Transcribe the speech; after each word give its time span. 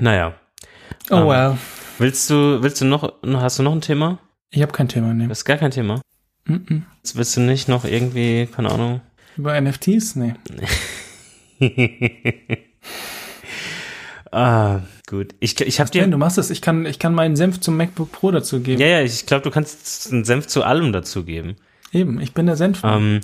Naja. 0.00 0.34
Oh 1.10 1.16
Ähm, 1.16 1.28
well. 1.28 1.58
Willst 1.98 2.30
du, 2.30 2.62
willst 2.62 2.80
du 2.80 2.86
noch, 2.86 3.12
hast 3.34 3.58
du 3.58 3.62
noch 3.62 3.72
ein 3.72 3.82
Thema? 3.82 4.18
Ich 4.50 4.62
habe 4.62 4.72
kein 4.72 4.88
Thema, 4.88 5.12
ne. 5.12 5.28
Das 5.28 5.38
ist 5.40 5.44
gar 5.44 5.58
kein 5.58 5.70
Thema. 5.70 6.00
Mhm. 6.46 6.86
Willst 7.14 7.36
du 7.36 7.40
nicht 7.40 7.68
noch 7.68 7.84
irgendwie, 7.84 8.46
keine 8.46 8.70
Ahnung? 8.70 9.02
Über 9.36 9.60
NFTs? 9.60 10.16
Nee. 10.16 10.34
ah, 14.32 14.80
gut. 15.06 15.34
Ich, 15.40 15.60
ich 15.60 15.80
hab 15.80 15.90
dir, 15.90 16.06
du 16.06 16.16
machst 16.16 16.38
es. 16.38 16.50
Ich 16.50 16.62
kann, 16.62 16.86
ich 16.86 16.98
kann 16.98 17.14
meinen 17.14 17.36
Senf 17.36 17.60
zum 17.60 17.76
MacBook 17.76 18.10
Pro 18.10 18.30
dazu 18.30 18.60
geben. 18.60 18.80
ja, 18.80 18.86
ja, 18.86 19.02
ich 19.02 19.26
glaube, 19.26 19.42
du 19.42 19.50
kannst 19.50 20.10
einen 20.10 20.24
Senf 20.24 20.46
zu 20.46 20.64
allem 20.64 20.92
dazu 20.92 21.24
geben. 21.24 21.56
Eben, 21.92 22.20
ich 22.20 22.32
bin 22.32 22.46
der 22.46 22.56
Senf. 22.56 22.80
Ähm, 22.82 23.20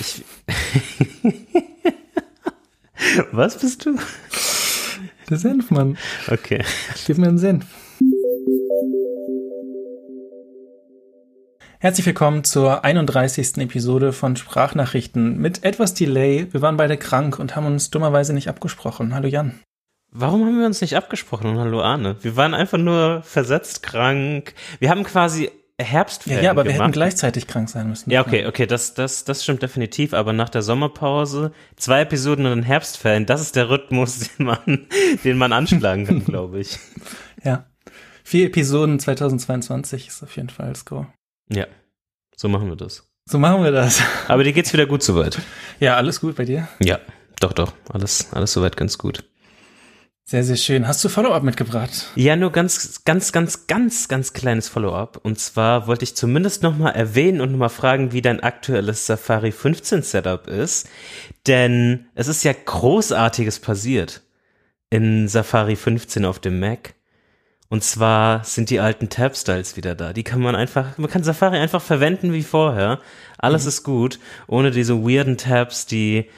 ich, 0.00 0.24
was 3.32 3.58
bist 3.58 3.84
du? 3.86 3.96
Der 5.30 5.38
Senfmann. 5.38 5.96
Okay. 6.28 6.64
Gib 7.06 7.18
mir 7.18 7.28
einen 7.28 7.38
Senf. 7.38 7.66
Herzlich 11.80 12.06
willkommen 12.06 12.42
zur 12.42 12.84
31. 12.84 13.58
Episode 13.58 14.12
von 14.12 14.34
Sprachnachrichten 14.34 15.38
mit 15.38 15.62
etwas 15.62 15.94
Delay. 15.94 16.48
Wir 16.52 16.60
waren 16.60 16.76
beide 16.76 16.96
krank 16.96 17.38
und 17.38 17.54
haben 17.54 17.66
uns 17.66 17.90
dummerweise 17.90 18.32
nicht 18.32 18.48
abgesprochen. 18.48 19.14
Hallo 19.14 19.28
Jan. 19.28 19.60
Warum 20.10 20.44
haben 20.44 20.58
wir 20.58 20.66
uns 20.66 20.80
nicht 20.80 20.96
abgesprochen? 20.96 21.50
Und 21.50 21.58
hallo 21.58 21.80
Arne. 21.80 22.16
Wir 22.22 22.34
waren 22.34 22.54
einfach 22.54 22.78
nur 22.78 23.22
versetzt 23.22 23.82
krank. 23.82 24.54
Wir 24.80 24.90
haben 24.90 25.04
quasi 25.04 25.50
Herbstferien 25.80 26.38
Ja, 26.38 26.44
ja 26.46 26.50
aber 26.50 26.64
wir 26.64 26.72
gemacht. 26.72 26.86
hätten 26.86 26.92
gleichzeitig 26.92 27.46
krank 27.46 27.68
sein 27.68 27.88
müssen. 27.88 28.10
Ja, 28.10 28.20
okay, 28.20 28.46
okay, 28.46 28.66
das, 28.66 28.94
das, 28.94 29.24
das 29.24 29.44
stimmt 29.44 29.62
definitiv. 29.62 30.12
Aber 30.12 30.32
nach 30.32 30.48
der 30.48 30.62
Sommerpause 30.62 31.52
zwei 31.76 32.00
Episoden 32.02 32.46
und 32.46 32.50
dann 32.50 32.62
Herbstferien, 32.64 33.26
das 33.26 33.40
ist 33.40 33.54
der 33.56 33.70
Rhythmus, 33.70 34.18
den 34.38 34.46
man, 34.46 34.86
den 35.24 35.38
man 35.38 35.52
anschlagen 35.52 36.06
kann, 36.06 36.24
glaube 36.24 36.60
ich. 36.60 36.78
Ja. 37.44 37.66
Vier 38.24 38.46
Episoden 38.46 38.98
2022 38.98 40.08
ist 40.08 40.22
auf 40.22 40.36
jeden 40.36 40.50
Fall 40.50 40.70
das 40.70 40.80
Score. 40.80 41.06
Ja, 41.50 41.66
so 42.36 42.48
machen 42.48 42.68
wir 42.68 42.76
das. 42.76 43.08
So 43.24 43.38
machen 43.38 43.62
wir 43.62 43.70
das. 43.72 44.02
Aber 44.26 44.42
dir 44.44 44.52
geht's 44.52 44.72
wieder 44.72 44.86
gut 44.86 45.02
soweit. 45.02 45.38
Ja, 45.80 45.96
alles 45.96 46.20
gut 46.20 46.36
bei 46.36 46.44
dir? 46.44 46.68
Ja, 46.80 46.98
doch, 47.40 47.52
doch, 47.52 47.72
alles, 47.90 48.32
alles 48.32 48.52
soweit 48.52 48.76
ganz 48.76 48.98
gut. 48.98 49.24
Sehr, 50.30 50.44
sehr 50.44 50.56
schön. 50.56 50.86
Hast 50.86 51.02
du 51.02 51.08
Follow-up 51.08 51.42
mitgebracht? 51.42 52.12
Ja, 52.14 52.36
nur 52.36 52.52
ganz, 52.52 53.02
ganz, 53.06 53.32
ganz, 53.32 53.66
ganz, 53.66 54.08
ganz 54.08 54.34
kleines 54.34 54.68
Follow-up. 54.68 55.18
Und 55.22 55.38
zwar 55.38 55.86
wollte 55.86 56.04
ich 56.04 56.16
zumindest 56.16 56.62
nochmal 56.62 56.94
erwähnen 56.94 57.40
und 57.40 57.52
nochmal 57.52 57.70
fragen, 57.70 58.12
wie 58.12 58.20
dein 58.20 58.40
aktuelles 58.40 59.06
Safari 59.06 59.52
15 59.52 60.02
Setup 60.02 60.46
ist. 60.46 60.86
Denn 61.46 62.08
es 62.14 62.28
ist 62.28 62.44
ja 62.44 62.52
Großartiges 62.52 63.60
passiert 63.60 64.20
in 64.90 65.28
Safari 65.28 65.76
15 65.76 66.26
auf 66.26 66.40
dem 66.40 66.60
Mac. 66.60 66.92
Und 67.70 67.82
zwar 67.82 68.44
sind 68.44 68.68
die 68.68 68.80
alten 68.80 69.08
Tab-Styles 69.08 69.78
wieder 69.78 69.94
da. 69.94 70.12
Die 70.12 70.24
kann 70.24 70.42
man 70.42 70.54
einfach, 70.54 70.98
man 70.98 71.08
kann 71.08 71.24
Safari 71.24 71.56
einfach 71.56 71.80
verwenden 71.80 72.34
wie 72.34 72.42
vorher. 72.42 73.00
Alles 73.38 73.64
ist 73.64 73.82
gut, 73.82 74.18
ohne 74.46 74.72
diese 74.72 75.02
weirden 75.02 75.38
Tabs, 75.38 75.86
die 75.86 76.28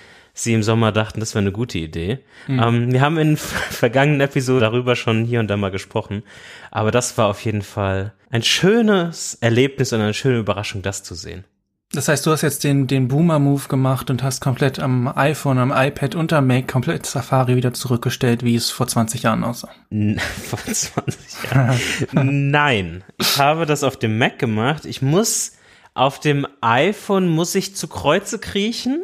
sie 0.42 0.54
im 0.54 0.62
Sommer 0.62 0.92
dachten, 0.92 1.20
das 1.20 1.34
wäre 1.34 1.42
eine 1.42 1.52
gute 1.52 1.78
Idee. 1.78 2.20
Ähm, 2.48 2.92
wir 2.92 3.00
haben 3.00 3.18
in 3.18 3.36
vergangenen 3.36 4.20
Episoden 4.20 4.60
darüber 4.60 4.96
schon 4.96 5.24
hier 5.24 5.40
und 5.40 5.48
da 5.48 5.56
mal 5.56 5.70
gesprochen. 5.70 6.22
Aber 6.70 6.90
das 6.90 7.16
war 7.18 7.28
auf 7.28 7.44
jeden 7.44 7.62
Fall 7.62 8.12
ein 8.30 8.42
schönes 8.42 9.34
Erlebnis 9.40 9.92
und 9.92 10.00
eine 10.00 10.14
schöne 10.14 10.38
Überraschung, 10.38 10.82
das 10.82 11.02
zu 11.02 11.14
sehen. 11.14 11.44
Das 11.92 12.06
heißt, 12.06 12.24
du 12.24 12.30
hast 12.30 12.42
jetzt 12.42 12.62
den, 12.62 12.86
den 12.86 13.08
Boomer-Move 13.08 13.66
gemacht 13.66 14.10
und 14.10 14.22
hast 14.22 14.40
komplett 14.40 14.78
am 14.78 15.08
iPhone, 15.08 15.58
am 15.58 15.72
iPad 15.74 16.14
und 16.14 16.32
am 16.32 16.46
Mac 16.46 16.68
komplett 16.68 17.04
Safari 17.04 17.56
wieder 17.56 17.74
zurückgestellt, 17.74 18.44
wie 18.44 18.54
es 18.54 18.70
vor 18.70 18.86
20 18.86 19.24
Jahren 19.24 19.42
aussah. 19.42 19.70
Vor 19.90 20.60
20 20.60 21.50
Jahren. 21.50 21.80
Nein, 22.50 23.02
ich 23.18 23.38
habe 23.38 23.66
das 23.66 23.82
auf 23.82 23.96
dem 23.96 24.18
Mac 24.18 24.38
gemacht. 24.38 24.84
Ich 24.84 25.02
muss 25.02 25.54
auf 25.94 26.20
dem 26.20 26.46
iPhone 26.60 27.28
muss 27.28 27.56
ich 27.56 27.74
zu 27.74 27.88
Kreuze 27.88 28.38
kriechen 28.38 29.02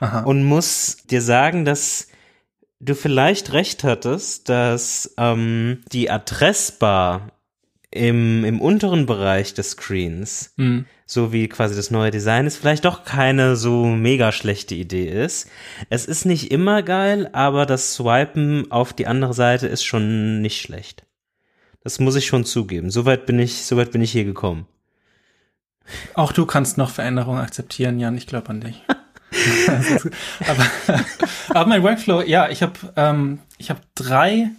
Aha. 0.00 0.20
und 0.20 0.44
muss 0.44 0.98
dir 1.10 1.22
sagen, 1.22 1.64
dass 1.64 2.08
du 2.80 2.94
vielleicht 2.94 3.52
recht 3.52 3.84
hattest, 3.84 4.48
dass 4.48 5.14
ähm, 5.16 5.82
die 5.92 6.10
Adressbar 6.10 7.32
im, 7.90 8.44
im 8.44 8.60
unteren 8.60 9.06
Bereich 9.06 9.54
des 9.54 9.70
Screens, 9.70 10.52
Hm. 10.58 10.84
so 11.06 11.32
wie 11.32 11.48
quasi 11.48 11.74
das 11.74 11.90
neue 11.90 12.10
Design 12.10 12.46
ist, 12.46 12.56
vielleicht 12.58 12.84
doch 12.84 13.04
keine 13.04 13.56
so 13.56 13.86
mega 13.86 14.32
schlechte 14.32 14.74
Idee 14.74 15.08
ist. 15.08 15.48
Es 15.88 16.04
ist 16.04 16.26
nicht 16.26 16.50
immer 16.50 16.82
geil, 16.82 17.30
aber 17.32 17.64
das 17.64 17.94
Swipen 17.94 18.70
auf 18.70 18.92
die 18.92 19.06
andere 19.06 19.32
Seite 19.32 19.66
ist 19.68 19.84
schon 19.84 20.42
nicht 20.42 20.60
schlecht. 20.60 21.04
Das 21.82 22.00
muss 22.00 22.16
ich 22.16 22.26
schon 22.26 22.44
zugeben. 22.44 22.90
Soweit 22.90 23.24
bin 23.24 23.38
ich, 23.38 23.64
soweit 23.64 23.92
bin 23.92 24.02
ich 24.02 24.12
hier 24.12 24.24
gekommen. 24.24 24.66
Auch 26.14 26.32
du 26.32 26.44
kannst 26.44 26.76
noch 26.76 26.90
Veränderungen 26.90 27.40
akzeptieren, 27.40 27.98
Jan, 28.00 28.16
ich 28.18 28.26
glaube 28.26 28.50
an 28.50 28.60
dich. 28.60 28.82
Aber, 30.46 30.66
aber 31.50 31.66
mein 31.68 31.82
Workflow, 31.82 32.22
ja, 32.22 32.48
ich 32.48 32.62
habe 32.62 32.74
ähm, 32.96 33.40
ich 33.58 33.70
hab 33.70 33.80
drei 33.94 34.50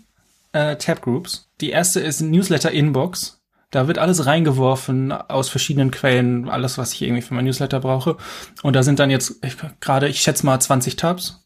äh, 0.53 0.75
Tab-Groups. 0.75 1.49
Die 1.61 1.69
erste 1.69 1.99
ist 1.99 2.21
Newsletter-Inbox. 2.21 3.41
Da 3.71 3.87
wird 3.87 3.97
alles 3.97 4.25
reingeworfen 4.25 5.11
aus 5.11 5.49
verschiedenen 5.49 5.91
Quellen, 5.91 6.47
alles, 6.49 6.77
was 6.77 6.93
ich 6.93 7.01
irgendwie 7.01 7.21
für 7.21 7.33
mein 7.33 7.45
Newsletter 7.45 7.81
brauche. 7.81 8.15
Und 8.63 8.75
da 8.75 8.83
sind 8.83 8.99
dann 8.99 9.09
jetzt 9.09 9.41
gerade, 9.81 10.07
ich 10.07 10.21
schätze 10.21 10.45
mal 10.45 10.59
20 10.59 10.95
Tabs. 10.95 11.45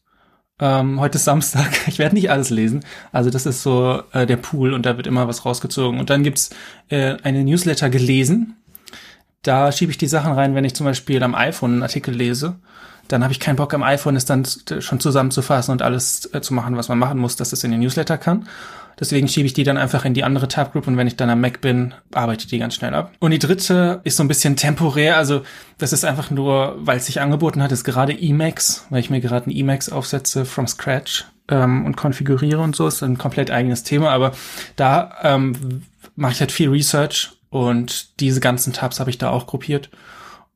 Ähm, 0.60 1.00
heute 1.00 1.18
ist 1.18 1.24
Samstag. 1.24 1.72
Ich 1.88 1.98
werde 1.98 2.14
nicht 2.14 2.30
alles 2.30 2.50
lesen. 2.50 2.84
Also 3.10 3.30
das 3.30 3.46
ist 3.46 3.62
so 3.62 4.02
äh, 4.12 4.26
der 4.26 4.36
Pool 4.36 4.72
und 4.72 4.86
da 4.86 4.96
wird 4.96 5.08
immer 5.08 5.26
was 5.26 5.44
rausgezogen. 5.44 5.98
Und 5.98 6.10
dann 6.10 6.22
gibt's 6.22 6.50
äh, 6.88 7.16
eine 7.24 7.42
Newsletter 7.42 7.90
gelesen. 7.90 8.56
Da 9.42 9.72
schiebe 9.72 9.90
ich 9.90 9.98
die 9.98 10.06
Sachen 10.06 10.32
rein, 10.32 10.54
wenn 10.54 10.64
ich 10.64 10.74
zum 10.74 10.86
Beispiel 10.86 11.20
am 11.24 11.34
iPhone 11.34 11.72
einen 11.72 11.82
Artikel 11.82 12.14
lese. 12.14 12.60
Dann 13.08 13.22
habe 13.22 13.32
ich 13.32 13.40
keinen 13.40 13.56
Bock 13.56 13.74
am 13.74 13.82
iPhone, 13.82 14.16
es 14.16 14.24
dann 14.24 14.44
schon 14.80 15.00
zusammenzufassen 15.00 15.72
und 15.72 15.82
alles 15.82 16.28
äh, 16.32 16.40
zu 16.40 16.54
machen, 16.54 16.76
was 16.76 16.88
man 16.88 16.98
machen 16.98 17.18
muss, 17.18 17.36
dass 17.36 17.52
es 17.52 17.64
in 17.64 17.70
den 17.70 17.80
Newsletter 17.80 18.18
kann. 18.18 18.46
Deswegen 19.00 19.26
schiebe 19.28 19.46
ich 19.46 19.52
die 19.52 19.64
dann 19.64 19.78
einfach 19.78 20.04
in 20.04 20.14
die 20.14 20.24
andere 20.24 20.48
Tab-Group 20.48 20.86
und 20.86 20.96
wenn 20.96 21.06
ich 21.06 21.16
dann 21.16 21.30
am 21.30 21.40
Mac 21.40 21.60
bin, 21.60 21.94
arbeite 22.12 22.46
die 22.46 22.58
ganz 22.58 22.74
schnell 22.74 22.94
ab. 22.94 23.12
Und 23.18 23.30
die 23.30 23.38
dritte 23.38 24.00
ist 24.04 24.16
so 24.16 24.22
ein 24.22 24.28
bisschen 24.28 24.56
temporär, 24.56 25.16
also 25.16 25.42
das 25.78 25.92
ist 25.92 26.04
einfach 26.04 26.30
nur, 26.30 26.76
weil 26.78 26.98
es 26.98 27.06
sich 27.06 27.20
angeboten 27.20 27.62
hat, 27.62 27.72
ist 27.72 27.84
gerade 27.84 28.12
Emacs, 28.12 28.86
weil 28.90 29.00
ich 29.00 29.10
mir 29.10 29.20
gerade 29.20 29.50
ein 29.50 29.56
Emacs 29.56 29.88
aufsetze 29.88 30.44
from 30.44 30.66
scratch 30.66 31.24
ähm, 31.48 31.84
und 31.86 31.96
konfiguriere 31.96 32.60
und 32.60 32.76
so, 32.76 32.86
ist 32.86 33.02
ein 33.02 33.18
komplett 33.18 33.50
eigenes 33.50 33.82
Thema, 33.82 34.10
aber 34.10 34.32
da 34.76 35.16
ähm, 35.22 35.82
mache 36.14 36.32
ich 36.32 36.40
halt 36.40 36.52
viel 36.52 36.68
Research 36.68 37.32
und 37.50 38.20
diese 38.20 38.40
ganzen 38.40 38.72
Tabs 38.72 39.00
habe 39.00 39.10
ich 39.10 39.18
da 39.18 39.30
auch 39.30 39.46
gruppiert. 39.46 39.90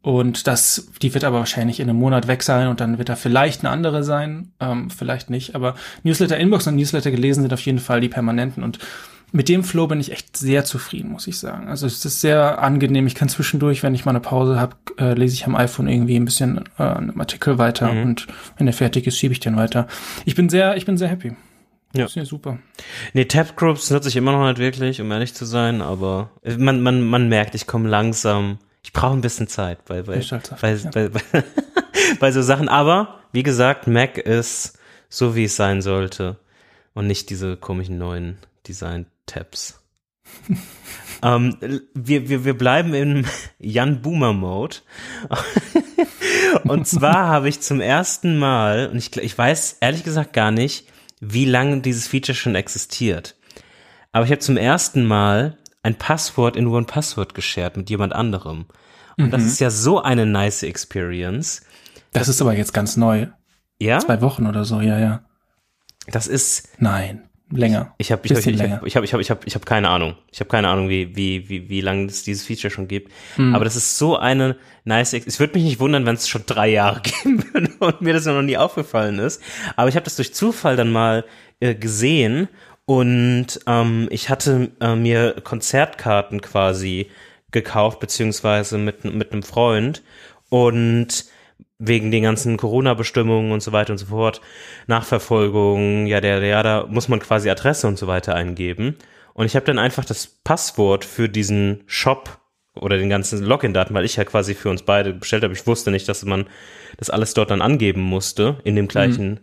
Und 0.06 0.47
das, 0.47 0.87
die 1.03 1.15
wird 1.15 1.25
aber 1.25 1.41
wahrscheinlich 1.41 1.81
in 1.81 1.91
einem 1.91 1.99
Monat 1.99 2.28
weg 2.28 2.44
sein 2.44 2.69
und 2.69 2.81
dann 2.81 2.99
wird 2.99 3.09
da 3.09 3.17
vielleicht 3.17 3.62
eine 3.65 3.71
andere 3.71 4.05
sein, 4.05 4.53
ähm, 4.61 4.89
vielleicht 4.89 5.31
nicht. 5.31 5.56
Aber 5.56 5.75
Newsletter 6.05 6.37
Inbox 6.37 6.69
und 6.69 6.77
Newsletter 6.77 7.11
gelesen 7.11 7.43
sind 7.43 7.53
auf 7.53 7.61
jeden 7.62 7.81
Fall 7.81 8.00
die 8.00 8.09
permanenten 8.09 8.62
und 8.62 8.78
mit 9.33 9.49
dem 9.49 9.65
Flow 9.65 9.89
bin 9.89 9.99
ich 9.99 10.12
echt 10.12 10.37
sehr 10.37 10.65
zufrieden, 10.65 11.11
muss 11.11 11.27
ich 11.27 11.41
sagen. 11.41 11.67
Also 11.67 11.89
es 11.89 12.05
ist 12.05 12.21
sehr 12.21 12.62
angenehm. 12.62 13.09
Ich 13.09 13.17
kann 13.17 13.28
zwischendurch, 13.28 13.83
wenn 13.83 13.97
ich 13.97 14.05
mal 14.05 14.12
eine 14.12 14.21
Pause 14.21 14.61
habe, 14.61 14.77
äh, 14.97 15.15
lese 15.15 15.34
ich 15.34 15.44
am 15.44 15.56
iPhone 15.56 15.89
irgendwie 15.89 16.15
ein 16.15 16.25
bisschen 16.25 16.61
äh, 16.78 16.84
einen 16.84 17.19
Artikel 17.19 17.59
weiter 17.59 17.93
Mhm. 17.93 18.03
und 18.03 18.27
wenn 18.59 18.67
der 18.67 18.75
fertig 18.75 19.09
ist, 19.09 19.19
schiebe 19.19 19.33
ich 19.33 19.41
den 19.41 19.56
weiter. 19.56 19.88
Ich 20.25 20.37
bin 20.37 20.49
sehr, 20.49 20.77
ich 20.77 20.87
bin 20.87 20.97
sehr 20.97 21.09
happy. 21.09 21.31
Ja. 21.94 22.03
Das 22.05 22.11
ist 22.12 22.15
ja 22.15 22.25
super. 22.25 22.59
Nee, 23.12 23.25
Tab-Groups 23.25 23.91
nutze 23.91 24.09
ich 24.09 24.15
immer 24.15 24.31
noch 24.31 24.47
nicht 24.47 24.59
wirklich, 24.59 25.00
um 25.00 25.11
ehrlich 25.11 25.34
zu 25.34 25.44
sein, 25.47 25.83
aber 25.83 26.31
man, 26.59 26.81
man, 26.81 27.03
man 27.03 27.28
merkt, 27.28 27.56
ich 27.56 27.67
komme 27.67 27.88
langsam. 27.88 28.59
Ich 28.86 28.92
brauche 28.92 29.14
ein 29.14 29.20
bisschen 29.20 29.48
Zeit 29.48 29.84
bei, 29.84 30.02
bei, 30.02 30.20
auf 30.20 30.30
bei, 30.60 30.72
dich, 30.72 30.84
ja. 30.84 30.91
bei, 30.92 31.08
bei, 31.08 31.20
bei 32.20 32.30
so 32.30 32.41
Sachen. 32.41 32.69
Aber, 32.69 33.19
wie 33.32 33.42
gesagt, 33.42 33.88
Mac 33.88 34.16
ist 34.16 34.78
so, 35.08 35.34
wie 35.34 35.42
es 35.42 35.56
sein 35.56 35.82
sollte. 35.82 36.36
Und 36.94 37.08
nicht 37.08 37.28
diese 37.30 37.56
komischen 37.56 37.98
neuen 37.98 38.38
Design-Tabs. 38.69 39.82
ähm, 41.22 41.56
wir, 41.94 42.28
wir, 42.28 42.44
wir 42.44 42.56
bleiben 42.56 42.94
im 42.94 43.25
Jan 43.58 44.02
Boomer 44.02 44.32
Mode. 44.32 44.76
und 46.62 46.87
zwar 46.87 47.26
habe 47.26 47.49
ich 47.49 47.62
zum 47.62 47.81
ersten 47.81 48.38
Mal, 48.38 48.87
und 48.93 48.99
ich, 48.99 49.16
ich 49.16 49.37
weiß 49.37 49.78
ehrlich 49.81 50.05
gesagt 50.05 50.32
gar 50.32 50.52
nicht, 50.52 50.87
wie 51.19 51.44
lange 51.44 51.81
dieses 51.81 52.06
Feature 52.06 52.37
schon 52.37 52.55
existiert. 52.55 53.34
Aber 54.12 54.25
ich 54.25 54.31
habe 54.31 54.38
zum 54.38 54.56
ersten 54.56 55.05
Mal 55.05 55.58
ein 55.87 55.94
Passwort 55.94 56.56
in 56.56 56.67
One 56.67 56.85
Password 56.85 57.35
geshared 57.35 57.77
mit 57.77 57.88
jemand 57.88 58.12
anderem. 58.12 58.67
Und 59.17 59.31
das 59.31 59.44
ist 59.44 59.61
ja 59.61 59.71
so 59.71 60.03
eine 60.03 60.27
nice 60.27 60.65
Experience. 60.65 61.62
Das 62.12 62.29
ist 62.29 62.43
aber 62.43 62.55
jetzt 62.55 62.75
ganz 62.75 62.97
neu. 62.97 63.29
Ja, 63.79 64.00
Zwei 64.00 64.21
Wochen 64.21 64.47
oder 64.47 64.65
so, 64.65 64.81
ja, 64.81 64.99
ja. 64.99 65.21
das 66.09 66.27
ist 66.27 66.69
Nein, 66.79 67.29
länger. 67.50 67.94
Ich 67.99 68.11
habe 68.11 68.23
ich 68.25 68.33
hab, 68.33 68.47
ich 68.47 68.61
hab, 68.61 68.85
ich 68.85 68.97
hab, 68.97 69.05
ich 69.05 69.12
hab, 69.15 69.21
ich 69.21 69.31
hab, 69.31 69.47
ich 69.47 69.55
hab 69.55 69.65
keine 69.65 69.88
Ahnung. 69.88 70.17
Ich 70.33 70.41
habe 70.41 70.49
keine 70.49 70.69
Ahnung, 70.69 70.88
wie 70.88 71.15
wie 71.15 71.49
wie 71.49 71.69
wie 71.69 71.81
lange 71.81 72.06
es 72.06 72.25
dieses 72.25 72.44
Feature 72.44 72.71
schon 72.71 72.88
gibt. 72.88 73.12
Hm. 73.37 73.55
Aber 73.55 73.65
das 73.65 73.77
ist 73.77 73.97
so 73.97 74.17
eine 74.17 74.56
nice. 74.85 75.12
Ex 75.12 75.27
es 75.27 75.38
würde 75.38 75.55
mich 75.55 75.65
nicht 75.65 75.79
wundern, 75.79 76.05
wenn 76.05 76.17
es 76.17 76.29
schon 76.29 76.44
drei 76.47 76.69
Jahre 76.69 77.00
geben 77.23 77.44
würde 77.53 77.73
und 77.79 78.00
mir 78.00 78.12
das 78.12 78.27
noch 78.27 78.43
nie 78.43 78.56
aufgefallen 78.56 79.19
ist. 79.19 79.41
Aber 79.77 79.88
ich 79.88 79.94
habe 79.94 80.05
das 80.05 80.17
durch 80.17 80.35
Zufall 80.35 80.77
dann 80.77 80.91
mal 80.91 81.25
äh, 81.61 81.75
gesehen 81.75 82.49
Und 82.87 83.61
ähm, 83.67 84.09
ich 84.11 84.31
hatte 84.31 84.71
äh, 84.81 84.94
mir 84.94 85.35
Konzertkarten 85.43 86.41
quasi 86.41 87.11
gekauft, 87.50 88.00
beziehungsweise 88.00 88.79
mit, 88.79 89.05
mit 89.05 89.33
einem 89.33 89.43
Freund. 89.43 90.03
Und 90.49 91.27
wegen 91.79 92.11
den 92.11 92.23
ganzen 92.23 92.56
Corona-Bestimmungen 92.56 93.53
und 93.53 93.62
so 93.62 93.73
weiter 93.73 93.93
und 93.93 93.99
so 93.99 94.06
fort, 94.06 94.41
Nachverfolgung, 94.87 96.06
ja, 96.06 96.21
der, 96.21 96.43
ja, 96.43 96.62
da 96.62 96.87
muss 96.88 97.09
man 97.09 97.21
quasi 97.21 97.50
Adresse 97.50 97.87
und 97.87 97.99
so 97.99 98.06
weiter 98.06 98.35
eingeben. 98.35 98.97
Und 99.35 99.47
ich 99.47 99.56
habe 99.56 99.67
dann 99.67 99.79
einfach 99.79 100.05
das 100.05 100.27
Passwort 100.27 101.05
für 101.05 101.29
diesen 101.29 101.83
Shop 101.87 102.38
oder 102.75 102.97
den 102.97 103.11
ganzen 103.11 103.43
Login-Daten, 103.43 103.94
weil 103.94 104.05
ich 104.05 104.17
ja 104.17 104.25
quasi 104.25 104.55
für 104.55 104.71
uns 104.71 104.83
beide 104.83 105.12
bestellt 105.12 105.43
habe. 105.43 105.53
Ich 105.53 105.67
wusste 105.67 105.91
nicht, 105.91 106.09
dass 106.09 106.25
man 106.25 106.47
das 106.97 107.11
alles 107.11 107.35
dort 107.35 107.50
dann 107.50 107.62
angeben 107.62 108.03
musste, 108.03 108.56
in 108.65 108.77
dem 108.77 108.88
gleichen, 108.88 109.29
mhm. 109.29 109.38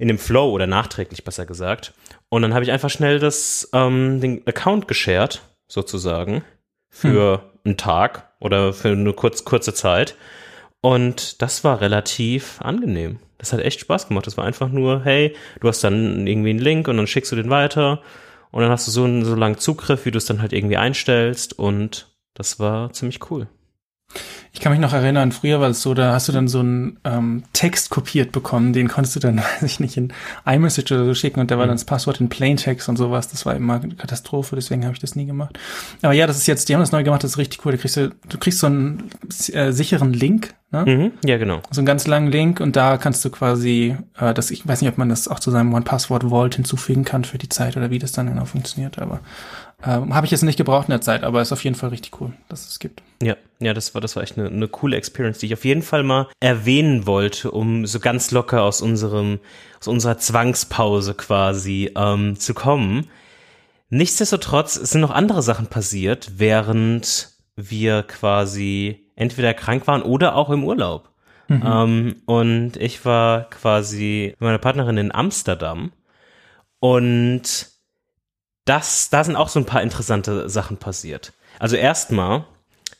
In 0.00 0.08
dem 0.08 0.18
Flow 0.18 0.50
oder 0.50 0.66
nachträglich 0.66 1.24
besser 1.24 1.44
gesagt. 1.44 1.92
Und 2.30 2.42
dann 2.42 2.54
habe 2.54 2.64
ich 2.64 2.72
einfach 2.72 2.90
schnell 2.90 3.18
das, 3.18 3.68
ähm, 3.74 4.20
den 4.20 4.46
Account 4.46 4.88
geshared, 4.88 5.42
sozusagen, 5.68 6.42
für 6.88 7.38
mhm. 7.38 7.60
einen 7.64 7.76
Tag 7.76 8.32
oder 8.40 8.72
für 8.72 8.88
eine 8.88 9.12
kurz, 9.12 9.44
kurze 9.44 9.74
Zeit 9.74 10.16
und 10.80 11.42
das 11.42 11.64
war 11.64 11.80
relativ 11.80 12.60
angenehm. 12.62 13.18
Das 13.38 13.52
hat 13.52 13.60
echt 13.60 13.80
Spaß 13.80 14.08
gemacht. 14.08 14.26
Das 14.26 14.36
war 14.36 14.44
einfach 14.44 14.70
nur, 14.70 15.04
hey, 15.04 15.36
du 15.60 15.68
hast 15.68 15.84
dann 15.84 16.26
irgendwie 16.26 16.50
einen 16.50 16.58
Link 16.58 16.88
und 16.88 16.96
dann 16.96 17.06
schickst 17.06 17.30
du 17.32 17.36
den 17.36 17.50
weiter 17.50 18.02
und 18.50 18.62
dann 18.62 18.70
hast 18.70 18.86
du 18.86 18.90
so, 18.90 19.24
so 19.24 19.34
langen 19.34 19.58
Zugriff, 19.58 20.06
wie 20.06 20.10
du 20.10 20.18
es 20.18 20.24
dann 20.24 20.40
halt 20.40 20.52
irgendwie 20.52 20.78
einstellst 20.78 21.58
und 21.58 22.08
das 22.34 22.58
war 22.58 22.92
ziemlich 22.92 23.30
cool. 23.30 23.48
Ich 24.52 24.60
kann 24.60 24.72
mich 24.72 24.80
noch 24.80 24.92
erinnern, 24.92 25.30
früher 25.30 25.60
war 25.60 25.70
es 25.70 25.80
so, 25.80 25.94
da 25.94 26.12
hast 26.12 26.28
du 26.28 26.32
dann 26.32 26.48
so 26.48 26.58
einen 26.58 26.98
ähm, 27.04 27.44
Text 27.52 27.90
kopiert 27.90 28.32
bekommen, 28.32 28.72
den 28.72 28.88
konntest 28.88 29.14
du 29.14 29.20
dann, 29.20 29.38
weiß 29.60 29.62
ich 29.62 29.80
nicht, 29.80 29.96
in 29.96 30.12
iMessage 30.44 30.90
oder 30.92 31.04
so 31.04 31.14
schicken 31.14 31.38
und 31.38 31.50
da 31.50 31.56
war 31.56 31.66
mhm. 31.66 31.70
dann 31.70 31.76
das 31.76 31.84
Passwort 31.84 32.20
in 32.20 32.28
Plaintext 32.28 32.88
und 32.88 32.96
sowas. 32.96 33.28
Das 33.28 33.46
war 33.46 33.54
immer 33.54 33.80
eine 33.80 33.94
Katastrophe, 33.94 34.56
deswegen 34.56 34.84
habe 34.84 34.94
ich 34.94 35.00
das 35.00 35.14
nie 35.14 35.26
gemacht. 35.26 35.58
Aber 36.02 36.14
ja, 36.14 36.26
das 36.26 36.36
ist 36.36 36.48
jetzt, 36.48 36.68
die 36.68 36.74
haben 36.74 36.80
das 36.80 36.90
neu 36.90 37.04
gemacht, 37.04 37.22
das 37.22 37.32
ist 37.32 37.38
richtig 37.38 37.64
cool. 37.64 37.72
Da 37.72 37.78
kriegst 37.78 37.96
du, 37.96 38.10
du 38.28 38.38
kriegst 38.38 38.58
so 38.58 38.66
einen 38.66 39.10
äh, 39.52 39.70
sicheren 39.70 40.12
Link, 40.12 40.52
ne? 40.72 40.84
Mhm, 40.84 41.12
ja, 41.24 41.38
genau. 41.38 41.62
So 41.70 41.80
einen 41.80 41.86
ganz 41.86 42.08
langen 42.08 42.32
Link 42.32 42.58
und 42.58 42.74
da 42.74 42.96
kannst 42.96 43.24
du 43.24 43.30
quasi, 43.30 43.96
äh, 44.18 44.34
das, 44.34 44.50
ich 44.50 44.66
weiß 44.66 44.80
nicht, 44.80 44.90
ob 44.90 44.98
man 44.98 45.08
das 45.08 45.28
auch 45.28 45.38
zu 45.38 45.52
seinem 45.52 45.72
One-Password-Vault 45.72 46.56
hinzufügen 46.56 47.04
kann 47.04 47.24
für 47.24 47.38
die 47.38 47.48
Zeit 47.48 47.76
oder 47.76 47.90
wie 47.90 48.00
das 48.00 48.10
dann 48.10 48.26
genau 48.26 48.46
funktioniert, 48.46 48.98
aber 48.98 49.20
ähm, 49.84 50.14
Habe 50.14 50.26
ich 50.26 50.30
jetzt 50.30 50.42
nicht 50.42 50.56
gebraucht 50.56 50.88
in 50.88 50.92
der 50.92 51.00
Zeit, 51.00 51.22
aber 51.22 51.40
ist 51.40 51.52
auf 51.52 51.64
jeden 51.64 51.76
Fall 51.76 51.90
richtig 51.90 52.20
cool, 52.20 52.32
dass 52.48 52.68
es 52.68 52.78
gibt. 52.78 53.02
Ja, 53.22 53.36
ja, 53.60 53.72
das 53.72 53.94
war, 53.94 54.00
das 54.00 54.16
war 54.16 54.22
echt 54.22 54.38
eine, 54.38 54.48
eine 54.48 54.68
coole 54.68 54.96
Experience, 54.96 55.38
die 55.38 55.46
ich 55.46 55.54
auf 55.54 55.64
jeden 55.64 55.82
Fall 55.82 56.02
mal 56.02 56.28
erwähnen 56.40 57.06
wollte, 57.06 57.50
um 57.50 57.86
so 57.86 58.00
ganz 58.00 58.30
locker 58.30 58.62
aus 58.62 58.82
unserem, 58.82 59.40
aus 59.78 59.88
unserer 59.88 60.18
Zwangspause 60.18 61.14
quasi 61.14 61.90
ähm, 61.96 62.38
zu 62.38 62.54
kommen. 62.54 63.08
Nichtsdestotrotz 63.88 64.74
sind 64.74 65.00
noch 65.00 65.10
andere 65.10 65.42
Sachen 65.42 65.66
passiert, 65.66 66.32
während 66.36 67.30
wir 67.56 68.02
quasi 68.02 69.06
entweder 69.16 69.54
krank 69.54 69.86
waren 69.86 70.02
oder 70.02 70.36
auch 70.36 70.50
im 70.50 70.64
Urlaub. 70.64 71.10
Mhm. 71.48 71.62
Ähm, 71.64 72.16
und 72.26 72.76
ich 72.76 73.04
war 73.04 73.50
quasi 73.50 74.28
mit 74.32 74.40
meiner 74.40 74.58
Partnerin 74.58 74.96
in 74.96 75.12
Amsterdam 75.12 75.92
und 76.78 77.69
das, 78.64 79.10
da 79.10 79.24
sind 79.24 79.36
auch 79.36 79.48
so 79.48 79.58
ein 79.58 79.66
paar 79.66 79.82
interessante 79.82 80.48
Sachen 80.48 80.76
passiert. 80.76 81.32
Also 81.58 81.76
erstmal 81.76 82.44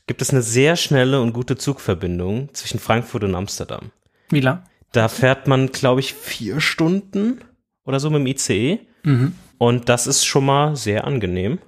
gibt 0.07 0.23
es 0.23 0.31
eine 0.31 0.43
sehr 0.43 0.77
schnelle 0.77 1.21
und 1.21 1.33
gute 1.33 1.57
Zugverbindung 1.57 2.53
zwischen 2.53 2.81
Frankfurt 2.81 3.25
und 3.25 3.35
Amsterdam. 3.35 3.93
Wie 4.31 4.41
lang? 4.41 4.63
Da 4.93 5.09
fährt 5.09 5.47
man, 5.47 5.71
glaube 5.71 6.01
ich, 6.01 6.15
vier 6.15 6.61
Stunden 6.61 7.41
oder 7.85 8.01
so 8.01 8.11
mit 8.11 8.21
dem 8.21 8.27
ICE. 8.27 8.81
Mhm. 9.05 9.35
Und 9.59 9.89
das 9.89 10.07
ist 10.07 10.25
schon 10.25 10.47
mal 10.47 10.75
sehr 10.75 11.05
angenehm, 11.05 11.59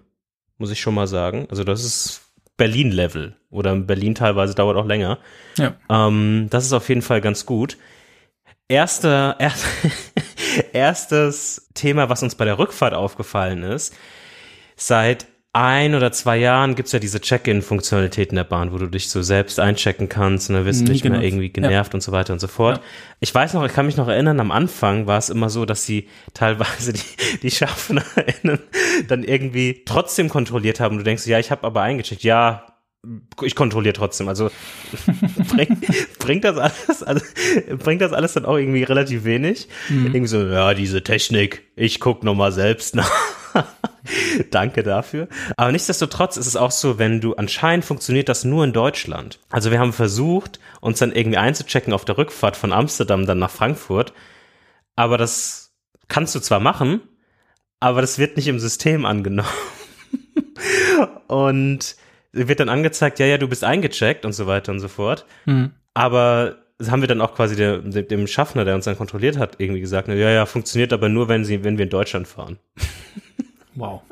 muss 0.59 0.71
ich 0.71 0.81
schon 0.81 0.95
mal 0.95 1.07
sagen. 1.07 1.47
Also 1.51 1.63
das 1.63 1.85
ist 1.85 2.23
Berlin-Level 2.57 3.37
oder 3.51 3.75
Berlin 3.77 4.15
teilweise 4.15 4.55
dauert 4.55 4.77
auch 4.77 4.87
länger. 4.87 5.19
Ja. 5.59 5.75
Ähm, 5.89 6.49
das 6.51 6.65
ist 6.65 6.73
auf 6.73 6.89
jeden 6.89 7.03
Fall 7.03 7.21
ganz 7.21 7.47
gut. 7.47 7.77
Erster, 8.73 9.37
erst, 9.39 9.67
erstes 10.73 11.69
Thema, 11.75 12.09
was 12.09 12.23
uns 12.23 12.37
bei 12.37 12.47
der 12.47 12.59
Rückfahrt 12.59 12.95
aufgefallen 12.95 13.65
ist. 13.65 13.95
Seit 14.77 15.27
ein 15.53 15.95
oder 15.95 16.11
zwei 16.11 16.39
Jahren 16.39 16.75
gibt's 16.75 16.93
ja 16.93 16.99
diese 16.99 17.21
Check-in-Funktionalität 17.21 18.31
in 18.31 18.37
der 18.37 18.45
Bahn, 18.45 18.73
wo 18.73 18.79
du 18.79 18.87
dich 18.87 19.11
so 19.11 19.21
selbst 19.21 19.61
einchecken 19.61 20.09
kannst 20.09 20.49
und 20.49 20.57
dann 20.57 20.65
wirst 20.65 20.89
du 20.89 20.91
nicht 20.91 21.05
mehr 21.05 21.21
irgendwie 21.21 21.51
genervt 21.51 21.93
ja. 21.93 21.97
und 21.97 22.01
so 22.01 22.13
weiter 22.13 22.33
und 22.33 22.39
so 22.39 22.49
fort. 22.49 22.79
Ja. 22.79 22.83
Ich 23.21 23.35
weiß 23.35 23.53
noch, 23.53 23.63
ich 23.67 23.75
kann 23.75 23.85
mich 23.85 23.99
noch 23.99 24.09
erinnern, 24.09 24.41
am 24.41 24.51
Anfang 24.51 25.07
war 25.07 25.19
es 25.19 25.29
immer 25.29 25.51
so, 25.51 25.67
dass 25.67 25.85
sie 25.85 26.09
teilweise 26.33 26.95
die, 26.95 27.41
die 27.43 27.51
SchaffnerInnen 27.51 28.59
dann 29.07 29.23
irgendwie 29.23 29.83
trotzdem 29.85 30.31
kontrolliert 30.31 30.81
haben. 30.81 30.97
Du 30.97 31.05
denkst, 31.05 31.27
ja, 31.27 31.39
ich 31.39 31.51
habe 31.51 31.67
aber 31.67 31.83
eingecheckt. 31.83 32.23
Ja, 32.23 32.72
ich 33.43 33.57
kontrolliere 33.57 33.95
trotzdem. 33.95 34.29
Also 34.29 34.51
bringt, 35.49 35.85
bringt 36.19 36.45
das 36.45 36.57
alles, 36.57 37.03
also, 37.03 37.25
bringt 37.79 38.01
das 38.01 38.13
alles 38.13 38.35
dann 38.35 38.45
auch 38.45 38.57
irgendwie 38.57 38.85
relativ 38.85 39.25
wenig. 39.25 39.69
Mhm. 39.89 40.07
Irgendwie 40.07 40.29
so, 40.29 40.47
ja, 40.47 40.75
diese 40.75 41.03
Technik, 41.03 41.63
ich 41.75 42.01
guck 42.01 42.23
noch 42.23 42.35
mal 42.35 42.53
selbst 42.53 42.95
nach. 42.95 43.11
Danke 44.51 44.83
dafür. 44.83 45.29
Aber 45.57 45.73
nichtsdestotrotz 45.73 46.37
ist 46.37 46.47
es 46.47 46.57
auch 46.57 46.71
so, 46.71 46.99
wenn 46.99 47.21
du 47.21 47.35
anscheinend 47.35 47.85
funktioniert 47.85 48.29
das 48.29 48.45
nur 48.45 48.65
in 48.65 48.73
Deutschland. 48.73 49.39
Also 49.51 49.71
wir 49.71 49.79
haben 49.79 49.93
versucht, 49.93 50.59
uns 50.81 50.99
dann 50.99 51.13
irgendwie 51.13 51.39
einzuchecken 51.39 51.93
auf 51.93 52.05
der 52.05 52.19
Rückfahrt 52.19 52.57
von 52.57 52.73
Amsterdam 52.73 53.27
dann 53.27 53.39
nach 53.39 53.51
Frankfurt. 53.51 54.13
Aber 54.97 55.19
das 55.19 55.73
kannst 56.09 56.35
du 56.35 56.41
zwar 56.41 56.61
machen, 56.61 57.01
aber 57.81 58.01
das 58.01 58.19
wird 58.19 58.37
nicht 58.37 58.49
im 58.49 58.59
System 58.59 59.05
angenommen. 59.05 59.49
Und 61.29 61.97
wird 62.33 62.61
dann 62.61 62.69
angezeigt, 62.69 63.19
ja, 63.19 63.27
ja, 63.27 63.39
du 63.39 63.49
bist 63.49 63.65
eingecheckt 63.65 64.25
und 64.25 64.33
so 64.33 64.47
weiter 64.47 64.73
und 64.73 64.81
so 64.81 64.89
fort. 64.89 65.27
Mhm. 65.45 65.73
Aber 65.95 66.57
das 66.79 66.91
haben 66.91 67.03
wir 67.03 67.09
dann 67.09 67.21
auch 67.21 67.35
quasi 67.35 67.55
der, 67.55 67.79
dem 67.79 68.27
Schaffner, 68.27 68.65
der 68.65 68.75
uns 68.75 68.87
dann 68.87 68.97
kontrolliert 68.97 69.39
hat, 69.39 69.57
irgendwie 69.59 69.81
gesagt, 69.81 70.09
ja, 70.09 70.15
ja, 70.15 70.47
funktioniert 70.47 70.93
aber 70.93 71.09
nur, 71.09 71.29
wenn 71.29 71.45
sie, 71.45 71.63
wenn 71.65 71.79
wir 71.79 71.85
in 71.85 71.91
Deutschland 71.91 72.29
fahren. 72.29 72.59
Wow. 73.75 74.03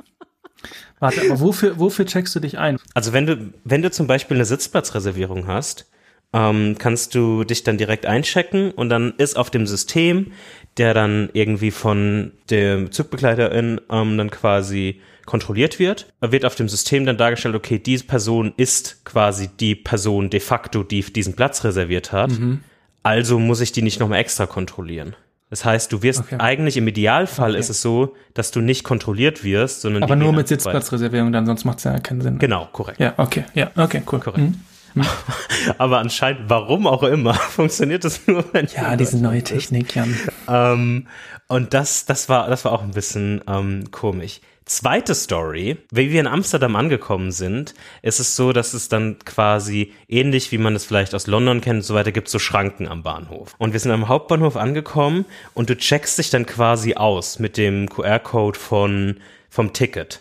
Warte, 1.00 1.20
aber 1.20 1.38
wofür, 1.38 1.78
wofür 1.78 2.06
checkst 2.06 2.34
du 2.34 2.40
dich 2.40 2.56
ein? 2.56 2.78
Also 2.94 3.12
wenn 3.12 3.26
du, 3.26 3.52
wenn 3.64 3.82
du 3.82 3.90
zum 3.90 4.06
Beispiel 4.06 4.38
eine 4.38 4.46
Sitzplatzreservierung 4.46 5.46
hast, 5.46 5.90
ähm, 6.32 6.76
kannst 6.78 7.14
du 7.14 7.44
dich 7.44 7.62
dann 7.62 7.76
direkt 7.76 8.06
einchecken 8.06 8.70
und 8.70 8.88
dann 8.88 9.14
ist 9.18 9.36
auf 9.36 9.50
dem 9.50 9.66
System, 9.66 10.32
der 10.76 10.94
dann 10.94 11.28
irgendwie 11.32 11.70
von 11.70 12.32
der 12.48 12.90
Zugbegleiterin 12.90 13.80
ähm, 13.90 14.16
dann 14.16 14.30
quasi 14.30 15.00
kontrolliert 15.30 15.78
wird, 15.78 16.12
wird 16.20 16.44
auf 16.44 16.56
dem 16.56 16.68
System 16.68 17.06
dann 17.06 17.16
dargestellt, 17.16 17.54
okay, 17.54 17.78
diese 17.78 18.02
Person 18.02 18.52
ist 18.56 19.04
quasi 19.04 19.48
die 19.48 19.76
Person 19.76 20.28
de 20.28 20.40
facto, 20.40 20.82
die 20.82 21.02
diesen 21.02 21.36
Platz 21.36 21.62
reserviert 21.62 22.10
hat. 22.10 22.32
Mhm. 22.32 22.62
Also 23.04 23.38
muss 23.38 23.60
ich 23.60 23.70
die 23.70 23.82
nicht 23.82 24.00
nochmal 24.00 24.18
extra 24.18 24.46
kontrollieren. 24.46 25.14
Das 25.48 25.64
heißt, 25.64 25.92
du 25.92 26.02
wirst 26.02 26.18
okay. 26.18 26.36
eigentlich 26.40 26.76
im 26.76 26.88
Idealfall 26.88 27.52
okay. 27.52 27.60
ist 27.60 27.70
es 27.70 27.80
so, 27.80 28.16
dass 28.34 28.50
du 28.50 28.60
nicht 28.60 28.82
kontrolliert 28.82 29.44
wirst, 29.44 29.82
sondern 29.82 30.02
aber 30.02 30.16
nur 30.16 30.32
mit 30.32 30.48
Sitzplatzreservierung, 30.48 31.30
dann 31.30 31.46
sonst 31.46 31.64
macht 31.64 31.78
es 31.78 31.84
ja 31.84 31.96
keinen 32.00 32.22
Sinn. 32.22 32.40
Genau, 32.40 32.68
korrekt. 32.72 32.98
Ja, 32.98 33.14
okay, 33.16 33.44
ja, 33.54 33.70
okay, 33.76 34.02
cool. 34.10 34.18
Korrekt. 34.18 34.38
Mhm. 34.38 34.64
mhm. 34.94 35.06
Aber 35.78 35.98
anscheinend, 35.98 36.50
warum 36.50 36.88
auch 36.88 37.04
immer, 37.04 37.34
funktioniert 37.58 38.04
das 38.04 38.26
nur, 38.26 38.44
wenn 38.52 38.66
Ja, 38.74 38.96
diese 38.96 39.18
neue 39.18 39.44
Technik, 39.44 39.94
ja. 39.94 40.06
Ähm, 40.48 41.06
und 41.46 41.72
das, 41.72 42.04
das 42.04 42.28
war, 42.28 42.48
das 42.48 42.64
war 42.64 42.72
auch 42.72 42.82
ein 42.82 42.90
bisschen 42.90 43.42
ähm, 43.46 43.92
komisch. 43.92 44.40
Zweite 44.70 45.16
Story, 45.16 45.78
wie 45.90 46.12
wir 46.12 46.20
in 46.20 46.28
Amsterdam 46.28 46.76
angekommen 46.76 47.32
sind, 47.32 47.74
ist 48.02 48.20
es 48.20 48.36
so, 48.36 48.52
dass 48.52 48.72
es 48.72 48.88
dann 48.88 49.18
quasi 49.18 49.92
ähnlich 50.06 50.52
wie 50.52 50.58
man 50.58 50.76
es 50.76 50.84
vielleicht 50.84 51.12
aus 51.12 51.26
London 51.26 51.60
kennt 51.60 51.78
und 51.78 51.82
so 51.82 51.96
weiter 51.96 52.12
gibt, 52.12 52.28
so 52.28 52.38
Schranken 52.38 52.86
am 52.86 53.02
Bahnhof. 53.02 53.56
Und 53.58 53.72
wir 53.72 53.80
sind 53.80 53.90
am 53.90 54.06
Hauptbahnhof 54.06 54.54
angekommen 54.54 55.24
und 55.54 55.70
du 55.70 55.76
checkst 55.76 56.18
dich 56.18 56.30
dann 56.30 56.46
quasi 56.46 56.94
aus 56.94 57.40
mit 57.40 57.56
dem 57.56 57.88
QR-Code 57.88 58.56
von, 58.56 59.16
vom 59.48 59.72
Ticket. 59.72 60.20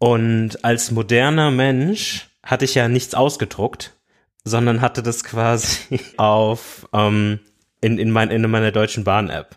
Und 0.00 0.64
als 0.64 0.90
moderner 0.90 1.52
Mensch 1.52 2.30
hatte 2.42 2.64
ich 2.64 2.74
ja 2.74 2.88
nichts 2.88 3.14
ausgedruckt, 3.14 3.94
sondern 4.42 4.80
hatte 4.80 5.04
das 5.04 5.22
quasi 5.22 6.00
auf 6.16 6.88
ähm, 6.92 7.38
in, 7.80 7.96
in, 7.96 8.10
mein, 8.10 8.32
in 8.32 8.50
meiner 8.50 8.72
deutschen 8.72 9.04
Bahn-App. 9.04 9.56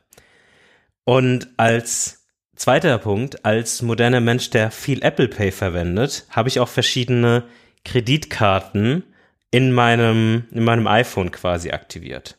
Und 1.06 1.50
als 1.58 2.23
Zweiter 2.64 2.98
Punkt, 2.98 3.44
als 3.44 3.82
moderner 3.82 4.22
Mensch, 4.22 4.50
der 4.50 4.72
viel 4.72 5.04
Apple 5.04 5.28
Pay 5.28 5.52
verwendet, 5.52 6.26
habe 6.30 6.48
ich 6.48 6.62
auch 6.62 6.70
verschiedene 6.70 7.44
Kreditkarten 7.84 9.04
in 9.52 9.74
meinem, 9.74 10.46
in 10.50 10.64
meinem 10.64 10.88
iPhone 10.88 11.32
quasi 11.32 11.72
aktiviert. 11.72 12.38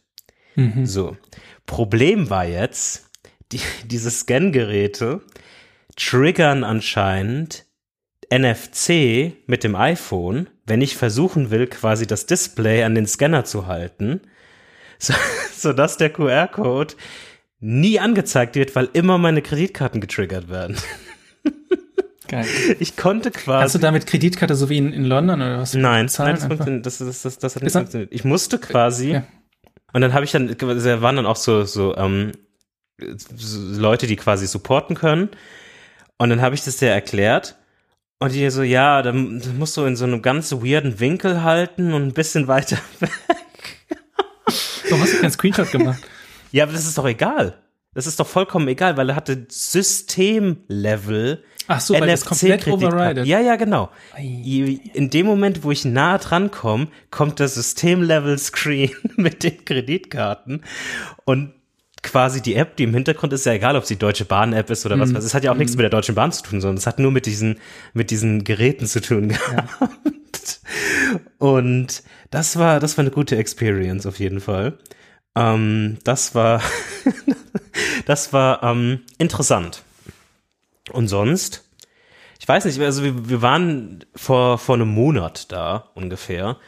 Mhm. 0.54 0.86
So. 0.86 1.18
Problem 1.66 2.30
war 2.30 2.46
jetzt, 2.46 3.10
die, 3.52 3.60
diese 3.84 4.10
Scan-Geräte 4.10 5.20
triggern 5.94 6.64
anscheinend 6.64 7.66
NFC 8.32 9.34
mit 9.46 9.62
dem 9.62 9.76
iPhone, 9.76 10.48
wenn 10.64 10.80
ich 10.80 10.96
versuchen 10.96 11.50
will, 11.50 11.66
quasi 11.66 12.06
das 12.06 12.24
Display 12.24 12.82
an 12.82 12.94
den 12.94 13.06
Scanner 13.06 13.44
zu 13.44 13.66
halten, 13.66 14.22
so, 14.98 15.12
so 15.54 15.74
dass 15.74 15.98
der 15.98 16.08
QR-Code 16.08 16.94
nie 17.64 17.98
angezeigt 17.98 18.56
wird, 18.56 18.76
weil 18.76 18.90
immer 18.92 19.16
meine 19.16 19.40
Kreditkarten 19.40 20.00
getriggert 20.00 20.48
werden. 20.48 20.76
Geil. 22.28 22.46
Ich 22.78 22.96
konnte 22.96 23.30
quasi. 23.30 23.64
Hast 23.64 23.74
du 23.74 23.78
damit 23.78 24.06
Kreditkarte 24.06 24.54
so 24.54 24.68
wie 24.68 24.78
in, 24.78 24.92
in 24.92 25.04
London 25.04 25.40
oder 25.40 25.58
was? 25.58 25.74
Nein, 25.74 26.08
Zahlen 26.08 26.38
nein 26.58 26.82
das, 26.82 26.98
das, 26.98 27.22
das, 27.22 27.38
das, 27.38 27.56
hat 27.56 27.62
nicht 27.62 27.72
funktioniert. 27.72 28.12
Ich 28.12 28.24
musste 28.24 28.58
quasi, 28.58 29.12
Ja. 29.12 29.26
und 29.92 30.00
dann 30.00 30.12
habe 30.12 30.24
ich 30.24 30.32
dann, 30.32 30.54
da 30.58 31.02
waren 31.02 31.16
dann 31.16 31.26
auch 31.26 31.36
so, 31.36 31.64
so, 31.64 31.96
ähm, 31.96 32.32
so 32.98 33.80
Leute, 33.80 34.06
die 34.06 34.16
quasi 34.16 34.46
supporten 34.46 34.96
können. 34.96 35.30
Und 36.18 36.30
dann 36.30 36.40
habe 36.40 36.54
ich 36.54 36.64
das 36.64 36.76
dir 36.78 36.90
erklärt. 36.90 37.56
Und 38.18 38.32
die 38.32 38.48
so, 38.50 38.62
ja, 38.62 39.02
dann 39.02 39.42
musst 39.58 39.76
du 39.76 39.84
in 39.84 39.96
so 39.96 40.04
einem 40.04 40.22
ganz 40.22 40.52
weirden 40.52 41.00
Winkel 41.00 41.42
halten 41.42 41.92
und 41.92 42.02
ein 42.02 42.14
bisschen 42.14 42.46
weiter 42.46 42.78
weg. 43.00 43.10
Warum 44.88 45.02
hast 45.02 45.14
du 45.14 45.20
keinen 45.20 45.30
Screenshot 45.30 45.70
gemacht? 45.70 46.02
Ja, 46.54 46.62
aber 46.62 46.72
das 46.72 46.86
ist 46.86 46.96
doch 46.96 47.06
egal. 47.06 47.58
Das 47.94 48.06
ist 48.06 48.20
doch 48.20 48.28
vollkommen 48.28 48.68
egal, 48.68 48.96
weil 48.96 49.08
er 49.10 49.16
hatte 49.16 49.46
Systemlevel 49.48 51.42
Ach 51.66 51.80
so, 51.80 51.94
weil 51.94 52.06
das 52.06 52.24
komplett 52.24 52.68
overridet. 52.68 53.26
Ja, 53.26 53.40
ja, 53.40 53.56
genau. 53.56 53.90
In 54.16 55.10
dem 55.10 55.26
Moment, 55.26 55.64
wo 55.64 55.72
ich 55.72 55.84
nah 55.84 56.18
dran 56.18 56.52
komme, 56.52 56.86
kommt 57.10 57.40
das 57.40 57.54
System-Level-Screen 57.54 58.90
mit 59.16 59.42
den 59.42 59.64
Kreditkarten 59.64 60.62
und 61.24 61.54
quasi 62.04 62.40
die 62.40 62.54
App, 62.54 62.76
die 62.76 62.84
im 62.84 62.94
Hintergrund 62.94 63.32
ist, 63.32 63.46
ja 63.46 63.52
egal, 63.54 63.74
ob 63.74 63.82
es 63.82 63.88
die 63.88 63.96
Deutsche 63.98 64.24
Bahn-App 64.24 64.70
ist 64.70 64.86
oder 64.86 64.96
was 65.00 65.10
Mhm. 65.10 65.16
weiß. 65.16 65.24
Es 65.24 65.34
hat 65.34 65.42
ja 65.42 65.50
auch 65.50 65.56
nichts 65.56 65.74
mit 65.74 65.82
der 65.82 65.90
Deutschen 65.90 66.14
Bahn 66.14 66.30
zu 66.30 66.44
tun, 66.44 66.60
sondern 66.60 66.76
es 66.76 66.86
hat 66.86 67.00
nur 67.00 67.10
mit 67.10 67.26
diesen, 67.26 67.58
mit 67.94 68.12
diesen 68.12 68.44
Geräten 68.44 68.86
zu 68.86 69.00
tun 69.00 69.30
gehabt. 69.30 70.60
Und 71.38 72.04
das 72.30 72.56
war, 72.58 72.78
das 72.78 72.96
war 72.96 73.02
eine 73.02 73.10
gute 73.10 73.36
Experience 73.36 74.06
auf 74.06 74.20
jeden 74.20 74.40
Fall. 74.40 74.78
Ähm, 75.36 75.98
das 76.04 76.34
war, 76.34 76.62
das 78.06 78.32
war 78.32 78.62
ähm, 78.62 79.00
interessant. 79.18 79.82
Und 80.92 81.08
sonst? 81.08 81.64
Ich 82.38 82.46
weiß 82.46 82.66
nicht, 82.66 82.78
also 82.80 83.02
wir, 83.02 83.28
wir 83.28 83.42
waren 83.42 84.04
vor, 84.14 84.58
vor 84.58 84.74
einem 84.74 84.88
Monat 84.88 85.50
da 85.50 85.90
ungefähr. 85.94 86.58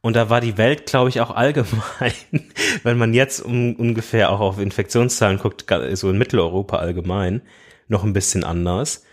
Und 0.00 0.16
da 0.16 0.30
war 0.30 0.40
die 0.40 0.56
Welt, 0.56 0.86
glaube 0.86 1.10
ich, 1.10 1.20
auch 1.20 1.30
allgemein, 1.30 2.12
wenn 2.82 2.98
man 2.98 3.14
jetzt 3.14 3.40
um, 3.40 3.76
ungefähr 3.76 4.30
auch 4.30 4.40
auf 4.40 4.58
Infektionszahlen 4.58 5.38
guckt, 5.38 5.66
so 5.92 6.10
in 6.10 6.18
Mitteleuropa 6.18 6.78
allgemein, 6.78 7.42
noch 7.86 8.02
ein 8.02 8.12
bisschen 8.12 8.44
anders. 8.44 9.04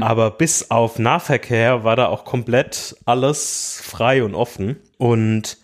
Aber 0.00 0.30
bis 0.30 0.70
auf 0.70 0.98
Nahverkehr 0.98 1.84
war 1.84 1.96
da 1.96 2.08
auch 2.08 2.26
komplett 2.26 2.96
alles 3.06 3.80
frei 3.82 4.22
und 4.22 4.34
offen. 4.34 4.76
Und 4.98 5.56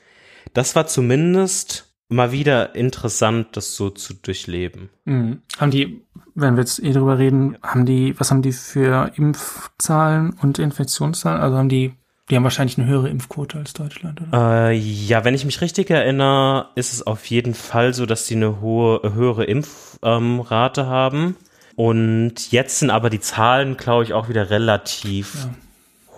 das 0.55 0.75
war 0.75 0.87
zumindest 0.87 1.86
mal 2.09 2.33
wieder 2.33 2.75
interessant, 2.75 3.49
das 3.57 3.75
so 3.75 3.91
zu 3.91 4.15
durchleben. 4.15 4.91
Mhm. 5.05 5.43
Haben 5.59 5.71
die, 5.71 6.03
wenn 6.35 6.55
wir 6.55 6.61
jetzt 6.61 6.83
eh 6.83 6.93
drüber 6.93 7.19
reden, 7.19 7.59
haben 7.63 7.87
die, 7.87 8.19
was 8.19 8.31
haben 8.31 8.43
die 8.43 8.53
für 8.53 9.13
Impfzahlen 9.17 10.37
und 10.41 10.59
Infektionszahlen? 10.59 11.41
Also 11.41 11.57
haben 11.57 11.69
die, 11.69 11.95
die 12.31 12.37
haben 12.37 12.45
wahrscheinlich 12.45 12.79
eine 12.79 12.87
höhere 12.87 13.09
Impfquote 13.09 13.59
als 13.59 13.73
Deutschland, 13.73 14.21
oder? 14.21 14.69
Äh, 14.71 14.77
ja, 14.77 15.25
wenn 15.25 15.35
ich 15.35 15.45
mich 15.45 15.61
richtig 15.61 15.91
erinnere, 15.91 16.71
ist 16.75 16.93
es 16.93 17.07
auf 17.07 17.25
jeden 17.27 17.55
Fall 17.55 17.95
so, 17.95 18.07
dass 18.07 18.27
sie 18.27 18.37
eine 18.37 18.61
hohe, 18.61 19.15
höhere 19.15 19.45
Impfrate 19.45 20.81
ähm, 20.81 20.87
haben. 20.87 21.37
Und 21.77 22.51
jetzt 22.53 22.79
sind 22.79 22.91
aber 22.91 23.11
die 23.11 23.21
Zahlen, 23.21 23.77
glaube 23.77 24.05
ich, 24.05 24.15
auch 24.15 24.29
wieder 24.29 24.51
relativ 24.51 25.49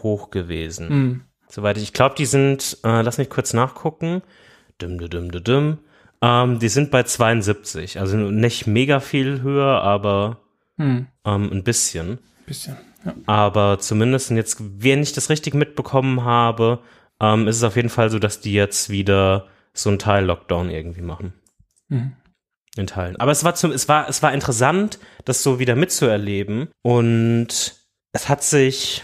hoch 0.02 0.30
gewesen. 0.30 0.88
Mhm. 0.88 1.20
Soweit 1.48 1.76
ich, 1.78 1.82
ich 1.82 1.92
glaube, 1.92 2.14
die 2.16 2.26
sind, 2.26 2.78
äh, 2.84 3.02
lass 3.02 3.18
mich 3.18 3.28
kurz 3.28 3.52
nachgucken. 3.54 4.22
Dum, 4.78 4.98
dum, 4.98 5.10
dum, 5.10 5.30
dum, 5.30 5.44
dum. 5.44 5.78
Ähm, 6.20 6.58
die 6.58 6.68
sind 6.68 6.90
bei 6.90 7.02
72. 7.04 8.00
Also 8.00 8.16
nicht 8.16 8.66
mega 8.66 9.00
viel 9.00 9.42
höher, 9.42 9.82
aber 9.82 10.40
Mhm. 10.76 11.06
ähm, 11.24 11.50
ein 11.52 11.64
bisschen. 11.64 12.18
Bisschen. 12.46 12.76
Ja. 13.04 13.14
Aber 13.26 13.78
zumindest 13.78 14.30
jetzt, 14.30 14.58
wenn 14.60 15.02
ich 15.02 15.12
das 15.12 15.30
richtig 15.30 15.54
mitbekommen 15.54 16.24
habe, 16.24 16.80
ähm, 17.20 17.48
ist 17.48 17.56
es 17.56 17.62
auf 17.64 17.76
jeden 17.76 17.88
Fall 17.88 18.10
so, 18.10 18.18
dass 18.18 18.40
die 18.40 18.52
jetzt 18.52 18.90
wieder 18.90 19.46
so 19.72 19.90
einen 19.90 19.98
Teil-Lockdown 19.98 20.70
irgendwie 20.70 21.02
machen. 21.02 21.32
Mhm. 21.88 22.12
In 22.76 22.86
Teilen. 22.86 23.16
Aber 23.16 23.32
es 23.32 23.42
war 23.42 23.54
zum, 23.56 23.72
es 23.72 23.88
war, 23.88 24.08
es 24.08 24.22
war 24.22 24.32
interessant, 24.32 24.98
das 25.24 25.42
so 25.42 25.58
wieder 25.58 25.74
mitzuerleben. 25.74 26.68
Und 26.82 27.74
es 28.12 28.28
hat 28.28 28.44
sich, 28.44 29.02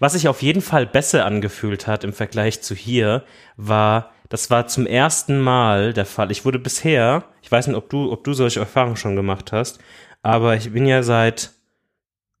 was 0.00 0.14
sich 0.14 0.26
auf 0.26 0.42
jeden 0.42 0.62
Fall 0.62 0.86
besser 0.86 1.24
angefühlt 1.26 1.86
hat 1.86 2.02
im 2.02 2.12
Vergleich 2.12 2.62
zu 2.62 2.74
hier, 2.74 3.24
war, 3.56 4.12
das 4.28 4.50
war 4.50 4.66
zum 4.66 4.86
ersten 4.86 5.40
Mal 5.40 5.92
der 5.92 6.06
Fall. 6.06 6.30
Ich 6.30 6.44
wurde 6.44 6.58
bisher, 6.58 7.24
ich 7.42 7.50
weiß 7.50 7.68
nicht, 7.68 7.76
ob 7.76 7.88
du, 7.90 8.10
ob 8.12 8.24
du 8.24 8.32
solche 8.32 8.60
Erfahrungen 8.60 8.96
schon 8.96 9.16
gemacht 9.16 9.52
hast, 9.52 9.78
aber 10.22 10.56
ich 10.56 10.72
bin 10.72 10.86
ja 10.86 11.02
seit 11.02 11.52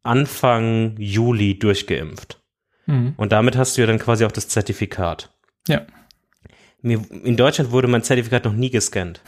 Anfang 0.02 0.96
Juli 0.98 1.58
durchgeimpft. 1.58 2.40
Mhm. 2.86 3.14
Und 3.16 3.32
damit 3.32 3.56
hast 3.56 3.76
du 3.76 3.80
ja 3.82 3.86
dann 3.86 3.98
quasi 3.98 4.24
auch 4.24 4.32
das 4.32 4.48
Zertifikat. 4.48 5.30
Ja. 5.68 5.86
Mir, 6.82 7.02
in 7.10 7.36
Deutschland 7.36 7.72
wurde 7.72 7.88
mein 7.88 8.02
Zertifikat 8.02 8.44
noch 8.44 8.52
nie 8.52 8.70
gescannt. 8.70 9.20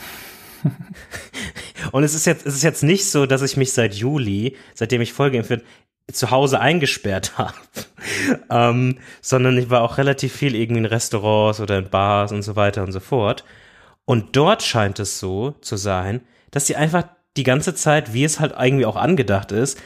Und 1.93 2.05
es 2.05 2.15
ist 2.15 2.27
jetzt, 2.27 2.47
es 2.47 2.55
ist 2.55 2.63
jetzt 2.63 2.83
nicht 2.83 3.07
so, 3.07 3.27
dass 3.27 3.43
ich 3.43 3.57
mich 3.57 3.73
seit 3.73 3.95
Juli, 3.95 4.57
seitdem 4.75 5.01
ich 5.01 5.13
voll 5.13 5.31
geimpft 5.31 5.49
bin, 5.49 5.63
zu 6.13 6.31
Hause 6.31 6.61
eingesperrt 6.61 7.33
habe, 7.39 7.55
ähm, 8.51 8.99
sondern 9.21 9.57
ich 9.59 9.71
war 9.71 9.83
auch 9.83 9.99
relativ 9.99 10.33
viel 10.33 10.55
irgendwie 10.55 10.81
in 10.81 10.87
Restaurants 10.87 11.61
oder 11.61 11.79
in 11.79 11.91
Bars 11.91 12.33
und 12.33 12.43
so 12.43 12.57
weiter 12.57 12.83
und 12.83 12.93
so 12.93 13.01
fort. 13.01 13.45
Und 14.05 14.37
dort 14.37 14.63
scheint 14.63 14.99
es 14.99 15.19
so 15.19 15.53
zu 15.61 15.77
sein, 15.77 16.23
dass 16.51 16.67
sie 16.67 16.77
einfach 16.77 17.05
die 17.37 17.43
ganze 17.43 17.75
Zeit, 17.75 18.15
wie 18.15 18.25
es 18.25 18.41
halt 18.41 18.55
irgendwie 18.59 18.87
auch 18.87 18.97
angedacht 18.97 19.53
ist, 19.53 19.79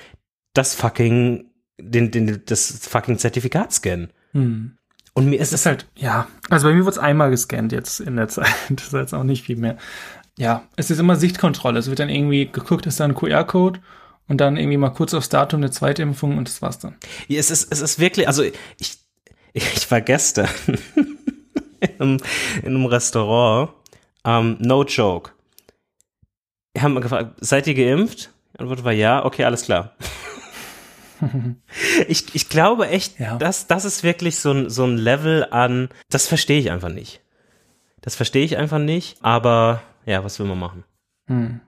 das 0.55 0.75
fucking, 0.75 1.51
den, 1.81 2.11
den, 2.11 2.43
das 2.47 2.87
fucking 2.89 3.19
Zertifikat 3.19 3.73
scannen. 3.73 4.13
Mhm. 4.33 4.79
Und 5.15 5.27
mir 5.27 5.41
ist 5.41 5.49
Es 5.49 5.61
ist 5.61 5.67
halt, 5.67 5.87
ja, 5.97 6.27
also 6.49 6.69
bei 6.69 6.75
mir 6.75 6.85
wurde 6.85 6.93
es 6.93 6.99
einmal 6.99 7.31
gescannt 7.31 7.73
jetzt 7.73 8.01
in 8.01 8.17
der 8.17 8.29
Zeit. 8.29 8.55
Das 8.71 8.87
ist 8.87 8.93
jetzt 8.93 9.15
auch 9.15 9.25
nicht 9.25 9.45
viel 9.45 9.57
mehr. 9.57 9.77
Ja, 10.39 10.63
es 10.77 10.91
ist 10.91 10.99
immer 10.99 11.17
Sichtkontrolle. 11.17 11.79
Es 11.79 11.89
wird 11.89 11.99
dann 11.99 12.09
irgendwie 12.09 12.47
geguckt, 12.47 12.87
ist 12.87 13.01
da 13.01 13.05
ein 13.05 13.15
QR-Code 13.15 13.81
und 14.29 14.41
dann 14.41 14.57
irgendwie 14.57 14.77
mal 14.79 14.91
kurz 14.91 15.15
aufs 15.15 15.29
Datum 15.29 15.61
der 15.61 15.71
Zweitimpfung 15.73 16.39
und 16.39 16.49
das 16.49 16.63
war's 16.63 16.79
dann. 16.79 16.97
Ja, 17.29 17.39
es 17.39 17.51
ist, 17.51 17.71
es 17.73 17.81
ist 17.81 17.99
wirklich, 17.99 18.27
also 18.29 18.43
ich, 18.43 18.99
ich 19.53 19.91
war 19.91 20.01
gestern 20.01 20.49
in 21.81 22.01
einem, 22.01 22.21
in 22.63 22.67
einem 22.77 22.87
Restaurant, 22.87 23.71
ähm, 24.25 24.57
no 24.61 24.85
joke. 24.85 25.33
Wir 26.75 26.83
haben 26.83 27.01
gefragt, 27.01 27.37
seid 27.41 27.67
ihr 27.67 27.75
geimpft? 27.75 28.31
Die 28.55 28.61
Antwort 28.61 28.85
war 28.85 28.93
ja, 28.93 29.25
okay, 29.25 29.45
alles 29.45 29.65
klar. 29.65 29.95
ich, 32.09 32.35
ich 32.35 32.49
glaube 32.49 32.89
echt, 32.89 33.19
Ja. 33.19 33.37
das, 33.37 33.67
das 33.67 33.85
ist 33.85 34.03
wirklich 34.03 34.37
so 34.37 34.53
ein, 34.53 34.71
so 34.71 34.85
ein 34.85 34.97
Level 34.97 35.47
an, 35.51 35.89
das 36.11 36.27
verstehe 36.27 36.59
ich 36.59 36.71
einfach 36.71 36.89
nicht. 36.89 37.21
Das 38.01 38.17
verstehe 38.17 38.45
ich 38.45 38.57
einfach 38.57 38.79
nicht, 38.79 39.19
aber 39.23 39.83
ja, 40.07 40.25
was 40.25 40.39
will 40.39 40.47
man 40.47 40.59
machen? 40.59 40.85
Hm. 41.29 41.61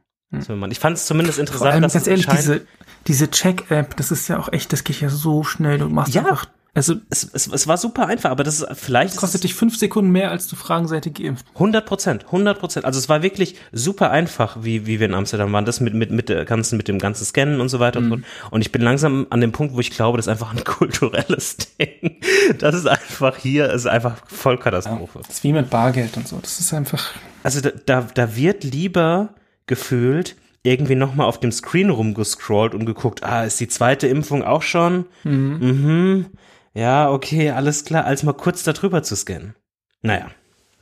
Will 0.48 0.56
man? 0.56 0.70
Ich 0.70 0.78
fand 0.78 0.96
es 0.96 1.06
zumindest 1.06 1.36
Vor 1.36 1.42
interessant, 1.46 1.72
allem, 1.72 1.82
dass 1.82 1.92
ganz 1.94 2.06
ehrlich, 2.06 2.26
diese, 2.26 2.62
diese 3.06 3.30
Check-App, 3.30 3.96
das 3.96 4.10
ist 4.10 4.28
ja 4.28 4.38
auch 4.38 4.52
echt, 4.52 4.72
das 4.72 4.84
geht 4.84 5.00
ja 5.00 5.08
so 5.08 5.42
schnell. 5.44 5.78
Du 5.78 5.88
machst 5.88 6.14
Ja. 6.14 6.22
einfach, 6.22 6.46
also 6.76 6.96
es, 7.08 7.22
es, 7.32 7.46
es 7.46 7.68
war 7.68 7.76
super 7.76 8.08
einfach, 8.08 8.30
aber 8.30 8.42
das 8.42 8.60
ist 8.60 8.66
vielleicht 8.72 9.10
ist 9.10 9.14
es- 9.14 9.20
kostet 9.20 9.44
dich 9.44 9.54
fünf 9.54 9.76
Sekunden 9.78 10.10
mehr, 10.10 10.32
als 10.32 10.48
du 10.48 10.56
fragen, 10.56 10.88
seid 10.88 11.06
ihr 11.06 11.12
geimpft. 11.12 11.46
100 11.54 11.86
Prozent, 11.86 12.24
100 12.26 12.58
Prozent. 12.58 12.84
Also 12.84 12.98
es 12.98 13.08
war 13.08 13.22
wirklich 13.22 13.54
super 13.70 14.10
einfach, 14.10 14.56
wie, 14.62 14.84
wie 14.84 14.98
wir 14.98 15.06
in 15.06 15.14
Amsterdam 15.14 15.52
waren, 15.52 15.64
das 15.66 15.78
mit, 15.78 15.94
mit, 15.94 16.10
mit 16.10 16.28
der 16.28 16.44
ganzen, 16.44 16.76
mit 16.76 16.88
dem 16.88 16.98
ganzen 16.98 17.24
Scannen 17.24 17.60
und 17.60 17.68
so 17.68 17.78
weiter 17.78 18.00
und 18.00 18.04
so 18.10 18.16
fort. 18.16 18.24
Und 18.50 18.60
ich 18.62 18.72
bin 18.72 18.82
langsam 18.82 19.28
an 19.30 19.40
dem 19.40 19.52
Punkt, 19.52 19.74
wo 19.74 19.78
ich 19.80 19.92
glaube, 19.92 20.16
das 20.18 20.26
ist 20.26 20.30
einfach 20.32 20.52
ein 20.52 20.64
kulturelles 20.64 21.58
Ding. 21.78 22.16
Das 22.58 22.74
ist 22.74 22.88
einfach 22.88 23.36
hier, 23.36 23.70
ist 23.72 23.86
einfach 23.86 24.16
Vollkatastrophe. 24.26 25.20
Das 25.24 25.36
ist 25.36 25.44
wie 25.44 25.52
mit 25.52 25.70
Bargeld 25.70 26.16
und 26.16 26.26
so. 26.26 26.38
Das 26.40 26.58
ist 26.58 26.74
einfach, 26.74 27.12
Also 27.44 27.60
da, 27.60 27.70
da, 27.86 28.06
da 28.14 28.34
wird 28.34 28.64
lieber 28.64 29.28
gefühlt 29.66 30.36
irgendwie 30.62 30.94
nochmal 30.94 31.26
auf 31.26 31.38
dem 31.38 31.52
Screen 31.52 31.90
rumgescrollt 31.90 32.74
und 32.74 32.86
geguckt, 32.86 33.22
ah, 33.22 33.44
ist 33.44 33.60
die 33.60 33.68
zweite 33.68 34.06
Impfung 34.06 34.42
auch 34.42 34.62
schon? 34.62 35.04
Mhm. 35.22 36.26
Ja, 36.72 37.10
okay, 37.10 37.50
alles 37.50 37.84
klar, 37.84 38.04
als 38.06 38.22
mal 38.22 38.32
kurz 38.32 38.62
darüber 38.64 39.02
zu 39.02 39.14
scannen. 39.14 39.54
Naja, 40.02 40.30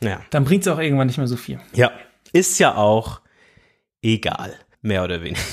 naja. 0.00 0.20
dann 0.30 0.44
bringt's 0.44 0.68
auch 0.68 0.78
irgendwann 0.78 1.08
nicht 1.08 1.18
mehr 1.18 1.26
so 1.26 1.36
viel. 1.36 1.60
Ja, 1.74 1.90
ist 2.32 2.58
ja 2.60 2.76
auch 2.76 3.20
egal, 4.02 4.54
mehr 4.80 5.04
oder 5.04 5.20
weniger. 5.22 5.40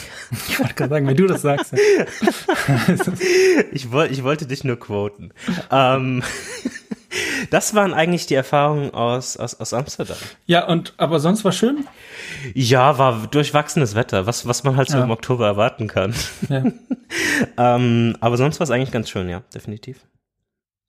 Ich 0.47 0.59
wollte 0.59 0.75
gerade 0.75 0.89
sagen, 0.91 1.07
wenn 1.07 1.17
du 1.17 1.25
das 1.25 1.41
sagst. 1.41 1.73
Ja. 1.73 2.05
Ich, 3.71 3.91
woll, 3.91 4.09
ich 4.11 4.23
wollte 4.23 4.45
dich 4.45 4.63
nur 4.63 4.79
quoten. 4.79 5.33
Ähm, 5.71 6.21
das 7.51 7.73
waren 7.75 7.93
eigentlich 7.93 8.25
die 8.25 8.33
Erfahrungen 8.35 8.93
aus, 8.93 9.37
aus, 9.37 9.55
aus 9.59 9.73
Amsterdam. 9.73 10.17
ja, 10.45 10.65
und, 10.67 10.93
aber 10.97 11.19
sonst 11.19 11.43
war 11.45 11.51
schön. 11.51 11.85
Ja, 12.53 12.97
war 12.97 13.27
durchwachsenes 13.27 13.95
Wetter, 13.95 14.25
was, 14.25 14.45
was 14.47 14.63
man 14.63 14.75
halt 14.77 14.89
so 14.89 14.97
Ja. 14.97 15.03
im 15.03 15.11
Oktober 15.11 15.45
erwarten 15.47 15.87
kann. 15.87 16.13
Ja, 16.49 16.63
Ähm, 17.57 18.15
aber 18.19 18.37
sonst 18.37 18.59
war 18.59 18.63
es 18.65 18.71
eigentlich 18.71 18.91
ganz 18.91 19.09
schön, 19.09 19.29
ja, 19.29 19.41
definitiv. 19.53 20.05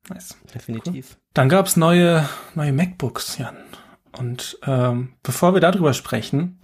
nice. 0.09 0.37
Definitiv. 0.55 1.17
Dann 1.35 1.49
gab's 1.49 1.77
neue, 1.77 2.29
neue 2.55 2.73
MacBooks, 2.73 3.39
Jan. 3.39 3.57
Und 4.19 4.59
ähm, 4.67 5.15
bevor 5.23 5.55
wir 5.55 5.61
darüber 5.61 5.95
sprechen, 5.95 6.59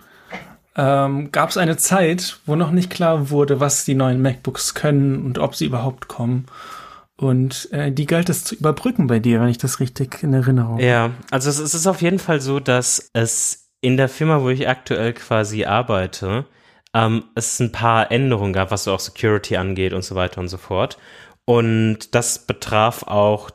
ähm, 0.77 1.33
gab 1.33 1.49
es 1.51 1.57
eine 1.57 1.77
Zeit, 1.79 2.41
wo 2.45 2.55
noch 2.57 2.71
nicht 2.71 2.91
klar 2.91 3.31
wurde, 3.31 3.61
was 3.61 3.85
die 3.85 3.95
neuen 3.95 4.21
MacBooks 4.21 4.75
können 4.75 5.25
und 5.25 5.39
ob 5.39 5.55
sie 5.55 5.65
überhaupt 5.65 6.09
kommen. 6.09 6.47
Und 7.17 7.69
äh, 7.73 7.91
die 7.91 8.07
galt 8.07 8.29
es 8.29 8.45
zu 8.45 8.55
überbrücken 8.55 9.07
bei 9.07 9.19
dir, 9.19 9.41
wenn 9.41 9.49
ich 9.49 9.59
das 9.59 9.81
richtig 9.81 10.23
in 10.23 10.35
Erinnerung 10.35 10.75
habe. 10.75 10.85
Ja, 10.85 11.11
also 11.31 11.49
es, 11.49 11.59
es 11.59 11.75
ist 11.75 11.87
auf 11.87 12.03
jeden 12.03 12.19
Fall 12.19 12.41
so, 12.41 12.61
dass 12.61 13.11
es 13.15 13.71
in 13.81 13.97
der 13.97 14.09
Firma, 14.09 14.43
wo 14.43 14.51
ich 14.51 14.69
aktuell 14.69 15.15
quasi 15.15 15.65
arbeite, 15.65 16.45
ähm, 16.93 17.25
es 17.35 17.59
ein 17.61 17.73
paar 17.73 18.11
Änderungen 18.11 18.53
gab, 18.53 18.71
was 18.71 18.85
so 18.85 18.93
auch 18.93 19.01
Security 19.01 19.57
angeht 19.57 19.93
und 19.93 20.03
so 20.03 20.15
weiter 20.15 20.41
und 20.41 20.49
so 20.49 20.59
fort. 20.59 20.99
Und 21.47 22.15
das 22.15 22.47
betraf 22.47 23.05
auch 23.05 23.51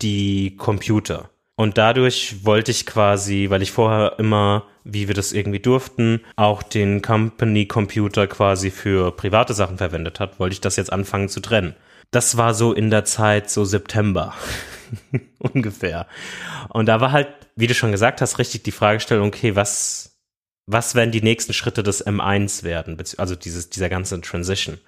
die 0.00 0.56
Computer. 0.56 1.30
Und 1.56 1.78
dadurch 1.78 2.44
wollte 2.44 2.70
ich 2.70 2.86
quasi, 2.86 3.46
weil 3.50 3.62
ich 3.62 3.72
vorher 3.72 4.18
immer, 4.18 4.64
wie 4.84 5.06
wir 5.06 5.14
das 5.14 5.32
irgendwie 5.32 5.60
durften, 5.60 6.20
auch 6.36 6.62
den 6.62 7.02
Company 7.02 7.66
Computer 7.66 8.26
quasi 8.26 8.70
für 8.70 9.12
private 9.12 9.52
Sachen 9.52 9.76
verwendet 9.78 10.18
hat, 10.18 10.40
wollte 10.40 10.54
ich 10.54 10.60
das 10.60 10.76
jetzt 10.76 10.92
anfangen 10.92 11.28
zu 11.28 11.40
trennen. 11.40 11.74
Das 12.12 12.36
war 12.36 12.54
so 12.54 12.72
in 12.72 12.90
der 12.90 13.04
Zeit 13.04 13.50
so 13.50 13.64
September 13.64 14.34
ungefähr. 15.38 16.06
Und 16.68 16.86
da 16.86 17.00
war 17.00 17.10
halt, 17.10 17.28
wie 17.56 17.66
du 17.66 17.74
schon 17.74 17.90
gesagt 17.90 18.20
hast, 18.20 18.38
richtig 18.38 18.62
die 18.62 18.70
Fragestellung, 18.70 19.28
okay, 19.28 19.56
was, 19.56 20.16
was 20.66 20.94
werden 20.94 21.10
die 21.10 21.22
nächsten 21.22 21.54
Schritte 21.54 21.82
des 21.82 22.06
M1 22.06 22.62
werden, 22.62 22.96
also 23.16 23.34
dieses, 23.34 23.70
dieser 23.70 23.88
ganze 23.88 24.20
Transition. 24.20 24.78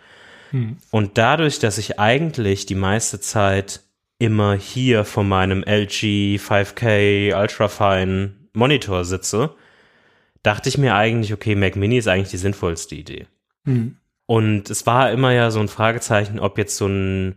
Hm. 0.51 0.77
Und 0.91 1.19
dadurch, 1.19 1.59
dass 1.59 1.79
ich 1.79 1.99
eigentlich 1.99 2.67
die 2.67 2.75
meiste 2.75 3.19
Zeit 3.19 3.81
immer 4.19 4.55
hier 4.55 5.05
vor 5.05 5.25
meinem 5.25 5.65
LG 5.65 6.39
5K 6.39 7.41
Ultrafine 7.41 8.35
Monitor 8.53 9.05
sitze, 9.05 9.55
dachte 10.43 10.69
ich 10.69 10.79
mir 10.79 10.95
eigentlich, 10.95 11.33
okay, 11.33 11.55
Mac 11.55 11.75
Mini 11.75 11.99
ist 11.99 12.07
eigentlich 12.07 12.31
die 12.31 12.37
sinnvollste 12.37 12.95
Idee. 12.95 13.27
Mhm. 13.65 13.97
Und 14.27 14.71
es 14.71 14.87
war 14.87 15.11
immer 15.11 15.33
ja 15.33 15.51
so 15.51 15.61
ein 15.61 15.69
Fragezeichen, 15.69 16.39
ob 16.39 16.59
jetzt 16.59 16.77
so 16.77 16.87
ein 16.87 17.37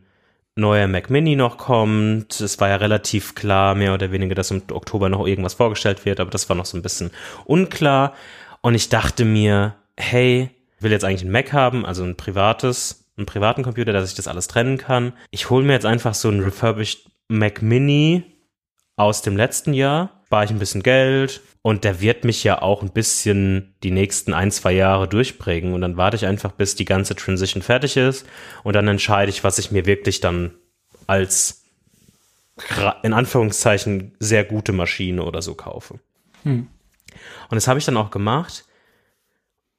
neuer 0.56 0.88
Mac 0.88 1.10
Mini 1.10 1.36
noch 1.36 1.58
kommt. 1.58 2.39
Es 2.39 2.60
war 2.60 2.70
ja 2.70 2.77
relativ 2.77 3.36
klar, 3.36 3.75
mehr 3.75 3.94
oder 3.94 4.12
weniger, 4.12 4.36
dass 4.36 4.51
im 4.51 4.63
Oktober 4.72 5.10
noch 5.10 5.25
irgendwas 5.27 5.53
vorgestellt 5.56 6.06
wird, 6.06 6.20
aber 6.20 6.32
das 6.32 6.50
war 6.50 6.56
noch 6.56 6.65
so 6.65 6.77
ein 6.77 6.82
bisschen 6.82 7.12
unklar. 7.46 8.13
Und 8.62 8.74
ich 8.75 8.89
dachte 8.89 9.24
mir, 9.24 9.75
hey, 9.98 10.50
will 10.79 10.91
jetzt 10.91 11.06
eigentlich 11.06 11.24
ein 11.24 11.32
Mac 11.32 11.53
haben, 11.53 11.86
also 11.86 12.03
ein 12.03 12.15
privates, 12.15 13.06
einen 13.17 13.25
privaten 13.25 13.63
Computer, 13.63 13.94
dass 13.94 14.10
ich 14.10 14.15
das 14.15 14.27
alles 14.27 14.48
trennen 14.48 14.77
kann. 14.77 15.13
Ich 15.32 15.50
hole 15.50 15.65
mir 15.65 15.74
jetzt 15.74 15.86
einfach 15.86 16.13
so 16.13 16.27
einen 16.29 16.44
refurbished 16.44 17.10
Mac 17.27 17.62
Mini 17.62 18.24
aus 18.96 19.22
dem 19.22 19.38
letzten 19.38 19.74
Jahr, 19.74 20.17
spare 20.28 20.44
ich 20.44 20.52
ein 20.52 20.60
bisschen 20.60 20.84
Geld. 20.84 21.40
Und 21.62 21.86
der 21.86 22.02
wird 22.02 22.26
mich 22.26 22.44
ja 22.44 22.62
auch 22.62 22.82
ein 22.82 22.92
bisschen 22.92 23.76
die 23.82 23.92
nächsten 23.92 24.34
ein, 24.34 24.52
zwei 24.52 24.74
Jahre 24.74 25.08
durchprägen. 25.08 25.74
Und 25.74 25.80
dann 25.80 25.96
warte 25.96 26.18
ich 26.18 26.26
einfach, 26.26 26.52
bis 26.52 26.76
die 26.76 26.84
ganze 26.84 27.16
Transition 27.16 27.64
fertig 27.64 27.96
ist. 27.96 28.26
Und 28.64 28.76
dann 28.76 28.90
entscheide 28.90 29.30
ich, 29.30 29.46
was 29.46 29.58
ich 29.58 29.72
mir 29.72 29.86
wirklich 29.86 30.20
dann 30.20 30.52
als 31.08 31.64
in 33.04 33.14
Anführungszeichen 33.14 34.16
sehr 34.20 34.44
gute 34.44 34.74
Maschine 34.74 35.24
oder 35.24 35.42
so 35.42 35.56
kaufe. 35.56 36.00
Hm. 36.44 36.68
Und 37.50 37.56
das 37.56 37.70
habe 37.70 37.80
ich 37.80 37.86
dann 37.86 37.98
auch 37.98 38.12
gemacht. 38.12 38.66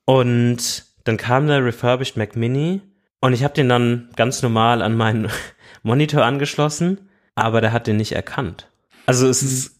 Und 0.06 0.86
dann 1.04 1.18
kam 1.18 1.46
der 1.46 1.62
refurbished 1.62 2.16
Mac 2.16 2.36
Mini. 2.36 2.80
Und 3.20 3.34
ich 3.34 3.44
habe 3.44 3.52
den 3.52 3.68
dann 3.68 4.08
ganz 4.16 4.40
normal 4.42 4.80
an 4.80 4.96
meinen 4.96 5.28
Monitor 5.82 6.24
angeschlossen, 6.24 7.10
aber 7.34 7.60
der 7.60 7.72
hat 7.72 7.86
den 7.86 7.98
nicht 7.98 8.12
erkannt. 8.12 8.70
Also 9.04 9.28
es 9.28 9.42
ist, 9.42 9.77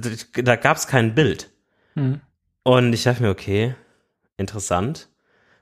da 0.00 0.56
gab 0.56 0.76
es 0.76 0.86
kein 0.86 1.14
Bild. 1.14 1.50
Mhm. 1.94 2.20
Und 2.62 2.92
ich 2.92 3.04
dachte 3.04 3.22
mir, 3.22 3.30
okay, 3.30 3.74
interessant, 4.36 5.08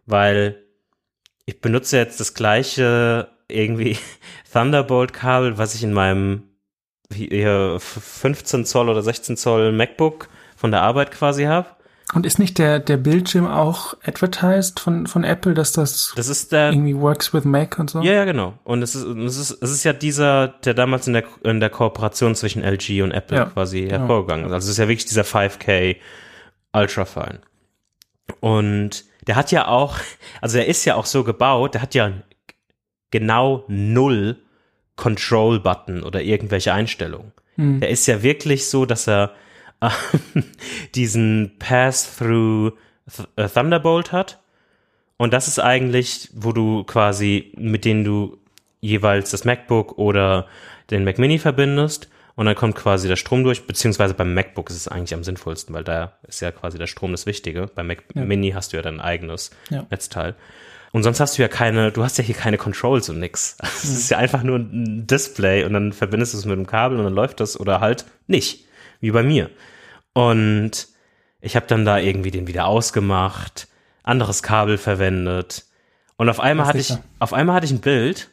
weil 0.07 0.63
ich 1.47 1.61
benutze 1.61 1.97
jetzt 1.97 2.21
das 2.21 2.35
gleiche 2.35 3.29
irgendwie 3.49 3.97
Thunderbolt-Kabel, 4.53 5.59
was 5.59 5.75
ich 5.75 5.83
in 5.83 5.93
meinem 5.93 6.45
hier 7.13 7.79
15 7.81 8.67
Zoll 8.67 8.89
oder 8.89 9.03
16 9.03 9.37
Zoll 9.37 9.73
MacBook 9.73 10.29
von 10.57 10.71
der 10.71 10.83
Arbeit 10.83 11.11
quasi 11.11 11.45
habe. 11.45 11.69
Und 12.15 12.25
ist 12.25 12.39
nicht 12.39 12.57
der, 12.57 12.79
der 12.79 12.97
Bildschirm 12.97 13.47
auch 13.47 13.95
advertised 14.03 14.81
von, 14.81 15.07
von 15.07 15.25
Apple, 15.25 15.53
dass 15.53 15.73
das, 15.73 16.15
das 16.17 16.29
ist 16.29 16.53
der, 16.53 16.71
irgendwie 16.71 16.97
works 16.97 17.35
with 17.35 17.45
Mac 17.45 17.79
und 17.79 17.91
so? 17.91 18.01
Ja, 18.01 18.13
ja, 18.13 18.25
genau. 18.25 18.55
Und 18.65 18.83
es 18.83 18.95
ist, 18.95 19.05
es 19.05 19.37
ist, 19.37 19.63
es 19.63 19.71
ist 19.71 19.85
ja 19.85 19.93
dieser, 19.93 20.49
der 20.49 20.73
damals 20.73 21.07
in 21.07 21.13
der, 21.13 21.25
in 21.45 21.61
der 21.61 21.69
Kooperation 21.69 22.35
zwischen 22.35 22.65
LG 22.65 23.03
und 23.03 23.13
Apple 23.13 23.37
ja, 23.37 23.45
quasi 23.45 23.83
genau. 23.83 23.99
hervorgegangen 23.99 24.47
ist. 24.47 24.53
Also 24.53 24.67
es 24.67 24.71
ist 24.73 24.79
ja 24.79 24.89
wirklich 24.89 25.05
dieser 25.05 25.23
5K 25.23 25.97
Ultrafine. 26.73 27.41
Und 28.41 29.05
der 29.27 29.37
hat 29.37 29.53
ja 29.53 29.69
auch, 29.69 29.99
also 30.41 30.57
er 30.57 30.67
ist 30.67 30.87
ja 30.87 30.95
auch 30.95 31.07
so 31.07 31.25
gebaut, 31.25 31.75
der 31.75 31.83
hat 31.83 31.95
ja 31.95 32.13
genau 33.11 33.65
null 33.69 34.39
Control-Button 34.97 36.03
oder 36.03 36.23
irgendwelche 36.23 36.73
Einstellungen. 36.73 37.33
Hm. 37.57 37.81
Der 37.81 37.91
ist 37.91 38.07
ja 38.07 38.23
wirklich 38.23 38.69
so, 38.69 38.87
dass 38.87 39.07
er 39.07 39.33
diesen 40.95 41.53
Pass-Through 41.59 42.73
äh, 43.37 43.49
Thunderbolt 43.49 44.13
hat. 44.13 44.41
Und 45.17 45.33
das 45.33 45.49
ist 45.49 45.59
eigentlich, 45.59 46.31
wo 46.33 46.53
du 46.53 46.85
quasi, 46.85 47.53
mit 47.57 47.85
denen 47.85 48.05
du 48.05 48.39
jeweils 48.81 49.31
das 49.31 49.45
MacBook 49.45 49.99
oder 49.99 50.47
den 50.91 51.05
Mac 51.05 51.19
Mini 51.19 51.39
verbindest. 51.39 52.09
Und 52.37 52.47
dann 52.47 52.55
kommt 52.55 52.77
quasi 52.77 53.09
der 53.09 53.17
Strom 53.17 53.43
durch, 53.43 53.67
beziehungsweise 53.67 54.15
beim 54.15 54.33
MacBook 54.33 54.71
ist 54.71 54.77
es 54.77 54.87
eigentlich 54.87 55.13
am 55.13 55.25
sinnvollsten, 55.25 55.75
weil 55.75 55.83
da 55.83 56.13
ist 56.29 56.41
ja 56.41 56.53
quasi 56.53 56.79
der 56.79 56.87
Strom 56.87 57.11
das 57.11 57.27
Wichtige. 57.27 57.67
Beim 57.75 57.89
Mac 57.89 58.05
ja. 58.15 58.23
Mini 58.23 58.51
hast 58.51 58.73
du 58.73 58.77
ja 58.77 58.83
dein 58.83 59.01
eigenes 59.01 59.51
ja. 59.71 59.87
Netzteil. 59.91 60.37
Und 60.93 61.03
sonst 61.03 61.19
hast 61.19 61.37
du 61.37 61.43
ja 61.43 61.49
keine, 61.49 61.91
du 61.91 62.05
hast 62.05 62.17
ja 62.17 62.25
hier 62.25 62.37
keine 62.37 62.57
Controls 62.57 63.09
und 63.09 63.19
nix. 63.19 63.57
Es 63.63 63.85
mhm. 63.85 63.97
ist 63.97 64.11
ja 64.11 64.19
einfach 64.19 64.45
nur 64.45 64.59
ein 64.59 65.07
Display 65.07 65.65
und 65.65 65.73
dann 65.73 65.93
verbindest 65.93 66.35
du 66.35 66.39
es 66.39 66.45
mit 66.45 66.57
dem 66.57 66.67
Kabel 66.67 66.99
und 66.99 67.05
dann 67.05 67.13
läuft 67.13 67.41
das 67.41 67.59
oder 67.59 67.81
halt 67.81 68.05
nicht 68.29 68.68
wie 69.01 69.11
bei 69.11 69.23
mir. 69.23 69.51
Und 70.13 70.89
ich 71.41 71.57
habe 71.57 71.67
dann 71.67 71.85
da 71.85 71.99
irgendwie 71.99 72.31
den 72.31 72.47
wieder 72.47 72.67
ausgemacht, 72.67 73.69
anderes 74.03 74.43
Kabel 74.43 74.79
verwendet. 74.79 75.67
Und 76.17 76.29
auf 76.29 76.41
einmal 76.41 76.67
hatte 76.67 76.79
ich, 76.79 76.95
auf 77.19 77.33
einmal 77.33 77.57
hatte 77.57 77.67
ich 77.67 77.73
ein 77.73 77.81
Bild 77.81 78.31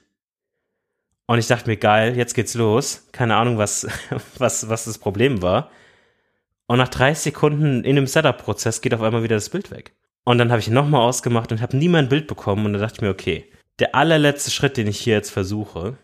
und 1.28 1.40
ich 1.40 1.48
dachte 1.48 1.70
mir, 1.70 1.78
geil, 1.78 2.16
jetzt 2.18 2.34
geht's 2.34 2.54
los. 2.54 3.08
Keine 3.12 3.36
Ahnung, 3.36 3.58
was, 3.58 3.88
was, 4.38 4.70
was 4.70 4.86
das 4.86 4.98
Problem 4.98 5.42
war. 5.42 5.70
Und 6.68 6.78
nach 6.78 6.90
30 6.90 7.24
Sekunden 7.24 7.84
in 7.84 7.96
dem 7.96 8.08
Setup-Prozess 8.08 8.82
geht 8.82 8.94
auf 8.94 9.02
einmal 9.02 9.24
wieder 9.24 9.36
das 9.36 9.50
Bild 9.50 9.70
weg. 9.72 9.94
Und 10.24 10.40
dann 10.40 10.50
habe 10.50 10.60
ich 10.60 10.70
nochmal 10.70 11.02
ausgemacht 11.02 11.52
und 11.52 11.62
habe 11.62 11.78
nie 11.78 11.90
mein 11.90 12.10
Bild 12.10 12.26
bekommen. 12.28 12.66
Und 12.66 12.74
dann 12.74 12.82
dachte 12.82 12.96
ich 12.96 13.02
mir, 13.02 13.12
okay, 13.12 13.52
der 13.78 13.94
allerletzte 13.94 14.50
Schritt, 14.50 14.78
den 14.78 14.88
ich 14.88 15.00
hier 15.00 15.14
jetzt 15.14 15.30
versuche, 15.30 15.98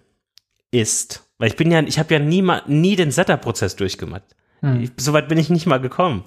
ist, 0.69 1.23
weil 1.37 1.49
ich 1.49 1.55
bin 1.55 1.71
ja, 1.71 1.81
ich 1.81 1.97
habe 1.97 2.13
ja 2.13 2.19
nie, 2.19 2.45
nie 2.67 2.95
den 2.95 3.11
Setup-Prozess 3.11 3.75
durchgemacht. 3.75 4.35
Hm. 4.61 4.89
Soweit 4.97 5.27
bin 5.27 5.37
ich 5.37 5.49
nicht 5.49 5.65
mal 5.65 5.79
gekommen. 5.79 6.23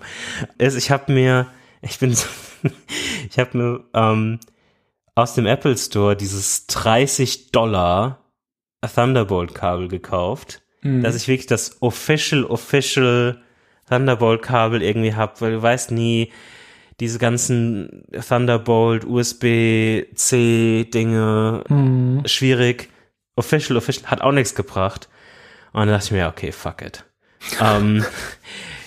Also 0.59 0.77
ich 0.77 0.91
habe 0.91 1.13
mir, 1.13 1.47
ich 1.83 1.99
bin, 1.99 2.13
so, 2.15 2.27
ich 3.31 3.39
habe 3.39 3.57
mir 3.57 3.85
ähm, 3.95 4.41
aus 5.15 5.35
dem 5.35 5.47
Apple 5.47 5.77
Store 5.77 6.17
dieses 6.17 6.67
30 6.67 7.53
Dollar 7.53 8.19
Thunderbolt-Kabel 8.83 9.89
gekauft, 9.89 10.63
hm. 10.83 11.03
dass 11.03 11.15
ich 11.17 11.29
wirklich 11.29 11.47
das 11.47 11.81
official, 11.81 12.45
official 12.45 13.41
Thunderbolt-Kabel 13.89 14.83
irgendwie 14.83 15.15
habe, 15.15 15.41
weil 15.41 15.53
du 15.53 15.63
weißt 15.63 15.93
nie, 15.93 16.33
diese 17.01 17.19
ganzen 17.19 18.05
Thunderbolt, 18.13 19.05
USB-C-Dinge, 19.05 20.15
hm. 21.67 22.23
schwierig. 22.27 22.91
Official, 23.37 23.77
official, 23.77 24.09
hat 24.11 24.21
auch 24.21 24.31
nichts 24.31 24.55
gebracht. 24.55 25.09
Und 25.73 25.81
dann 25.81 25.89
dachte 25.89 26.05
ich 26.07 26.13
mir, 26.13 26.29
okay, 26.29 26.53
fuck 26.53 26.83
it 26.83 27.05
ähm, 27.61 28.05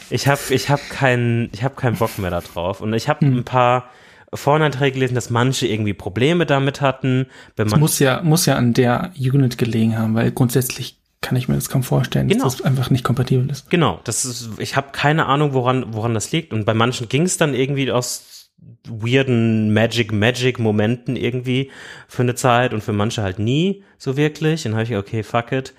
ich 0.09 0.27
habe 0.27 0.41
ich 0.49 0.69
hab 0.69 0.89
keinen 0.89 1.49
hab 1.61 1.77
keinen 1.77 1.97
Bock 1.97 2.17
mehr 2.17 2.31
darauf. 2.31 2.81
Und 2.81 2.93
ich 2.93 3.09
habe 3.09 3.25
hm. 3.25 3.37
ein 3.37 3.43
paar 3.43 3.89
Foreneinträge 4.33 4.93
gelesen, 4.93 5.15
dass 5.15 5.29
manche 5.29 5.67
irgendwie 5.67 5.93
Probleme 5.93 6.45
damit 6.45 6.81
hatten. 6.81 7.27
Man 7.55 7.79
muss 7.79 7.99
ja, 7.99 8.21
muss 8.23 8.45
ja 8.45 8.55
an 8.55 8.73
der 8.73 9.11
Unit 9.17 9.57
gelegen 9.57 9.97
haben, 9.97 10.15
weil 10.15 10.31
grundsätzlich 10.31 10.97
kann 11.21 11.35
ich 11.35 11.47
mir 11.47 11.55
das 11.55 11.69
kaum 11.69 11.83
vorstellen, 11.83 12.27
genau. 12.27 12.43
dass 12.43 12.57
das 12.57 12.65
einfach 12.65 12.89
nicht 12.89 13.03
kompatibel 13.03 13.49
ist. 13.49 13.69
Genau, 13.69 13.99
das 14.03 14.23
ist, 14.25 14.49
ich 14.59 14.75
habe 14.75 14.89
keine 14.91 15.25
Ahnung, 15.25 15.53
woran, 15.53 15.93
woran 15.93 16.13
das 16.13 16.31
liegt. 16.31 16.53
Und 16.53 16.65
bei 16.65 16.73
manchen 16.73 17.09
ging 17.09 17.23
es 17.23 17.37
dann 17.37 17.53
irgendwie 17.53 17.91
aus 17.91 18.51
weirden 18.87 19.73
Magic 19.73 20.11
Magic 20.11 20.59
Momenten 20.59 21.15
irgendwie 21.15 21.71
für 22.07 22.23
eine 22.23 22.35
Zeit 22.35 22.73
und 22.73 22.83
für 22.83 22.93
manche 22.93 23.23
halt 23.23 23.39
nie 23.39 23.83
so 23.97 24.17
wirklich. 24.17 24.65
Und 24.65 24.73
dann 24.73 24.81
habe 24.81 24.91
ich 24.91 24.97
okay, 24.97 25.23
fuck 25.23 25.51
it. 25.51 25.73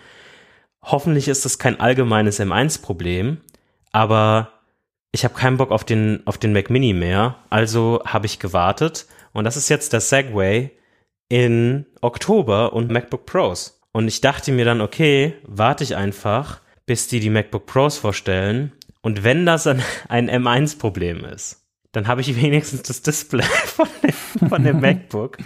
Hoffentlich 0.90 1.28
ist 1.28 1.44
das 1.44 1.58
kein 1.58 1.78
allgemeines 1.78 2.40
M1-Problem, 2.40 3.42
aber 3.92 4.54
ich 5.12 5.24
habe 5.24 5.34
keinen 5.34 5.58
Bock 5.58 5.70
auf 5.70 5.84
den, 5.84 6.26
auf 6.26 6.38
den 6.38 6.54
Mac 6.54 6.70
Mini 6.70 6.94
mehr, 6.94 7.36
also 7.50 8.00
habe 8.06 8.24
ich 8.24 8.38
gewartet 8.38 9.06
und 9.34 9.44
das 9.44 9.58
ist 9.58 9.68
jetzt 9.68 9.92
der 9.92 10.00
Segway 10.00 10.70
in 11.28 11.84
Oktober 12.00 12.72
und 12.72 12.90
MacBook 12.90 13.26
Pros. 13.26 13.82
Und 13.92 14.08
ich 14.08 14.22
dachte 14.22 14.50
mir 14.50 14.64
dann, 14.64 14.80
okay, 14.80 15.34
warte 15.42 15.84
ich 15.84 15.94
einfach, 15.94 16.62
bis 16.86 17.06
die 17.06 17.20
die 17.20 17.30
MacBook 17.30 17.66
Pros 17.66 17.98
vorstellen 17.98 18.72
und 19.02 19.24
wenn 19.24 19.44
das 19.44 19.66
ein, 19.66 19.82
ein 20.08 20.30
M1-Problem 20.30 21.22
ist, 21.26 21.66
dann 21.92 22.08
habe 22.08 22.22
ich 22.22 22.34
wenigstens 22.40 22.82
das 22.82 23.02
Display 23.02 23.42
von 23.66 23.88
dem, 24.02 24.48
von 24.48 24.64
dem 24.64 24.80
MacBook. 24.80 25.36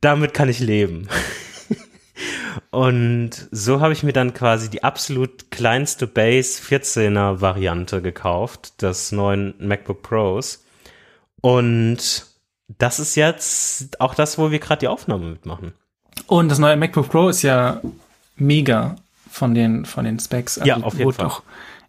Damit 0.00 0.34
kann 0.34 0.48
ich 0.48 0.58
leben. 0.58 1.06
Und 2.72 3.48
so 3.50 3.82
habe 3.82 3.92
ich 3.92 4.02
mir 4.02 4.14
dann 4.14 4.32
quasi 4.32 4.70
die 4.70 4.82
absolut 4.82 5.50
kleinste 5.50 6.06
Base 6.06 6.62
14er 6.62 7.42
Variante 7.42 8.00
gekauft, 8.00 8.80
des 8.80 9.12
neuen 9.12 9.52
MacBook 9.58 10.00
Pros. 10.00 10.64
Und 11.42 12.26
das 12.78 12.98
ist 12.98 13.14
jetzt 13.14 14.00
auch 14.00 14.14
das, 14.14 14.38
wo 14.38 14.50
wir 14.50 14.58
gerade 14.58 14.80
die 14.80 14.88
Aufnahme 14.88 15.26
mitmachen. 15.26 15.74
Und 16.26 16.48
das 16.48 16.58
neue 16.58 16.76
MacBook 16.76 17.10
Pro 17.10 17.28
ist 17.28 17.42
ja 17.42 17.82
mega 18.36 18.96
von 19.30 19.54
den, 19.54 19.84
von 19.84 20.06
den 20.06 20.18
Specs. 20.18 20.56
Also 20.56 20.68
ja, 20.68 20.76
auf 20.78 20.98
jeden 20.98 21.12
Fall. 21.12 21.26
Auch 21.26 21.42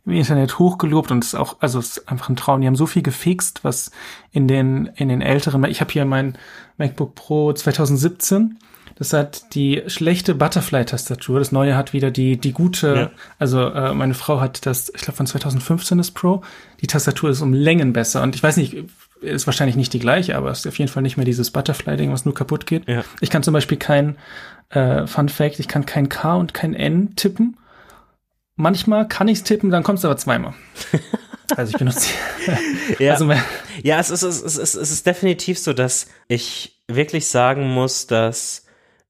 im 0.05 0.11
Internet 0.11 0.59
hochgelobt 0.59 1.11
und 1.11 1.23
es 1.23 1.27
ist 1.27 1.39
auch, 1.39 1.61
also 1.61 1.79
ist 1.79 2.09
einfach 2.09 2.27
ein 2.27 2.35
Traum. 2.35 2.59
Die 2.59 2.67
haben 2.67 2.75
so 2.75 2.87
viel 2.87 3.03
gefixt, 3.03 3.63
was 3.63 3.89
in 4.33 4.49
den, 4.49 4.87
in 4.95 5.07
den 5.07 5.21
älteren, 5.21 5.63
ich 5.63 5.79
habe 5.79 5.93
hier 5.93 6.03
mein 6.03 6.37
MacBook 6.77 7.15
Pro 7.15 7.53
2017. 7.53 8.59
Das 8.95 9.13
hat 9.13 9.55
die 9.55 9.83
schlechte 9.87 10.35
Butterfly-Tastatur. 10.35 11.39
Das 11.39 11.51
neue 11.51 11.75
hat 11.75 11.93
wieder 11.93 12.11
die, 12.11 12.37
die 12.37 12.51
gute, 12.51 12.95
ja. 12.95 13.11
also 13.39 13.67
äh, 13.69 13.93
meine 13.93 14.13
Frau 14.13 14.39
hat 14.39 14.65
das, 14.65 14.91
ich 14.95 15.01
glaube 15.01 15.17
von 15.17 15.25
2015 15.25 15.97
das 15.97 16.11
Pro. 16.11 16.43
Die 16.81 16.87
Tastatur 16.87 17.29
ist 17.29 17.41
um 17.41 17.53
Längen 17.53 17.93
besser. 17.93 18.21
Und 18.21 18.35
ich 18.35 18.43
weiß 18.43 18.57
nicht, 18.57 18.85
ist 19.21 19.47
wahrscheinlich 19.47 19.75
nicht 19.75 19.93
die 19.93 19.99
gleiche, 19.99 20.35
aber 20.35 20.51
es 20.51 20.59
ist 20.59 20.67
auf 20.67 20.77
jeden 20.77 20.91
Fall 20.91 21.03
nicht 21.03 21.17
mehr 21.17 21.25
dieses 21.25 21.51
Butterfly-Ding, 21.51 22.11
was 22.11 22.25
nur 22.25 22.33
kaputt 22.33 22.65
geht. 22.65 22.87
Ja. 22.87 23.03
Ich 23.21 23.29
kann 23.29 23.43
zum 23.43 23.53
Beispiel 23.53 23.77
kein, 23.77 24.17
äh, 24.69 25.07
Fun 25.07 25.29
Fact, 25.29 25.59
ich 25.59 25.67
kann 25.67 25.85
kein 25.85 26.09
K 26.09 26.35
und 26.35 26.53
kein 26.53 26.73
N 26.73 27.15
tippen. 27.15 27.57
Manchmal 28.55 29.07
kann 29.07 29.27
ich 29.27 29.39
es 29.39 29.43
tippen, 29.43 29.69
dann 29.71 29.83
kommt 29.83 29.99
es 29.99 30.05
aber 30.05 30.17
zweimal. 30.17 30.53
Also 31.57 31.71
ich 31.73 31.77
benutze. 31.77 32.09
ja, 32.99 33.11
also 33.11 33.31
ja 33.83 33.99
es, 33.99 34.09
ist, 34.09 34.23
es, 34.23 34.41
ist, 34.41 34.57
es 34.57 34.91
ist 34.91 35.05
definitiv 35.05 35.59
so, 35.59 35.73
dass 35.73 36.07
ich 36.27 36.81
wirklich 36.87 37.27
sagen 37.27 37.67
muss, 37.67 38.07
dass 38.07 38.65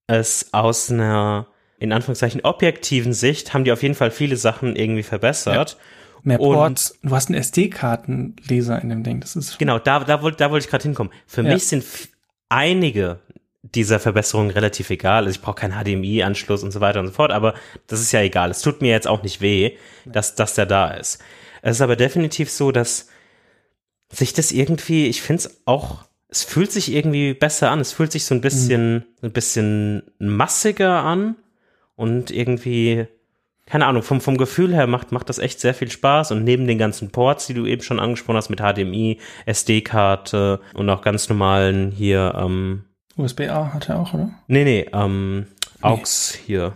es 0.07 0.53
aus 0.53 0.91
einer 0.91 1.47
in 1.79 1.91
Anführungszeichen 1.91 2.41
objektiven 2.41 3.13
Sicht 3.13 3.53
haben 3.53 3.65
die 3.65 3.71
auf 3.71 3.83
jeden 3.83 3.95
Fall 3.95 4.09
viele 4.09 4.37
Sachen 4.37 4.75
irgendwie 4.75 5.03
verbessert. 5.03 5.71
Ja. 5.71 5.77
Mehr 6.25 6.37
Ports, 6.37 6.97
du 7.03 7.13
hast 7.13 7.27
einen 7.27 7.37
SD-Kartenleser 7.37 8.81
in 8.81 8.87
dem 8.87 9.03
Ding. 9.03 9.19
Das 9.19 9.35
ist 9.35 9.59
genau, 9.59 9.77
da, 9.79 9.99
da 9.99 10.21
wollte 10.21 10.37
da 10.37 10.49
wollte 10.49 10.65
ich 10.65 10.69
gerade 10.69 10.83
hinkommen. 10.83 11.11
Für 11.27 11.43
ja. 11.43 11.51
mich 11.53 11.67
sind 11.67 11.83
einige 12.47 13.19
dieser 13.63 13.99
Verbesserungen 13.99 14.51
relativ 14.51 14.89
egal. 14.89 15.25
Also 15.25 15.31
ich 15.31 15.41
brauche 15.41 15.55
keinen 15.55 15.73
HDMI-Anschluss 15.73 16.63
und 16.63 16.71
so 16.71 16.79
weiter 16.79 16.99
und 17.01 17.07
so 17.07 17.13
fort, 17.13 17.31
aber 17.31 17.55
das 17.87 17.99
ist 17.99 18.11
ja 18.11 18.21
egal. 18.21 18.51
Es 18.51 18.61
tut 18.61 18.81
mir 18.81 18.91
jetzt 18.91 19.07
auch 19.07 19.23
nicht 19.23 19.41
weh, 19.41 19.77
dass, 20.05 20.35
dass 20.35 20.55
der 20.55 20.65
da 20.65 20.91
ist. 20.91 21.21
Es 21.61 21.77
ist 21.77 21.81
aber 21.81 21.95
definitiv 21.95 22.49
so, 22.49 22.71
dass 22.71 23.07
sich 24.09 24.33
das 24.33 24.51
irgendwie, 24.51 25.07
ich 25.07 25.21
finde 25.21 25.43
es 25.43 25.61
auch, 25.65 26.05
es 26.33 26.43
fühlt 26.43 26.71
sich 26.71 26.91
irgendwie 26.91 27.35
besser 27.35 27.69
an. 27.69 27.79
Es 27.79 27.93
fühlt 27.93 28.11
sich 28.11 28.25
so 28.25 28.33
ein 28.33 28.41
bisschen, 28.41 28.93
mhm. 28.93 29.03
ein 29.21 29.31
bisschen 29.31 30.01
massiger 30.17 31.03
an 31.03 31.35
und 31.95 32.31
irgendwie, 32.31 33.05
keine 33.67 33.85
Ahnung, 33.85 34.01
vom, 34.01 34.19
vom 34.19 34.37
Gefühl 34.37 34.73
her 34.73 34.87
macht, 34.87 35.11
macht 35.11 35.29
das 35.29 35.37
echt 35.37 35.59
sehr 35.59 35.75
viel 35.75 35.91
Spaß 35.91 36.31
und 36.31 36.43
neben 36.43 36.65
den 36.65 36.79
ganzen 36.79 37.11
Ports, 37.11 37.45
die 37.45 37.53
du 37.53 37.67
eben 37.67 37.83
schon 37.83 37.99
angesprochen 37.99 38.37
hast 38.37 38.49
mit 38.49 38.61
HDMI, 38.61 39.19
SD-Karte 39.45 40.59
und 40.73 40.89
auch 40.89 41.03
ganz 41.03 41.29
normalen 41.29 41.91
hier, 41.91 42.33
ähm, 42.35 42.85
USB-A 43.15 43.71
hat 43.71 43.89
er 43.89 43.99
auch, 43.99 44.15
oder? 44.15 44.31
Nee, 44.47 44.63
nee, 44.63 44.89
ähm, 44.91 45.45
AUX 45.81 46.33
nee. 46.33 46.45
hier. 46.47 46.73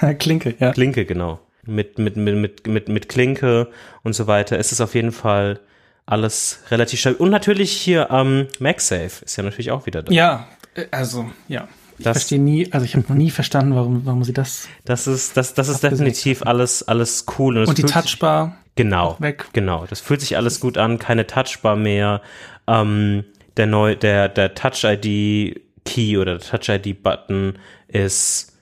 Klinke, 0.18 0.54
ja. 0.58 0.72
Klinke, 0.72 1.06
genau. 1.06 1.40
Mit, 1.64 1.98
mit, 1.98 2.18
mit, 2.18 2.36
mit, 2.36 2.66
mit, 2.66 2.88
mit 2.90 3.08
Klinke 3.08 3.70
und 4.02 4.12
so 4.12 4.26
weiter. 4.26 4.58
Es 4.58 4.72
ist 4.72 4.82
auf 4.82 4.94
jeden 4.94 5.10
Fall 5.10 5.58
alles 6.06 6.60
relativ 6.70 7.00
stabil. 7.00 7.18
Und 7.18 7.30
natürlich 7.30 7.72
hier 7.72 8.08
ähm, 8.10 8.46
MagSafe 8.60 9.24
ist 9.24 9.36
ja 9.36 9.42
natürlich 9.42 9.72
auch 9.72 9.86
wieder 9.86 10.02
da. 10.02 10.12
Ja, 10.12 10.48
äh, 10.74 10.86
also, 10.90 11.30
ja. 11.48 11.68
Ich 11.98 12.04
das, 12.04 12.18
verstehe 12.18 12.38
nie, 12.38 12.70
also 12.72 12.84
ich 12.84 12.94
habe 12.94 13.06
noch 13.08 13.16
nie 13.16 13.30
verstanden, 13.30 13.74
warum, 13.74 14.04
warum 14.04 14.22
sie 14.22 14.34
das. 14.34 14.68
Das 14.84 15.06
ist, 15.06 15.36
das, 15.36 15.54
das 15.54 15.68
ist 15.68 15.82
definitiv 15.82 16.42
alles, 16.44 16.86
alles 16.86 17.24
cool. 17.38 17.58
Und, 17.58 17.68
und 17.68 17.78
die 17.78 17.84
Touchbar. 17.84 18.48
Sich, 18.48 18.74
genau. 18.76 19.16
Weg. 19.18 19.46
Genau. 19.54 19.86
Das 19.86 20.00
fühlt 20.00 20.20
sich 20.20 20.36
alles 20.36 20.60
gut 20.60 20.76
an, 20.76 20.98
keine 20.98 21.26
Touchbar 21.26 21.74
mehr. 21.74 22.20
Ähm, 22.66 23.24
der 23.56 23.66
neu, 23.66 23.96
der, 23.96 24.28
der 24.28 24.54
Touch 24.54 24.84
ID 24.84 25.62
Key 25.86 26.18
oder 26.18 26.38
der 26.38 26.46
Touch 26.46 26.68
ID 26.68 27.02
Button 27.02 27.54
ist, 27.88 28.52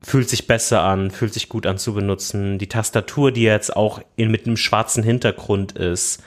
fühlt 0.00 0.30
sich 0.30 0.46
besser 0.46 0.82
an, 0.82 1.10
fühlt 1.10 1.34
sich 1.34 1.50
gut 1.50 1.66
an 1.66 1.76
zu 1.76 1.92
benutzen. 1.92 2.58
Die 2.58 2.68
Tastatur, 2.68 3.32
die 3.32 3.42
jetzt 3.42 3.76
auch 3.76 4.00
in, 4.16 4.30
mit 4.30 4.46
einem 4.46 4.56
schwarzen 4.56 5.02
Hintergrund 5.02 5.72
ist, 5.72 6.22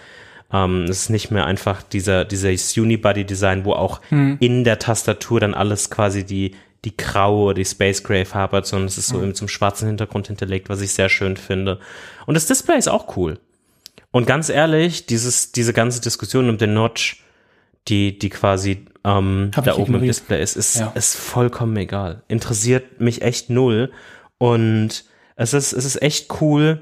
ähm, 0.51 0.83
es 0.83 1.01
ist 1.01 1.09
nicht 1.09 1.31
mehr 1.31 1.45
einfach 1.45 1.83
dieser, 1.83 2.25
dieses 2.25 2.75
Unibody-Design, 2.75 3.65
wo 3.65 3.73
auch 3.73 4.01
hm. 4.09 4.37
in 4.39 4.63
der 4.63 4.79
Tastatur 4.79 5.39
dann 5.39 5.53
alles 5.53 5.89
quasi 5.89 6.25
die, 6.25 6.55
die 6.85 6.95
graue 6.95 7.53
die 7.53 7.65
Space 7.65 8.03
Gray 8.03 8.25
Farbe 8.25 8.57
hat, 8.57 8.65
sondern 8.65 8.87
es 8.87 8.97
ist 8.97 9.07
so 9.07 9.21
hm. 9.21 9.35
zum 9.35 9.47
schwarzen 9.47 9.87
Hintergrund 9.87 10.27
hinterlegt, 10.27 10.69
was 10.69 10.81
ich 10.81 10.93
sehr 10.93 11.09
schön 11.09 11.37
finde. 11.37 11.79
Und 12.25 12.33
das 12.33 12.47
Display 12.47 12.77
ist 12.77 12.87
auch 12.87 13.15
cool. 13.17 13.39
Und 14.11 14.25
ganz 14.25 14.49
ehrlich, 14.49 15.05
dieses, 15.05 15.51
diese 15.51 15.73
ganze 15.73 16.01
Diskussion 16.01 16.49
um 16.49 16.57
den 16.57 16.73
Notch, 16.73 17.23
die, 17.87 18.17
die 18.17 18.29
quasi 18.29 18.85
ähm, 19.03 19.51
da 19.63 19.75
oben 19.77 19.95
im 19.95 20.01
Display 20.01 20.41
ist, 20.41 20.55
ist, 20.55 20.79
ja. 20.79 20.91
ist 20.95 21.15
vollkommen 21.15 21.77
egal. 21.77 22.23
Interessiert 22.27 22.99
mich 22.99 23.21
echt 23.21 23.49
null. 23.49 23.91
Und 24.39 25.05
es 25.35 25.53
ist, 25.53 25.73
es 25.73 25.85
ist 25.85 26.01
echt 26.01 26.41
cool, 26.41 26.81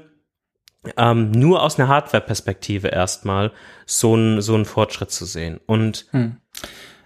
ähm, 0.96 1.30
nur 1.32 1.62
aus 1.62 1.78
einer 1.78 1.88
Hardware-Perspektive 1.88 2.88
erstmal 2.88 3.52
so 3.86 4.14
einen 4.14 4.40
so 4.40 4.54
einen 4.54 4.64
Fortschritt 4.64 5.10
zu 5.10 5.24
sehen. 5.24 5.60
Und 5.66 6.06
hm. 6.10 6.36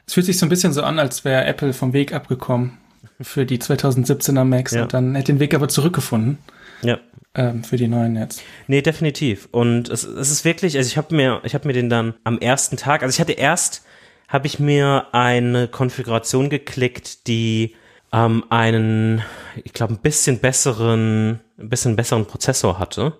es 0.06 0.14
fühlt 0.14 0.26
sich 0.26 0.38
so 0.38 0.46
ein 0.46 0.50
bisschen 0.50 0.72
so 0.72 0.82
an, 0.82 0.98
als 0.98 1.24
wäre 1.24 1.44
Apple 1.44 1.72
vom 1.72 1.92
Weg 1.92 2.12
abgekommen 2.12 2.78
für 3.20 3.46
die 3.46 3.58
2017er 3.58 4.44
Macs 4.44 4.72
ja. 4.72 4.82
und 4.82 4.94
dann 4.94 5.14
hätte 5.14 5.32
den 5.32 5.40
Weg 5.40 5.54
aber 5.54 5.68
zurückgefunden. 5.68 6.38
Ja. 6.82 6.98
Ähm, 7.34 7.64
für 7.64 7.76
die 7.76 7.88
neuen 7.88 8.16
jetzt. 8.16 8.42
Nee, 8.66 8.82
definitiv. 8.82 9.48
Und 9.52 9.88
es, 9.88 10.04
es 10.04 10.30
ist 10.30 10.44
wirklich, 10.44 10.76
also 10.76 10.86
ich 10.86 10.98
habe 10.98 11.14
mir, 11.14 11.40
ich 11.44 11.54
habe 11.54 11.66
mir 11.66 11.72
den 11.72 11.88
dann 11.88 12.14
am 12.24 12.38
ersten 12.38 12.76
Tag, 12.76 13.02
also 13.02 13.14
ich 13.14 13.20
hatte 13.20 13.32
erst, 13.32 13.84
habe 14.28 14.46
ich 14.46 14.58
mir 14.58 15.06
eine 15.12 15.68
Konfiguration 15.68 16.50
geklickt, 16.50 17.26
die 17.26 17.74
ähm, 18.12 18.44
einen, 18.50 19.22
ich 19.64 19.72
glaube, 19.72 19.94
ein 19.94 20.00
bisschen 20.00 20.40
besseren, 20.40 21.40
ein 21.58 21.68
bisschen 21.70 21.96
besseren 21.96 22.26
Prozessor 22.26 22.78
hatte. 22.78 23.14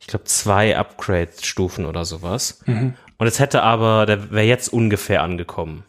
Ich 0.00 0.06
glaube, 0.06 0.24
zwei 0.24 0.76
Upgrade-Stufen 0.76 1.86
oder 1.86 2.04
sowas. 2.04 2.60
Mhm. 2.66 2.94
Und 3.18 3.26
es 3.26 3.40
hätte 3.40 3.62
aber, 3.62 4.06
der 4.06 4.30
wäre 4.30 4.46
jetzt 4.46 4.72
ungefähr 4.72 5.22
angekommen. 5.22 5.84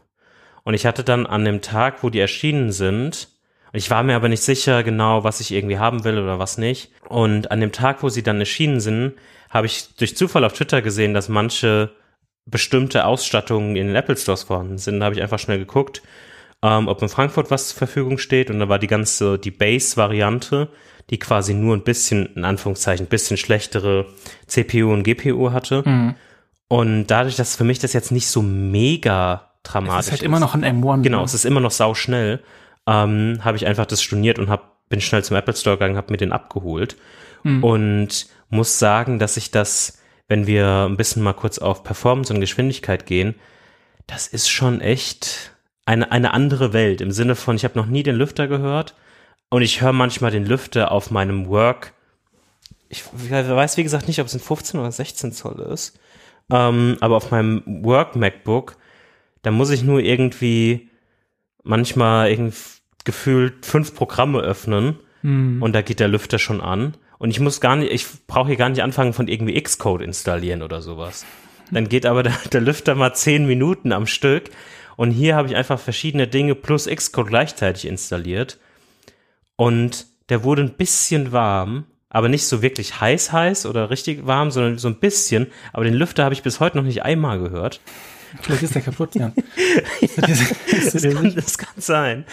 Und 0.64 0.74
ich 0.74 0.86
hatte 0.86 1.04
dann 1.04 1.26
an 1.26 1.46
dem 1.46 1.62
Tag, 1.62 2.04
wo 2.04 2.10
die 2.10 2.20
erschienen 2.20 2.72
sind, 2.72 3.30
ich 3.72 3.92
war 3.92 4.04
mir 4.04 4.16
aber 4.16 4.30
nicht 4.30 4.42
sicher 4.42 4.84
genau, 4.84 5.24
was 5.24 5.40
ich 5.42 5.52
irgendwie 5.52 5.78
haben 5.78 6.04
will 6.04 6.18
oder 6.18 6.40
was 6.40 6.58
nicht. 6.58 6.92
Und 7.08 7.52
an 7.52 7.60
dem 7.62 7.72
Tag, 7.72 8.02
wo 8.02 8.10
sie 8.10 8.24
dann 8.24 8.40
erschienen 8.40 8.80
sind, 8.80 9.14
habe 9.50 9.68
ich 9.68 9.96
durch 9.96 10.18
Zufall 10.18 10.44
auf 10.44 10.54
Twitter 10.54 10.82
gesehen, 10.82 11.14
dass 11.14 11.30
manche 11.30 11.92
bestimmte 12.46 13.06
Ausstattungen 13.06 13.76
in 13.76 13.88
den 13.88 13.96
Apple 13.96 14.18
Stores 14.18 14.44
vorhanden 14.44 14.80
sind. 14.80 15.00
Da 15.00 15.06
habe 15.06 15.16
ich 15.16 15.22
einfach 15.22 15.40
schnell 15.40 15.60
geguckt, 15.60 16.02
ähm, 16.64 16.88
ob 16.88 17.02
in 17.02 17.10
Frankfurt 17.10 17.52
was 17.52 17.70
zur 17.70 17.78
Verfügung 17.78 18.18
steht. 18.18 18.50
Und 18.50 18.60
da 18.60 18.70
war 18.70 18.80
die 18.80 18.88
ganze, 18.88 19.38
die 19.38 19.52
Base-Variante, 19.52 20.70
die 21.10 21.20
quasi 21.20 21.54
nur 21.54 21.76
ein 21.76 21.84
bisschen, 21.84 22.28
in 22.36 22.46
Anführungszeichen, 22.46 23.06
ein 23.06 23.10
bisschen 23.10 23.38
schlechtere 23.38 24.06
CPU 24.48 24.94
und 24.94 25.04
GPU 25.04 25.52
hatte. 25.52 25.84
Mhm. 25.86 26.16
Und 26.68 27.08
dadurch, 27.08 27.36
dass 27.36 27.56
für 27.56 27.64
mich 27.64 27.80
das 27.80 27.94
jetzt 27.94 28.12
nicht 28.12 28.28
so 28.28 28.42
mega 28.42 29.50
dramatisch 29.64 30.00
ist. 30.00 30.00
Es 30.00 30.06
ist 30.08 30.12
halt 30.20 30.22
immer 30.24 30.40
noch 30.40 30.54
ein 30.54 30.64
M1. 30.64 31.02
Genau, 31.02 31.20
ne? 31.20 31.24
es 31.24 31.34
ist 31.34 31.46
immer 31.46 31.60
noch 31.60 31.72
sau 31.72 31.94
schnell 31.94 32.42
ähm, 32.90 33.40
habe 33.42 33.56
ich 33.56 33.68
einfach 33.68 33.86
das 33.86 34.02
storniert 34.02 34.40
und 34.40 34.50
hab, 34.50 34.90
bin 34.90 35.00
schnell 35.00 35.24
zum 35.24 35.38
Apple 35.38 35.56
Store 35.56 35.78
gegangen, 35.78 35.96
habe 35.96 36.12
mir 36.12 36.18
den 36.18 36.32
abgeholt 36.32 36.98
mhm. 37.44 37.64
und 37.64 38.28
muss 38.50 38.80
sagen, 38.80 39.20
dass 39.20 39.38
ich 39.38 39.52
das, 39.52 40.00
wenn 40.28 40.48
wir 40.48 40.88
ein 40.90 40.98
bisschen 40.98 41.22
mal 41.22 41.34
kurz 41.34 41.60
auf 41.60 41.84
Performance 41.84 42.34
und 42.34 42.40
Geschwindigkeit 42.40 43.06
gehen, 43.06 43.36
das 44.08 44.28
ist 44.28 44.50
schon 44.50 44.82
echt 44.82 45.52
eine, 45.86 46.12
eine 46.12 46.34
andere 46.34 46.74
Welt 46.74 47.02
im 47.02 47.12
Sinne 47.12 47.36
von, 47.36 47.56
ich 47.56 47.64
habe 47.64 47.78
noch 47.78 47.86
nie 47.86 48.02
den 48.02 48.16
Lüfter 48.16 48.48
gehört 48.48 48.96
und 49.50 49.62
ich 49.62 49.82
höre 49.82 49.94
manchmal 49.94 50.32
den 50.32 50.46
Lüfter 50.46 50.92
auf 50.92 51.12
meinem 51.12 51.48
Work. 51.48 51.94
Ich 52.88 53.04
weiß, 53.14 53.78
wie 53.78 53.84
gesagt, 53.84 54.08
nicht, 54.08 54.20
ob 54.20 54.28
es 54.28 54.34
ein 54.34 54.40
15 54.40 54.80
oder 54.80 54.92
16 54.92 55.32
Zoll 55.32 55.60
ist, 55.60 56.00
ähm, 56.52 56.98
aber 57.02 57.18
auf 57.18 57.32
meinem 57.32 57.64
Work 57.84 58.16
MacBook, 58.16 58.78
da 59.42 59.52
muss 59.52 59.70
ich 59.70 59.84
nur 59.84 60.00
irgendwie 60.00 60.90
manchmal 61.64 62.30
irgendwie 62.30 62.58
gefühlt 63.06 63.66
fünf 63.66 63.96
Programme 63.96 64.40
öffnen 64.40 65.00
hm. 65.22 65.62
und 65.62 65.74
da 65.74 65.82
geht 65.82 66.00
der 66.00 66.08
Lüfter 66.08 66.40
schon 66.40 66.62
an. 66.62 66.96
Und 67.18 67.32
ich 67.32 67.40
muss 67.40 67.60
gar 67.60 67.76
nicht, 67.76 67.92
ich 67.92 68.06
brauche 68.28 68.48
hier 68.48 68.56
gar 68.56 68.70
nicht 68.70 68.82
anfangen 68.82 69.14
von 69.14 69.28
irgendwie 69.28 69.62
Xcode 69.62 70.02
installieren 70.02 70.62
oder 70.62 70.82
sowas. 70.82 71.26
Dann 71.72 71.90
geht 71.90 72.06
aber 72.06 72.24
der, 72.24 72.34
der 72.52 72.62
Lüfter 72.62 72.96
mal 72.96 73.14
zehn 73.14 73.46
Minuten 73.46 73.92
am 73.92 74.08
Stück. 74.08 74.50
Und 74.96 75.12
hier 75.12 75.36
habe 75.36 75.48
ich 75.48 75.56
einfach 75.56 75.80
verschiedene 75.80 76.28
Dinge 76.28 76.56
plus 76.56 76.88
Xcode 76.88 77.28
gleichzeitig 77.28 77.86
installiert. 77.86 78.58
Und 79.60 80.08
der 80.30 80.44
wurde 80.44 80.62
ein 80.62 80.74
bisschen 80.74 81.32
warm 81.32 81.86
aber 82.10 82.28
nicht 82.28 82.48
so 82.48 82.62
wirklich 82.62 83.00
heiß 83.00 83.32
heiß 83.32 83.66
oder 83.68 83.90
richtig 83.90 84.26
warm, 84.26 84.52
sondern 84.52 84.78
so 84.78 84.88
ein 84.88 84.96
bisschen. 84.96 85.48
Aber 85.74 85.84
den 85.84 85.94
Lüfter 85.94 86.24
habe 86.24 86.34
ich 86.34 86.44
bis 86.44 86.60
heute 86.60 86.78
noch 86.78 86.84
nicht 86.84 87.04
einmal 87.04 87.40
gehört. 87.40 87.82
Vielleicht 88.42 88.64
ist 88.64 88.76
der 88.76 88.82
kaputt, 88.82 89.16
ja. 89.16 89.32
das, 90.18 91.02
kann, 91.02 91.36
das 91.36 91.58
kann 91.58 91.74
sein. 91.78 92.26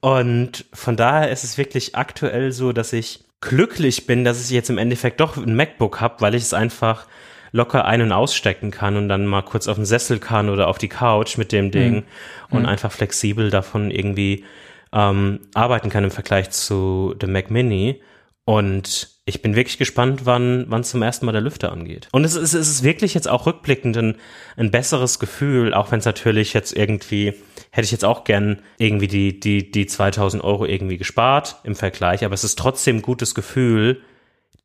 Und 0.00 0.64
von 0.72 0.96
daher 0.96 1.30
ist 1.30 1.44
es 1.44 1.58
wirklich 1.58 1.96
aktuell 1.96 2.52
so, 2.52 2.72
dass 2.72 2.92
ich 2.92 3.24
glücklich 3.40 4.06
bin, 4.06 4.24
dass 4.24 4.42
ich 4.44 4.50
jetzt 4.50 4.70
im 4.70 4.78
Endeffekt 4.78 5.20
doch 5.20 5.36
ein 5.36 5.54
MacBook 5.54 6.00
habe, 6.00 6.20
weil 6.20 6.34
ich 6.34 6.42
es 6.42 6.54
einfach 6.54 7.06
locker 7.52 7.84
ein- 7.84 8.02
und 8.02 8.10
ausstecken 8.10 8.72
kann 8.72 8.96
und 8.96 9.08
dann 9.08 9.26
mal 9.26 9.42
kurz 9.42 9.68
auf 9.68 9.76
den 9.76 9.84
Sessel 9.84 10.18
kann 10.18 10.48
oder 10.48 10.66
auf 10.66 10.78
die 10.78 10.88
Couch 10.88 11.38
mit 11.38 11.52
dem 11.52 11.70
Ding 11.70 11.94
mhm. 11.94 12.02
und 12.50 12.62
mhm. 12.62 12.68
einfach 12.68 12.90
flexibel 12.90 13.50
davon 13.50 13.92
irgendwie 13.92 14.44
ähm, 14.94 15.40
arbeiten 15.52 15.90
kann 15.90 16.04
im 16.04 16.10
Vergleich 16.10 16.50
zu 16.50 17.14
dem 17.20 17.32
Mac 17.32 17.50
Mini. 17.50 18.00
Und 18.46 19.08
ich 19.26 19.40
bin 19.40 19.56
wirklich 19.56 19.78
gespannt, 19.78 20.26
wann, 20.26 20.66
wann 20.68 20.84
zum 20.84 21.02
ersten 21.02 21.24
Mal 21.24 21.32
der 21.32 21.40
Lüfter 21.40 21.72
angeht. 21.72 22.08
Und 22.12 22.24
es 22.24 22.34
ist, 22.34 22.52
es 22.52 22.68
ist 22.68 22.82
wirklich 22.82 23.14
jetzt 23.14 23.28
auch 23.28 23.46
rückblickend 23.46 23.96
ein, 23.96 24.16
ein 24.56 24.70
besseres 24.70 25.18
Gefühl, 25.18 25.72
auch 25.72 25.90
wenn 25.90 25.98
es 25.98 26.04
natürlich 26.04 26.52
jetzt 26.52 26.76
irgendwie, 26.76 27.32
hätte 27.70 27.86
ich 27.86 27.90
jetzt 27.90 28.04
auch 28.04 28.24
gern 28.24 28.60
irgendwie 28.78 29.08
die, 29.08 29.40
die, 29.40 29.70
die 29.70 29.86
2000 29.86 30.44
Euro 30.44 30.66
irgendwie 30.66 30.98
gespart 30.98 31.56
im 31.64 31.74
Vergleich, 31.74 32.24
aber 32.24 32.34
es 32.34 32.44
ist 32.44 32.58
trotzdem 32.58 32.96
ein 32.96 33.02
gutes 33.02 33.34
Gefühl, 33.34 34.02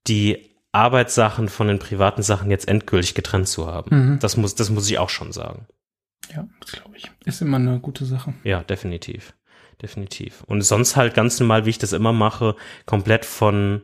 die 0.08 0.50
Arbeitssachen 0.74 1.48
von 1.48 1.68
den 1.68 1.80
privaten 1.80 2.22
Sachen 2.22 2.52
jetzt 2.52 2.68
endgültig 2.68 3.16
getrennt 3.16 3.48
zu 3.48 3.66
haben. 3.66 3.96
Mhm. 3.96 4.20
Das 4.20 4.36
muss, 4.36 4.56
das 4.56 4.70
muss 4.70 4.90
ich 4.90 5.00
auch 5.00 5.10
schon 5.10 5.32
sagen. 5.32 5.68
Ja, 6.36 6.48
das 6.60 6.74
glaube 6.74 6.98
ich. 6.98 7.10
Ist 7.26 7.42
immer 7.42 7.58
eine 7.58 7.80
gute 7.80 8.06
Sache. 8.06 8.34
Ja, 8.44 8.62
definitiv. 8.62 9.34
Definitiv. 9.82 10.44
Und 10.46 10.62
sonst 10.62 10.96
halt 10.96 11.14
ganz 11.14 11.40
normal, 11.40 11.66
wie 11.66 11.70
ich 11.70 11.78
das 11.78 11.94
immer 11.94 12.12
mache, 12.12 12.56
komplett 12.86 13.26
von, 13.26 13.82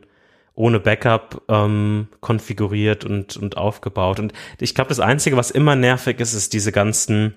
ohne 0.54 0.78
Backup 0.78 1.42
ähm, 1.48 2.08
konfiguriert 2.20 3.04
und, 3.04 3.36
und 3.36 3.56
aufgebaut. 3.56 4.20
Und 4.20 4.32
ich 4.60 4.74
glaube, 4.74 4.88
das 4.88 5.00
Einzige, 5.00 5.36
was 5.36 5.50
immer 5.50 5.74
nervig 5.74 6.20
ist, 6.20 6.34
ist 6.34 6.52
diese 6.52 6.72
ganzen 6.72 7.34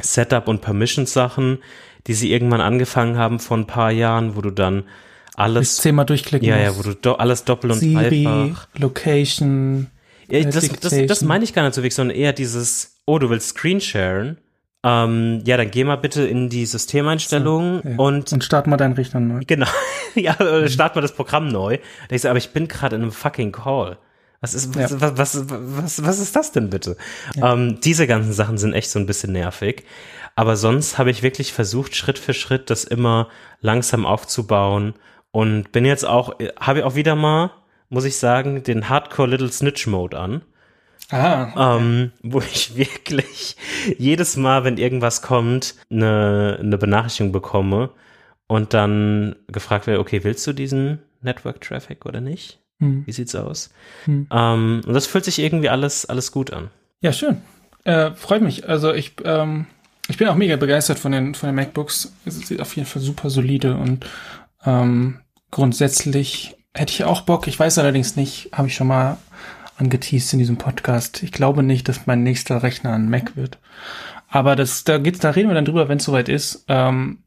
Setup- 0.00 0.48
und 0.48 0.60
Permissions-Sachen, 0.60 1.58
die 2.06 2.14
sie 2.14 2.32
irgendwann 2.32 2.60
angefangen 2.60 3.16
haben 3.16 3.40
vor 3.40 3.56
ein 3.56 3.66
paar 3.66 3.90
Jahren, 3.90 4.36
wo 4.36 4.40
du 4.40 4.50
dann 4.50 4.84
alles 5.34 5.76
zehnmal 5.76 6.06
durchklicken 6.06 6.46
Ja, 6.48 6.58
ja, 6.58 6.76
wo 6.76 6.82
du 6.82 6.94
do, 6.94 7.14
alles 7.14 7.44
doppelt 7.44 7.72
und 7.72 7.78
Siri, 7.78 8.24
dreifach. 8.24 8.68
Location. 8.74 9.88
Ja, 10.28 10.42
das, 10.44 10.68
das, 10.68 11.06
das 11.06 11.22
meine 11.22 11.44
ich 11.44 11.52
gar 11.52 11.64
nicht 11.64 11.74
so 11.74 11.82
wirklich, 11.82 11.94
sondern 11.94 12.16
eher 12.16 12.32
dieses, 12.32 12.96
oh, 13.06 13.18
du 13.18 13.30
willst 13.30 13.50
Screensharen 13.50 14.38
ähm, 14.84 15.42
ja, 15.44 15.56
dann 15.56 15.70
geh 15.70 15.84
mal 15.84 15.96
bitte 15.96 16.26
in 16.26 16.48
die 16.48 16.66
Systemeinstellungen 16.66 17.82
so, 17.82 17.88
ja. 17.88 17.96
und 17.98 18.32
und 18.32 18.42
start 18.42 18.66
mal 18.66 18.76
deinen 18.76 18.94
Rechner 18.94 19.20
neu. 19.20 19.40
Genau, 19.46 19.68
ja, 20.14 20.34
oder 20.40 20.68
start 20.68 20.94
mal 20.96 21.02
das 21.02 21.14
Programm 21.14 21.48
neu. 21.48 21.78
Da 22.08 22.16
ich 22.16 22.22
so, 22.22 22.28
aber 22.28 22.38
ich 22.38 22.50
bin 22.50 22.68
gerade 22.68 22.96
in 22.96 23.02
einem 23.02 23.12
fucking 23.12 23.52
Call. 23.52 23.98
Was 24.40 24.54
ist 24.54 24.74
was, 24.74 24.90
ja. 24.90 25.00
was, 25.00 25.16
was, 25.16 25.46
was, 25.48 26.04
was 26.04 26.18
ist 26.18 26.34
das 26.34 26.50
denn 26.50 26.68
bitte? 26.68 26.96
Ja. 27.36 27.52
Ähm, 27.52 27.78
diese 27.80 28.08
ganzen 28.08 28.32
Sachen 28.32 28.58
sind 28.58 28.72
echt 28.72 28.90
so 28.90 28.98
ein 28.98 29.06
bisschen 29.06 29.32
nervig. 29.32 29.84
Aber 30.34 30.56
sonst 30.56 30.98
habe 30.98 31.10
ich 31.10 31.22
wirklich 31.22 31.52
versucht, 31.52 31.94
Schritt 31.94 32.18
für 32.18 32.34
Schritt 32.34 32.68
das 32.68 32.82
immer 32.82 33.28
langsam 33.60 34.04
aufzubauen 34.04 34.94
und 35.30 35.70
bin 35.70 35.84
jetzt 35.84 36.04
auch, 36.04 36.38
habe 36.58 36.80
ich 36.80 36.84
auch 36.84 36.96
wieder 36.96 37.14
mal, 37.14 37.52
muss 37.88 38.04
ich 38.04 38.16
sagen, 38.16 38.62
den 38.64 38.88
Hardcore 38.88 39.28
Little 39.28 39.52
Snitch 39.52 39.86
Mode 39.86 40.18
an. 40.18 40.42
Ah, 41.10 41.76
ähm, 41.76 42.12
wo 42.22 42.40
ich 42.40 42.76
wirklich 42.76 43.56
jedes 43.98 44.36
Mal, 44.36 44.64
wenn 44.64 44.78
irgendwas 44.78 45.22
kommt, 45.22 45.74
eine, 45.90 46.58
eine 46.60 46.78
Benachrichtigung 46.78 47.32
bekomme 47.32 47.90
und 48.46 48.74
dann 48.74 49.36
gefragt 49.48 49.86
werde, 49.86 50.00
okay, 50.00 50.24
willst 50.24 50.46
du 50.46 50.52
diesen 50.52 51.00
Network 51.20 51.60
Traffic 51.60 52.06
oder 52.06 52.20
nicht? 52.20 52.60
Hm. 52.80 53.06
Wie 53.06 53.12
sieht's 53.12 53.34
aus? 53.34 53.70
Hm. 54.04 54.26
Ähm, 54.30 54.80
und 54.86 54.92
das 54.92 55.06
fühlt 55.06 55.24
sich 55.24 55.38
irgendwie 55.38 55.68
alles, 55.68 56.06
alles 56.06 56.32
gut 56.32 56.52
an. 56.52 56.70
Ja, 57.00 57.12
schön. 57.12 57.42
Äh, 57.84 58.12
freut 58.12 58.42
mich. 58.42 58.68
Also 58.68 58.92
ich, 58.92 59.14
ähm, 59.24 59.66
ich 60.08 60.16
bin 60.16 60.28
auch 60.28 60.34
mega 60.34 60.56
begeistert 60.56 60.98
von 60.98 61.12
den, 61.12 61.34
von 61.34 61.48
den 61.48 61.56
MacBooks. 61.56 62.12
Es 62.24 62.40
sieht 62.40 62.60
auf 62.60 62.74
jeden 62.76 62.86
Fall 62.86 63.02
super 63.02 63.30
solide 63.30 63.76
und 63.76 64.06
ähm, 64.64 65.20
grundsätzlich 65.50 66.56
hätte 66.74 66.92
ich 66.92 67.04
auch 67.04 67.22
Bock. 67.22 67.46
Ich 67.46 67.58
weiß 67.58 67.78
allerdings 67.78 68.16
nicht, 68.16 68.50
habe 68.52 68.68
ich 68.68 68.74
schon 68.74 68.86
mal 68.86 69.18
angeteased 69.76 70.32
in 70.32 70.38
diesem 70.38 70.58
Podcast. 70.58 71.22
Ich 71.22 71.32
glaube 71.32 71.62
nicht, 71.62 71.88
dass 71.88 72.06
mein 72.06 72.22
nächster 72.22 72.62
Rechner 72.62 72.92
ein 72.92 73.08
Mac 73.08 73.36
wird. 73.36 73.58
Aber 74.28 74.56
das, 74.56 74.84
da 74.84 74.98
geht's, 74.98 75.18
da 75.18 75.30
reden 75.30 75.48
wir 75.48 75.54
dann 75.54 75.64
drüber, 75.64 75.88
wenn 75.88 75.98
es 75.98 76.04
soweit 76.04 76.28
ist. 76.28 76.64
Ähm, 76.68 77.18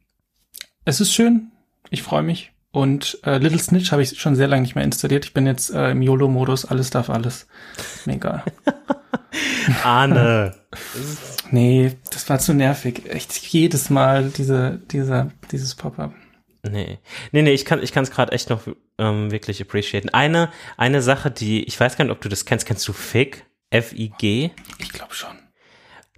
es 0.86 1.02
ist 1.02 1.14
schön. 1.14 1.52
Ich 1.90 2.04
freue 2.04 2.24
mich. 2.24 2.52
Und 2.72 3.20
äh, 3.24 3.38
Little 3.38 3.60
Snitch 3.60 3.92
habe 3.92 4.02
ich 4.02 4.20
schon 4.20 4.36
sehr 4.36 4.48
lange 4.48 4.64
nicht 4.64 4.76
mehr 4.76 4.84
installiert. 4.84 5.24
Ich 5.26 5.34
bin 5.34 5.46
jetzt 5.46 5.70
äh, 5.70 5.92
im 5.92 6.02
YOLO-Modus. 6.02 6.66
Alles 6.66 6.90
darf 6.90 7.10
alles. 7.10 7.48
Mir 8.06 8.16
egal. 8.16 8.44
Ahne. 9.84 10.56
nee, 11.52 11.94
das 12.12 12.28
war 12.30 12.40
zu 12.40 12.54
nervig. 12.54 13.04
Echt 13.10 13.34
jedes 13.48 13.90
Mal 13.90 14.30
diese, 14.30 14.82
dieser, 14.92 15.32
dieses 15.52 15.76
Pop-up. 15.76 16.14
Nee. 16.64 17.00
Nee, 17.32 17.42
nee, 17.44 17.54
ich 17.54 17.66
kann 17.66 17.82
ich 17.82 17.92
kann 17.92 18.04
es 18.04 18.12
gerade 18.12 18.32
echt 18.32 18.50
noch 18.50 18.62
ähm, 18.98 19.32
wirklich 19.32 19.62
appreciaten. 19.62 20.10
Eine 20.10 20.52
eine 20.78 21.02
Sache, 21.02 21.32
die 21.32 21.64
ich 21.64 21.80
weiß 21.80 21.98
gar 21.98 22.06
nicht, 22.06 22.12
ob 22.12 22.22
du 22.22 22.30
das 22.30 22.46
kennst, 22.46 22.66
kennst 22.66 22.88
du 22.88 22.94
FIG? 22.94 23.46
F 23.72 23.94
I 23.94 24.12
G? 24.18 24.52
Ich 24.80 24.90
glaube 24.90 25.14
schon. 25.14 25.38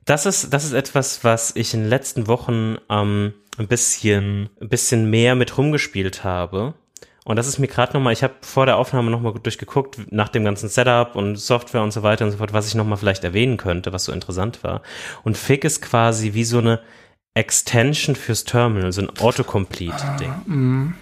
Das 0.06 0.26
ist 0.26 0.54
das 0.54 0.66
ist 0.66 0.74
etwas, 0.74 1.24
was 1.24 1.56
ich 1.56 1.74
in 1.74 1.82
den 1.82 1.90
letzten 1.90 2.28
Wochen 2.28 2.78
ähm, 2.90 3.34
ein 3.58 3.68
bisschen 3.68 4.50
ein 4.62 4.70
bisschen 4.70 5.10
mehr 5.10 5.36
mit 5.36 5.58
rumgespielt 5.58 6.24
habe. 6.24 6.76
Und 7.24 7.36
das 7.36 7.48
ist 7.48 7.60
mir 7.60 7.68
gerade 7.68 7.92
nochmal, 7.92 8.14
ich 8.14 8.24
habe 8.24 8.36
vor 8.40 8.66
der 8.66 8.78
Aufnahme 8.78 9.12
nochmal 9.12 9.34
durchgeguckt, 9.34 10.14
nach 10.14 10.30
dem 10.30 10.46
ganzen 10.46 10.70
Setup 10.70 11.14
und 11.14 11.36
Software 11.36 11.82
und 11.82 11.92
so 11.92 12.02
weiter 12.02 12.24
und 12.24 12.32
so 12.32 12.38
fort, 12.38 12.54
was 12.54 12.70
ich 12.70 12.76
nochmal 12.76 12.98
vielleicht 12.98 13.26
erwähnen 13.26 13.58
könnte, 13.58 13.92
was 13.92 14.06
so 14.06 14.14
interessant 14.14 14.64
war. 14.64 14.82
Und 15.24 15.38
FIG 15.38 15.66
ist 15.66 15.82
quasi 15.82 16.34
wie 16.36 16.46
so 16.46 16.60
eine 16.60 16.80
Extension 17.34 18.16
fürs 18.16 18.46
Terminal, 18.46 18.94
so 18.94 19.02
ein 19.02 19.10
Autocomplete-Ding. 19.10 20.30
Ah, 20.30 20.50
mm. 20.50 20.96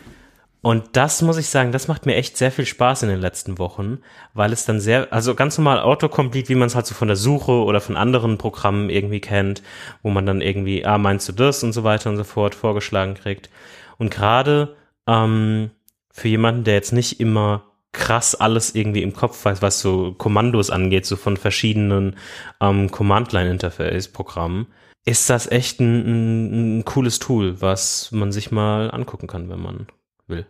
Und 0.65 0.97
das 0.97 1.21
muss 1.21 1.37
ich 1.37 1.49
sagen, 1.49 1.71
das 1.71 1.87
macht 1.87 2.07
mir 2.07 2.15
echt 2.15 2.37
sehr 2.37 2.51
viel 2.51 2.65
Spaß 2.65 3.03
in 3.03 3.09
den 3.09 3.21
letzten 3.21 3.59
Wochen, 3.59 3.99
weil 4.33 4.51
es 4.51 4.65
dann 4.65 4.79
sehr, 4.79 5.13
also 5.13 5.35
ganz 5.35 5.59
normal 5.59 5.79
Autocomplete, 5.79 6.49
wie 6.49 6.55
man 6.55 6.65
es 6.65 6.73
halt 6.73 6.87
so 6.87 6.95
von 6.95 7.07
der 7.07 7.17
Suche 7.17 7.51
oder 7.51 7.79
von 7.79 7.95
anderen 7.95 8.39
Programmen 8.39 8.89
irgendwie 8.89 9.19
kennt, 9.19 9.61
wo 10.01 10.09
man 10.09 10.25
dann 10.25 10.41
irgendwie, 10.41 10.83
ah, 10.83 10.97
meinst 10.97 11.29
du 11.29 11.33
das 11.33 11.61
und 11.61 11.71
so 11.71 11.83
weiter 11.83 12.09
und 12.09 12.17
so 12.17 12.23
fort 12.23 12.55
vorgeschlagen 12.55 13.13
kriegt. 13.13 13.51
Und 13.99 14.09
gerade 14.09 14.75
ähm, 15.05 15.69
für 16.11 16.29
jemanden, 16.29 16.63
der 16.63 16.73
jetzt 16.73 16.93
nicht 16.93 17.19
immer 17.19 17.65
krass 17.91 18.33
alles 18.33 18.73
irgendwie 18.73 19.03
im 19.03 19.13
Kopf 19.13 19.45
weiß, 19.45 19.61
was 19.61 19.81
so 19.81 20.13
Kommandos 20.13 20.71
angeht, 20.71 21.05
so 21.05 21.15
von 21.15 21.37
verschiedenen 21.37 22.15
ähm, 22.59 22.89
Command-Line-Interface-Programmen, 22.89 24.65
ist 25.05 25.29
das 25.29 25.45
echt 25.45 25.79
ein, 25.79 25.99
ein, 26.07 26.79
ein, 26.79 26.85
cooles 26.85 27.19
Tool, 27.19 27.61
was 27.61 28.11
man 28.11 28.31
sich 28.31 28.49
mal 28.49 28.89
angucken 28.89 29.27
kann, 29.27 29.47
wenn 29.47 29.61
man 29.61 29.85
will. 30.25 30.47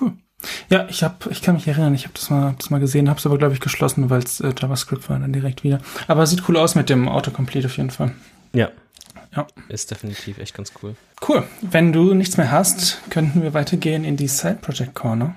Cool. 0.00 0.12
Ja, 0.68 0.86
ich 0.88 1.02
habe, 1.02 1.30
ich 1.30 1.42
kann 1.42 1.54
mich 1.54 1.66
erinnern, 1.66 1.94
ich 1.94 2.04
habe 2.04 2.14
das 2.14 2.28
mal, 2.30 2.54
das 2.58 2.70
mal 2.70 2.80
gesehen, 2.80 3.08
habe 3.08 3.18
es 3.18 3.26
aber 3.26 3.38
glaube 3.38 3.54
ich 3.54 3.60
geschlossen, 3.60 4.10
weil 4.10 4.22
es 4.22 4.40
äh, 4.40 4.52
JavaScript 4.58 5.08
war 5.08 5.18
dann 5.18 5.32
direkt 5.32 5.64
wieder. 5.64 5.80
Aber 6.06 6.26
sieht 6.26 6.48
cool 6.48 6.56
aus 6.56 6.74
mit 6.74 6.90
dem 6.90 7.08
Autocomplete 7.08 7.66
auf 7.66 7.76
jeden 7.76 7.90
Fall. 7.90 8.12
Ja. 8.52 8.70
Ja. 9.34 9.46
Ist 9.68 9.90
definitiv 9.90 10.38
echt 10.38 10.54
ganz 10.54 10.72
cool. 10.82 10.94
Cool. 11.26 11.44
Wenn 11.60 11.92
du 11.92 12.14
nichts 12.14 12.36
mehr 12.36 12.50
hast, 12.50 12.98
könnten 13.10 13.42
wir 13.42 13.54
weitergehen 13.54 14.04
in 14.04 14.16
die 14.16 14.28
Side 14.28 14.58
Project 14.60 14.94
Corner. 14.94 15.34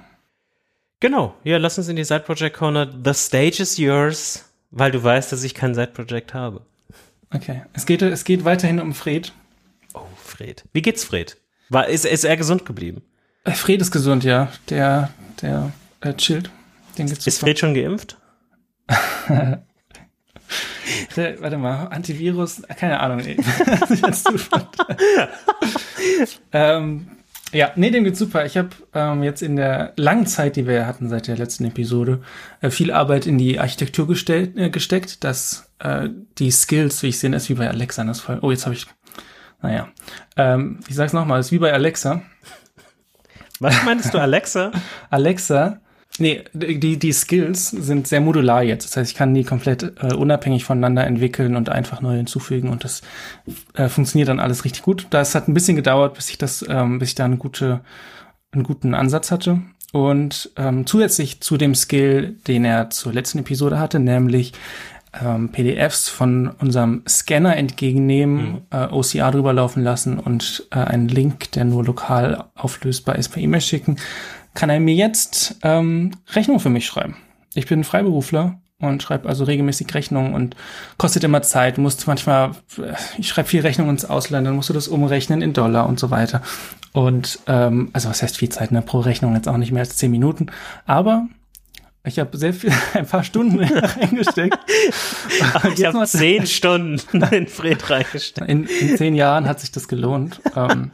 Genau. 1.00 1.36
Ja, 1.43 1.58
lass 1.58 1.78
uns 1.78 1.88
in 1.88 1.96
die 1.96 2.04
Side 2.04 2.22
Project 2.22 2.58
Corner. 2.58 2.88
The 3.04 3.13
stage 3.13 3.62
is 3.62 3.78
yours, 3.78 4.46
weil 4.72 4.91
du 4.91 5.04
weißt, 5.04 5.32
dass 5.32 5.43
ich 5.43 5.54
kein 5.54 5.74
Side 5.74 5.91
Project 5.93 6.34
habe. 6.34 6.62
Okay. 7.34 7.63
Es 7.74 7.86
geht, 7.86 8.02
es 8.02 8.24
geht 8.24 8.46
weiterhin 8.46 8.80
um 8.80 8.93
Fred. 8.93 9.34
Oh, 9.93 10.02
Fred. 10.15 10.63
Wie 10.74 10.82
geht's 10.82 11.04
Fred? 11.04 11.38
War, 11.70 11.88
ist, 11.88 12.06
ist 12.06 12.24
er 12.24 12.38
gesund 12.38 12.65
geblieben? 12.65 13.02
Äh, 13.48 13.54
Fred 13.54 13.82
ist 13.82 13.92
gesund, 13.92 14.24
ja. 14.24 14.50
Der, 14.70 15.10
der, 15.42 15.72
der 16.04 16.18
chillt. 16.18 16.52
Den 16.98 17.08
geht's 17.08 17.26
ist 17.26 17.40
Fred 17.40 17.58
schon 17.58 17.74
geimpft? 17.74 18.18
der, 21.16 21.42
warte 21.42 21.58
mal, 21.58 21.86
Antivirus, 21.88 22.62
keine 22.78 23.00
Ahnung. 23.00 23.22
ähm, 26.52 27.08
ja, 27.54 27.72
nee, 27.78 27.90
dem 27.90 28.04
geht's 28.04 28.20
super. 28.20 28.46
Ich 28.46 28.58
habe 28.58 28.70
ähm, 28.94 29.24
jetzt 29.24 29.42
in 29.42 29.56
der 29.56 29.94
langen 29.96 30.28
Zeit, 30.28 30.58
die 30.58 30.68
wir 30.68 30.86
hatten 30.86 31.08
seit 31.08 31.28
der 31.28 31.38
letzten 31.38 31.64
Episode, 31.66 32.22
äh, 32.60 32.70
viel 32.70 32.92
Arbeit 32.92 33.26
in 33.28 33.38
die 33.38 33.60
Architektur 33.60 34.08
gestellt, 34.08 34.58
äh, 34.58 34.70
gesteckt, 34.70 35.24
dass 35.24 35.72
äh, 35.80 36.10
die 36.38 36.52
Skills, 36.52 37.02
wie 37.04 37.08
ich 37.08 37.20
sehe, 37.20 37.34
ist 37.34 37.48
wie 37.50 37.54
bei 37.54 37.70
Alexa 37.70 38.04
das 38.04 38.20
Fall. 38.20 38.40
Oh, 38.42 38.52
jetzt 38.52 38.66
habe 38.66 38.76
ich. 38.76 38.88
Naja. 39.62 39.88
Ähm, 40.36 40.82
ich 40.90 40.96
sag's 40.96 41.14
nochmal, 41.14 41.40
ist 41.40 41.54
wie 41.54 41.60
bei 41.60 41.72
Alexa. 41.72 42.22
Was 43.60 43.84
meinst 43.84 44.13
du, 44.13 44.20
Alexa? 44.20 44.72
Alexa 45.10 45.80
Nee, 46.20 46.43
die, 46.54 46.98
die 46.98 47.12
Skills 47.12 47.70
sind 47.70 48.08
sehr 48.08 48.22
modular 48.22 48.63
jetzt. 48.63 48.86
Das 48.86 48.98
heißt, 48.98 49.12
ich 49.12 49.17
kann 49.17 49.36
die 49.36 49.43
komplett 49.43 49.84
äh, 50.02 50.15
unabhängig 50.15 50.63
voneinander 50.63 51.06
entwickeln 51.06 51.56
und 51.56 51.70
einfach 51.70 52.02
neu 52.02 52.15
hinzufügen 52.15 52.70
und 52.70 52.84
das 52.84 53.02
äh, 53.76 53.88
funktioniert 53.88 54.30
dann 54.30 54.39
alles 54.39 54.65
richtig 54.65 54.82
gut. 54.82 55.06
Das 55.12 55.36
hat 55.36 55.48
ein 55.48 55.54
bisschen 55.54 55.76
gedauert, 55.76 56.15
bis 56.15 56.30
ich 56.30 56.38
das, 56.38 56.65
ähm, 56.67 56.98
bis 56.98 57.10
ich 57.10 57.15
da 57.15 57.26
eine 57.26 57.38
gute, 57.38 57.82
einen 58.52 58.63
guten 58.63 58.96
Ansatz 58.96 59.30
hatte. 59.30 59.62
Und 59.93 60.52
ähm, 60.58 60.88
zusätzlich 60.88 61.39
zu 61.41 61.56
dem 61.56 61.76
Skill, 61.76 62.36
den 62.48 62.65
er 62.65 62.89
zur 62.89 63.13
letzten 63.13 63.39
Episode 63.39 63.80
hatte, 63.80 64.00
nämlich 64.00 64.54
ähm, 65.24 65.50
PDFs 65.50 66.10
von 66.10 66.50
unserem 66.60 67.04
Scanner 67.08 67.56
entgegennehmen, 67.56 68.52
mhm. 68.52 68.62
äh, 68.72 68.88
OCR 68.88 69.32
drüber 69.32 69.54
laufen 69.54 69.84
lassen 69.84 70.20
und 70.20 70.67
äh, 70.72 70.80
einen 70.80 71.08
Link, 71.08 71.52
der 71.54 71.65
nur 71.65 71.84
lokal 71.84 72.46
auflösbar 72.56 73.15
ist, 73.15 73.30
per 73.30 73.41
E-Mail 73.41 73.62
schicken, 73.62 73.98
kann 74.54 74.70
er 74.70 74.80
mir 74.80 74.96
jetzt 74.96 75.58
ähm, 75.63 76.12
Rechnung 76.34 76.60
für 76.60 76.70
mich 76.70 76.86
schreiben. 76.86 77.15
Ich 77.54 77.67
bin 77.67 77.84
Freiberufler 77.84 78.60
und 78.80 79.02
schreibe 79.02 79.28
also 79.28 79.43
regelmäßig 79.43 79.93
Rechnungen 79.93 80.34
und 80.34 80.56
kostet 80.98 81.24
immer 81.24 81.41
Zeit. 81.41 81.78
Du 81.78 81.82
musst 81.82 82.06
manchmal, 82.08 82.52
äh, 82.78 82.93
ich 83.17 83.28
schreibe 83.28 83.50
viel 83.50 83.62
Rechnung 83.62 83.89
ins 83.89 84.06
Ausland, 84.06 84.46
dann 84.46 84.56
musst 84.56 84.70
du 84.70 84.74
das 84.74 84.88
umrechnen 84.88 85.41
in 85.41 85.54
Dollar 85.54 85.88
und 85.88 86.00
so 86.00 86.12
weiter. 86.12 86.41
Und 86.93 87.39
ähm, 87.48 87.89
also 87.93 88.10
was 88.10 88.22
heißt 88.22 88.38
viel 88.38 88.50
Zeit, 88.50 88.72
ne? 88.72 88.82
Pro 88.82 89.00
Rechnung 89.00 89.36
jetzt 89.36 89.48
auch 89.48 89.58
nicht 89.58 89.72
mehr 89.72 89.82
als 89.82 89.96
zehn 89.96 90.12
Minuten. 90.12 90.48
Aber 90.86 91.28
ich 92.08 92.20
habe 92.20 92.38
sehr 92.38 92.54
viel, 92.54 92.72
ein 92.93 93.06
paar 93.06 93.24
Stunden 93.24 93.63
reingesteckt. 93.63 94.58
ich 95.76 95.86
habe 95.86 96.06
zehn 96.06 96.48
Stunden 96.48 97.22
in 97.32 97.48
Fred 97.48 97.89
reingesteckt. 97.89 98.50
In, 98.50 98.65
in, 98.65 98.98
zehn 98.98 99.15
Jahren 99.15 99.48
hat 99.48 99.60
sich 99.60 99.72
das 99.72 99.88
gelohnt. 99.88 100.41
Ähm, 100.56 100.91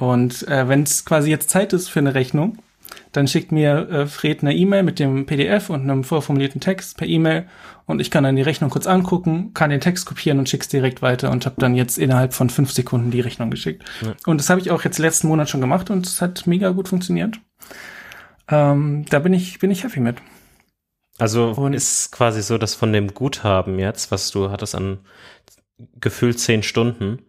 und 0.00 0.46
äh, 0.48 0.68
wenn 0.68 0.82
es 0.82 1.04
quasi 1.04 1.30
jetzt 1.30 1.50
Zeit 1.50 1.72
ist 1.72 1.88
für 1.88 2.00
eine 2.00 2.14
Rechnung, 2.14 2.58
dann 3.12 3.28
schickt 3.28 3.52
mir 3.52 3.88
äh, 3.90 4.06
Fred 4.06 4.42
eine 4.42 4.54
E-Mail 4.54 4.82
mit 4.82 4.98
dem 4.98 5.26
PDF 5.26 5.70
und 5.70 5.82
einem 5.82 6.02
vorformulierten 6.02 6.60
Text 6.60 6.96
per 6.96 7.06
E-Mail 7.06 7.46
und 7.86 8.00
ich 8.00 8.10
kann 8.10 8.24
dann 8.24 8.36
die 8.36 8.42
Rechnung 8.42 8.70
kurz 8.70 8.86
angucken, 8.86 9.52
kann 9.54 9.70
den 9.70 9.80
Text 9.80 10.06
kopieren 10.06 10.38
und 10.38 10.48
schick's 10.48 10.68
direkt 10.68 11.02
weiter 11.02 11.30
und 11.30 11.44
habe 11.46 11.56
dann 11.58 11.74
jetzt 11.74 11.98
innerhalb 11.98 12.32
von 12.32 12.48
fünf 12.48 12.72
Sekunden 12.72 13.10
die 13.10 13.20
Rechnung 13.20 13.50
geschickt. 13.50 13.84
Ja. 14.00 14.14
Und 14.26 14.38
das 14.38 14.50
habe 14.50 14.60
ich 14.60 14.70
auch 14.70 14.82
jetzt 14.82 14.98
letzten 14.98 15.28
Monat 15.28 15.50
schon 15.50 15.60
gemacht 15.60 15.90
und 15.90 16.06
es 16.06 16.20
hat 16.20 16.46
mega 16.46 16.70
gut 16.70 16.88
funktioniert. 16.88 17.38
Ähm, 18.48 19.04
da 19.08 19.18
bin 19.18 19.32
ich 19.32 19.58
bin 19.58 19.70
ich 19.70 19.84
happy 19.84 20.00
mit. 20.00 20.16
Also 21.18 21.50
und 21.50 21.74
ist 21.74 22.10
quasi 22.12 22.42
so, 22.42 22.58
dass 22.58 22.74
von 22.74 22.92
dem 22.92 23.14
Guthaben 23.14 23.78
jetzt, 23.78 24.10
was 24.10 24.30
du 24.30 24.50
hattest 24.50 24.74
an 24.74 24.98
gefühlt 26.00 26.38
zehn 26.38 26.62
Stunden, 26.62 27.20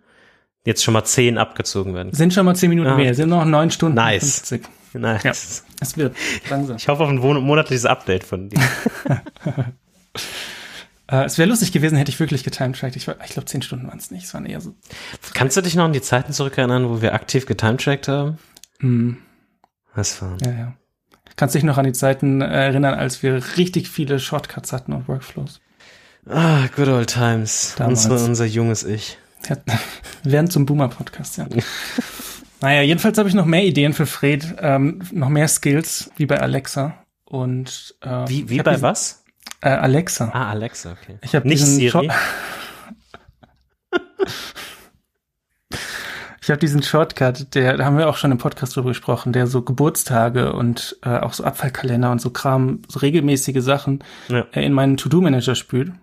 jetzt 0.65 0.84
schon 0.84 0.93
mal 0.93 1.04
zehn 1.04 1.38
abgezogen 1.38 1.93
werden. 1.93 2.13
Sind 2.13 2.34
schon 2.34 2.45
mal 2.45 2.56
zehn 2.56 2.69
Minuten 2.69 2.89
ah. 2.89 2.95
mehr, 2.95 3.13
sind 3.13 3.30
noch 3.30 3.45
neun 3.45 3.71
Stunden. 3.71 3.95
Nice. 3.95 4.39
50. 4.49 4.63
Nice. 4.93 5.23
Ja, 5.23 5.32
es 5.82 5.97
wird 5.97 6.15
langsam. 6.49 6.78
Ich 6.78 6.88
hoffe 6.88 7.04
auf 7.04 7.10
ein 7.10 7.17
monatliches 7.17 7.86
Update 7.86 8.23
von 8.23 8.49
dir. 8.49 8.62
äh, 11.08 11.26
es 11.26 11.38
wäre 11.38 11.49
lustig 11.49 11.71
gewesen, 11.71 11.97
hätte 11.97 12.12
ich 12.12 12.19
wirklich 12.19 12.43
getimetrackt. 12.43 12.95
Ich, 12.95 13.08
ich 13.08 13.32
glaube, 13.32 13.45
zehn 13.45 13.63
Stunden 13.63 13.88
waren 13.88 13.97
es 13.97 14.12
nicht. 14.12 14.26
Es 14.26 14.34
waren 14.34 14.45
eher 14.45 14.62
so. 14.62 14.76
Kannst 15.34 15.58
du 15.58 15.62
dich 15.62 15.76
noch 15.76 15.86
an 15.86 15.93
die 15.93 16.02
Zeiten 16.02 16.32
zurückerinnern, 16.32 16.89
wo 16.89 17.02
wir 17.02 17.13
aktiv 17.15 17.47
getimetrackt 17.47 18.08
haben? 18.08 18.38
Mm. 18.80 19.13
Was 19.95 20.21
war? 20.21 20.38
Ja, 20.41 20.52
ja. 20.52 20.73
Kannst 21.35 21.55
dich 21.55 21.63
noch 21.63 21.77
an 21.77 21.85
die 21.85 21.93
Zeiten 21.93 22.41
erinnern, 22.41 22.93
als 22.93 23.23
wir 23.23 23.41
richtig 23.57 23.89
viele 23.89 24.19
Shortcuts 24.19 24.71
hatten 24.71 24.93
und 24.93 25.07
Workflows? 25.07 25.61
Ah, 26.29 26.67
good 26.75 26.87
old 26.87 27.09
times. 27.09 27.75
Unsere, 27.79 28.23
unser 28.23 28.45
junges 28.45 28.83
Ich. 28.83 29.17
Ja, 29.49 29.57
während 30.23 30.51
zum 30.51 30.65
Boomer-Podcast, 30.65 31.37
ja. 31.37 31.47
Naja, 32.61 32.81
jedenfalls 32.81 33.17
habe 33.17 33.27
ich 33.27 33.35
noch 33.35 33.45
mehr 33.45 33.65
Ideen 33.65 33.91
für 33.91 34.05
Fred, 34.05 34.55
ähm, 34.59 35.01
noch 35.11 35.27
mehr 35.27 35.49
Skills, 35.49 36.11
wie 36.15 36.25
bei 36.25 36.39
Alexa. 36.39 36.95
Und 37.25 37.95
ähm, 38.01 38.23
Wie, 38.29 38.49
wie 38.49 38.59
bei 38.59 38.71
diesen, 38.71 38.83
was? 38.83 39.25
Äh, 39.59 39.67
Alexa. 39.67 40.29
Ah, 40.31 40.51
Alexa, 40.51 40.93
okay. 40.93 41.17
Ich 41.23 41.35
habe 41.35 41.45
Nicht 41.45 41.65
Siri? 41.65 42.09
ich 46.43 46.49
habe 46.49 46.60
diesen 46.60 46.84
Shortcut, 46.84 47.56
der, 47.56 47.77
da 47.77 47.86
haben 47.86 47.97
wir 47.97 48.10
auch 48.10 48.17
schon 48.17 48.34
im 48.34 48.38
Podcast 48.38 48.75
drüber 48.75 48.89
gesprochen, 48.89 49.32
der 49.32 49.47
so 49.47 49.62
Geburtstage 49.62 50.51
und 50.51 50.97
äh, 51.01 51.17
auch 51.19 51.32
so 51.32 51.45
Abfallkalender 51.45 52.12
und 52.12 52.19
so 52.19 52.32
Kram, 52.32 52.82
so 52.89 52.99
regelmäßige 52.99 53.63
Sachen 53.63 54.03
ja. 54.27 54.45
äh, 54.51 54.65
in 54.65 54.73
meinen 54.73 54.97
To-Do-Manager 54.97 55.56
spült. 55.56 55.93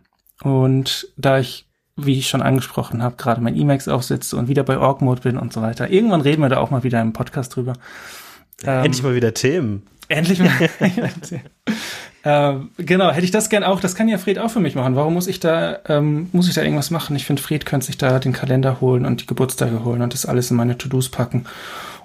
Und 0.42 1.09
da 1.18 1.38
ich 1.38 1.66
wie 1.96 2.18
ich 2.18 2.29
schon 2.29 2.40
angesprochen 2.40 3.03
habe, 3.03 3.16
gerade 3.16 3.42
mein 3.42 3.55
Emacs 3.55 3.87
aufsetze 3.87 4.35
und 4.38 4.48
wieder 4.48 4.62
bei 4.62 4.79
Org-Mode 4.79 5.20
bin 5.20 5.37
und 5.37 5.53
so 5.53 5.61
weiter. 5.61 5.90
Irgendwann 5.90 6.22
reden 6.22 6.40
wir 6.40 6.48
da 6.48 6.57
auch 6.57 6.70
mal 6.70 6.83
wieder 6.83 7.03
im 7.03 7.12
Podcast 7.12 7.55
drüber. 7.55 7.74
Ähm, 8.64 8.85
endlich 8.85 9.03
mal 9.03 9.14
wieder 9.14 9.35
Themen. 9.35 9.83
Endlich 10.09 10.38
mal. 10.38 10.50
äh, 12.22 12.54
genau, 12.76 13.11
hätte 13.11 13.24
ich 13.24 13.30
das 13.30 13.48
gern 13.48 13.64
auch. 13.64 13.80
Das 13.80 13.94
kann 13.94 14.09
ja 14.09 14.18
Fred 14.18 14.38
auch 14.38 14.50
für 14.50 14.61
mich 14.61 14.74
machen. 14.74 14.94
Warum 14.96 15.14
muss 15.14 15.26
ich 15.26 15.40
da, 15.40 15.78
ähm, 15.88 16.28
muss 16.33 16.48
ich 16.48 16.54
da 16.54 16.62
irgendwas 16.62 16.90
machen? 16.90 17.16
Ich 17.16 17.24
finde, 17.24 17.42
Fred 17.42 17.64
könnte 17.64 17.87
sich 17.87 17.96
da 17.96 18.18
den 18.18 18.33
Kalender 18.33 18.80
holen 18.80 19.06
und 19.06 19.22
die 19.22 19.26
Geburtstage 19.26 19.85
holen 19.85 20.02
und 20.02 20.12
das 20.12 20.26
alles 20.26 20.50
in 20.50 20.56
meine 20.56 20.76
To-Dos 20.76 21.09
packen. 21.09 21.46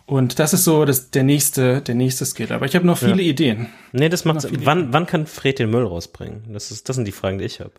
Und 0.05 0.39
das 0.39 0.53
ist 0.53 0.63
so 0.63 0.85
das, 0.85 1.09
der 1.09 1.23
nächste, 1.23 1.81
der 1.81 1.95
nächste 1.95 2.25
Skill. 2.25 2.53
Aber 2.53 2.65
ich 2.65 2.75
habe 2.75 2.85
noch 2.85 2.97
viele 2.97 3.23
ja. 3.23 3.29
Ideen. 3.29 3.67
Nee, 3.91 4.07
das 4.07 4.23
macht. 4.23 4.47
Wann, 4.65 4.93
wann 4.93 5.07
kann 5.07 5.25
Fred 5.25 5.59
den 5.59 5.71
Müll 5.71 5.83
rausbringen? 5.83 6.43
Das 6.53 6.71
ist, 6.71 6.87
das 6.87 6.95
sind 6.95 7.05
die 7.05 7.11
Fragen, 7.11 7.39
die 7.39 7.45
ich 7.45 7.59
habe. 7.59 7.71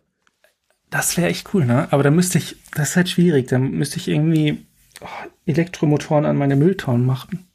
Das 0.91 1.17
wäre 1.17 1.29
echt 1.29 1.55
cool, 1.55 1.65
ne? 1.65 1.89
Aber 1.91 2.03
da 2.03 2.11
müsste 2.11 2.39
ich, 2.39 2.57
das 2.75 2.91
ist 2.91 2.97
halt 2.97 3.09
schwierig, 3.09 3.49
da 3.49 3.59
müsste 3.59 3.97
ich 3.99 4.09
irgendwie 4.09 4.67
oh, 5.01 5.07
Elektromotoren 5.47 6.25
an 6.27 6.37
meine 6.37 6.57
Mülltonnen 6.57 7.07
machen. 7.07 7.47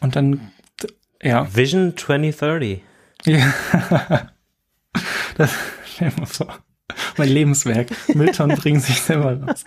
Und 0.00 0.16
dann, 0.16 0.52
ja. 1.22 1.54
Vision 1.54 1.96
2030. 1.96 2.82
Ja. 3.26 3.52
das, 5.36 5.52
vor. 6.24 6.58
Mein 7.18 7.28
Lebenswerk. 7.28 7.88
Mülltonnen 8.14 8.56
bringen 8.60 8.80
sich 8.80 9.02
selber 9.02 9.40
raus. 9.40 9.64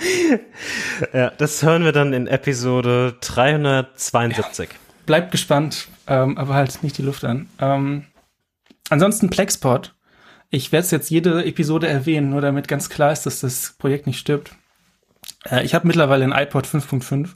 Ja, 1.14 1.30
das 1.32 1.62
hören 1.62 1.84
wir 1.84 1.92
dann 1.92 2.14
in 2.14 2.28
Episode 2.28 3.18
372. 3.22 4.70
Ja. 4.70 4.76
Bleibt 5.06 5.32
gespannt, 5.32 5.88
ähm, 6.08 6.38
aber 6.38 6.56
halt 6.56 6.82
nicht 6.82 6.98
die 6.98 7.04
Luft 7.04 7.24
an. 7.24 7.48
Ähm, 7.60 8.06
ansonsten 8.90 9.30
Plexpot 9.30 9.94
ich 10.50 10.72
werde 10.72 10.86
es 10.86 10.92
jetzt 10.92 11.10
jede 11.12 11.46
Episode 11.46 11.88
erwähnen, 11.88 12.32
nur 12.32 12.42
damit 12.42 12.68
ganz 12.68 12.90
klar 12.90 13.12
ist, 13.12 13.26
dass 13.26 13.42
das 13.42 13.76
Projekt 13.78 14.08
nicht 14.08 14.20
stirbt. 14.20 14.56
Äh, 15.50 15.64
ich 15.64 15.76
habe 15.76 15.88
mittlerweile 15.88 16.24
einen 16.24 16.34
iPod 16.34 16.66
5.5, 16.66 17.30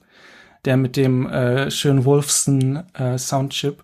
der 0.66 0.78
mit 0.78 0.98
dem 0.98 1.28
äh, 1.28 1.70
schönen 1.70 2.06
Wolfson 2.06 2.84
äh, 2.94 3.18
Soundchip 3.18 3.84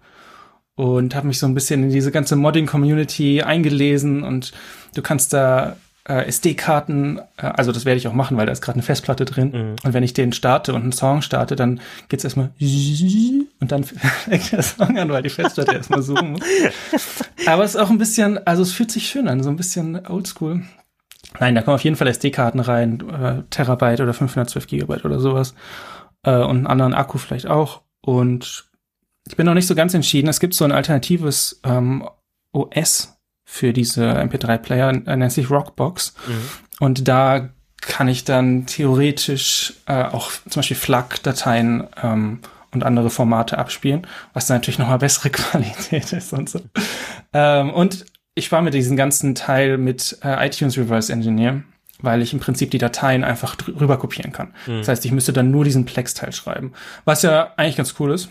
und 0.80 1.14
habe 1.14 1.28
mich 1.28 1.40
so 1.40 1.46
ein 1.46 1.54
bisschen 1.54 1.84
in 1.84 1.90
diese 1.90 2.10
ganze 2.10 2.38
Modding-Community 2.38 3.42
eingelesen 3.42 4.24
und 4.24 4.54
du 4.96 5.02
kannst 5.02 5.34
da 5.34 5.76
äh, 6.08 6.26
SD-Karten, 6.26 7.20
äh, 7.36 7.48
also 7.48 7.74
das 7.74 7.84
werde 7.84 7.98
ich 7.98 8.08
auch 8.08 8.14
machen, 8.14 8.38
weil 8.38 8.46
da 8.46 8.54
ist 8.54 8.62
gerade 8.62 8.78
eine 8.78 8.84
Festplatte 8.84 9.26
drin. 9.26 9.52
Mhm. 9.52 9.76
Und 9.84 9.94
wenn 9.94 10.04
ich 10.04 10.14
den 10.14 10.32
starte 10.32 10.74
und 10.74 10.84
einen 10.84 10.94
Song 10.94 11.22
starte, 11.22 11.58
dann 11.58 11.82
geht's 12.08 12.24
erstmal 12.24 12.52
und 13.60 13.74
dann 13.74 13.84
fängt 13.84 14.54
der 14.54 14.64
Song 14.64 14.98
an, 14.98 15.10
weil 15.10 15.22
die 15.22 15.30
Festplatte 15.30 15.76
erstmal 15.76 16.02
suchen 16.02 16.32
muss. 16.32 16.42
Aber 17.46 17.66
es 17.66 17.72
ist 17.72 17.82
auch 17.82 17.90
ein 17.90 17.98
bisschen, 17.98 18.40
also 18.48 18.62
es 18.62 18.72
fühlt 18.72 18.92
sich 18.92 19.10
schön 19.10 19.28
an, 19.28 19.44
so 19.44 19.50
ein 19.50 19.58
bisschen 19.58 20.08
oldschool. 20.08 20.62
Nein, 21.42 21.56
da 21.56 21.62
kommen 21.62 21.76
auf 21.76 21.84
jeden 21.84 21.98
Fall 21.98 22.08
SD-Karten 22.08 22.62
rein, 22.62 23.04
äh, 23.10 23.44
Terabyte 23.50 24.00
oder 24.00 24.14
512 24.14 24.66
Gigabyte 24.66 25.04
oder 25.04 25.20
sowas. 25.20 25.56
Äh, 26.24 26.38
und 26.38 26.56
einen 26.56 26.68
anderen 26.68 26.94
Akku 26.94 27.18
vielleicht 27.18 27.48
auch. 27.48 27.82
Und 28.00 28.69
ich 29.30 29.38
bin 29.38 29.46
noch 29.46 29.54
nicht 29.54 29.68
so 29.68 29.76
ganz 29.76 29.94
entschieden. 29.94 30.28
Es 30.28 30.40
gibt 30.40 30.56
so 30.56 30.66
ein 30.66 30.72
alternatives 30.72 31.62
ähm, 31.64 32.08
OS 32.52 33.16
für 33.46 33.74
diese 33.74 34.06
MP3-Player, 34.06 34.90
äh, 34.90 35.16
nennt 35.16 35.32
sich 35.32 35.50
Rockbox. 35.50 36.16
Mhm. 36.28 36.34
Und 36.80 37.08
da 37.08 37.50
kann 37.82 38.08
ich 38.08 38.26
dann 38.26 38.66
theoretisch 38.66 39.74
äh, 39.86 40.04
auch 40.04 40.32
zum 40.50 40.60
Beispiel 40.60 40.78
FLAC-Dateien 40.78 41.88
ähm, 42.02 42.40
und 42.72 42.84
andere 42.84 43.10
Formate 43.10 43.58
abspielen, 43.58 44.06
was 44.34 44.48
dann 44.48 44.58
natürlich 44.58 44.80
nochmal 44.80 44.98
bessere 44.98 45.30
Qualität 45.32 46.12
ist 46.12 46.34
und 46.34 46.50
so. 46.50 46.62
ähm, 47.34 47.70
und 47.72 48.06
ich 48.36 48.46
spare 48.46 48.64
mir 48.64 48.72
diesen 48.72 48.98
ganzen 48.98 49.36
Teil 49.36 49.78
mit 49.78 50.18
äh, 50.24 50.46
iTunes 50.48 50.78
Reverse 50.78 51.12
Engineer, 51.12 51.64
weil 52.02 52.22
ich 52.22 52.34
im 52.34 52.40
Prinzip 52.40 52.72
die 52.72 52.78
Dateien 52.78 53.24
einfach 53.24 53.56
rüber 53.68 53.98
kopieren 53.98 54.32
kann. 54.32 54.54
Mhm. 54.66 54.80
Das 54.80 54.88
heißt, 54.88 55.06
ich 55.06 55.12
müsste 55.12 55.34
dann 55.34 55.52
nur 55.52 55.66
diesen 55.66 55.86
Plex-Teil 55.86 56.32
schreiben, 56.32 56.74
was 57.06 57.22
ja 57.22 57.54
eigentlich 57.58 57.78
ganz 57.78 57.96
cool 58.00 58.12
ist. 58.12 58.30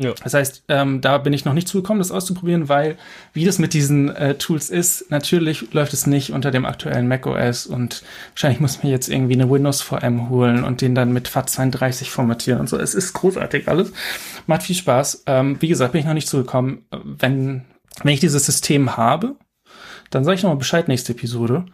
Ja. 0.00 0.14
Das 0.24 0.32
heißt, 0.32 0.64
ähm, 0.68 1.02
da 1.02 1.18
bin 1.18 1.34
ich 1.34 1.44
noch 1.44 1.52
nicht 1.52 1.68
zugekommen, 1.68 1.98
das 1.98 2.10
auszuprobieren, 2.10 2.70
weil 2.70 2.96
wie 3.34 3.44
das 3.44 3.58
mit 3.58 3.74
diesen 3.74 4.08
äh, 4.08 4.34
Tools 4.36 4.70
ist, 4.70 5.10
natürlich 5.10 5.74
läuft 5.74 5.92
es 5.92 6.06
nicht 6.06 6.32
unter 6.32 6.50
dem 6.50 6.64
aktuellen 6.64 7.06
macOS 7.06 7.66
und 7.66 8.02
wahrscheinlich 8.30 8.60
muss 8.60 8.82
man 8.82 8.90
jetzt 8.90 9.10
irgendwie 9.10 9.34
eine 9.34 9.50
Windows 9.50 9.82
VM 9.82 10.30
holen 10.30 10.64
und 10.64 10.80
den 10.80 10.94
dann 10.94 11.12
mit 11.12 11.28
FAT32 11.28 12.06
formatieren 12.06 12.60
und 12.60 12.68
so. 12.68 12.78
Es 12.78 12.94
ist 12.94 13.12
großartig 13.12 13.68
alles. 13.68 13.92
Macht 14.46 14.62
viel 14.62 14.76
Spaß. 14.76 15.24
Ähm, 15.26 15.58
wie 15.60 15.68
gesagt, 15.68 15.92
bin 15.92 16.00
ich 16.00 16.06
noch 16.06 16.14
nicht 16.14 16.28
zugekommen. 16.28 16.86
Wenn, 16.90 17.66
wenn 18.02 18.14
ich 18.14 18.20
dieses 18.20 18.46
System 18.46 18.96
habe, 18.96 19.36
dann 20.08 20.24
sage 20.24 20.36
ich 20.36 20.42
nochmal 20.42 20.56
Bescheid 20.56 20.88
nächste 20.88 21.12
Episode 21.12 21.66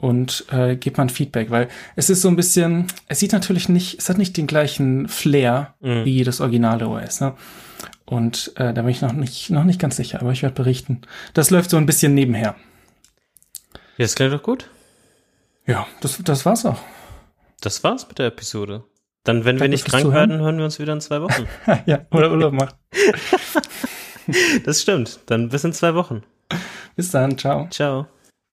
und 0.00 0.46
äh, 0.50 0.74
gibt 0.74 0.98
man 0.98 1.10
Feedback, 1.10 1.50
weil 1.50 1.68
es 1.94 2.10
ist 2.10 2.22
so 2.22 2.28
ein 2.28 2.36
bisschen, 2.36 2.86
es 3.06 3.20
sieht 3.20 3.32
natürlich 3.32 3.68
nicht, 3.68 3.98
es 3.98 4.08
hat 4.08 4.18
nicht 4.18 4.36
den 4.36 4.48
gleichen 4.48 5.06
Flair 5.06 5.74
mhm. 5.80 6.04
wie 6.04 6.24
das 6.24 6.40
originale 6.40 6.88
OS. 6.88 7.20
Ne? 7.20 7.34
Und 8.08 8.52
äh, 8.56 8.72
da 8.72 8.80
bin 8.80 8.88
ich 8.88 9.02
noch 9.02 9.12
nicht, 9.12 9.50
noch 9.50 9.64
nicht 9.64 9.78
ganz 9.78 9.96
sicher, 9.96 10.22
aber 10.22 10.32
ich 10.32 10.42
werde 10.42 10.54
berichten. 10.54 11.02
Das 11.34 11.50
läuft 11.50 11.68
so 11.68 11.76
ein 11.76 11.84
bisschen 11.84 12.14
nebenher. 12.14 12.54
Ja, 13.98 14.04
das 14.04 14.14
klingt 14.14 14.32
doch 14.32 14.42
gut. 14.42 14.70
Ja, 15.66 15.86
das, 16.00 16.18
das 16.24 16.46
war's 16.46 16.64
auch. 16.64 16.80
Das 17.60 17.84
war's 17.84 18.08
mit 18.08 18.18
der 18.18 18.28
Episode. 18.28 18.84
Dann, 19.24 19.44
wenn 19.44 19.56
wir 19.56 19.60
Danke 19.60 19.70
nicht 19.72 19.82
fürs 19.82 20.00
krank 20.00 20.14
werden, 20.14 20.38
hören 20.40 20.56
wir 20.56 20.64
uns 20.64 20.78
wieder 20.78 20.94
in 20.94 21.02
zwei 21.02 21.20
Wochen. 21.20 21.46
ja, 21.86 22.06
oder 22.10 22.30
Urlaub 22.30 22.52
macht. 22.52 22.76
Das 24.66 24.82
stimmt. 24.82 25.20
Dann 25.24 25.48
bis 25.48 25.64
in 25.64 25.72
zwei 25.72 25.94
Wochen. 25.94 26.22
Bis 26.96 27.10
dann, 27.10 27.38
ciao. 27.38 27.66
Ciao. 27.70 28.08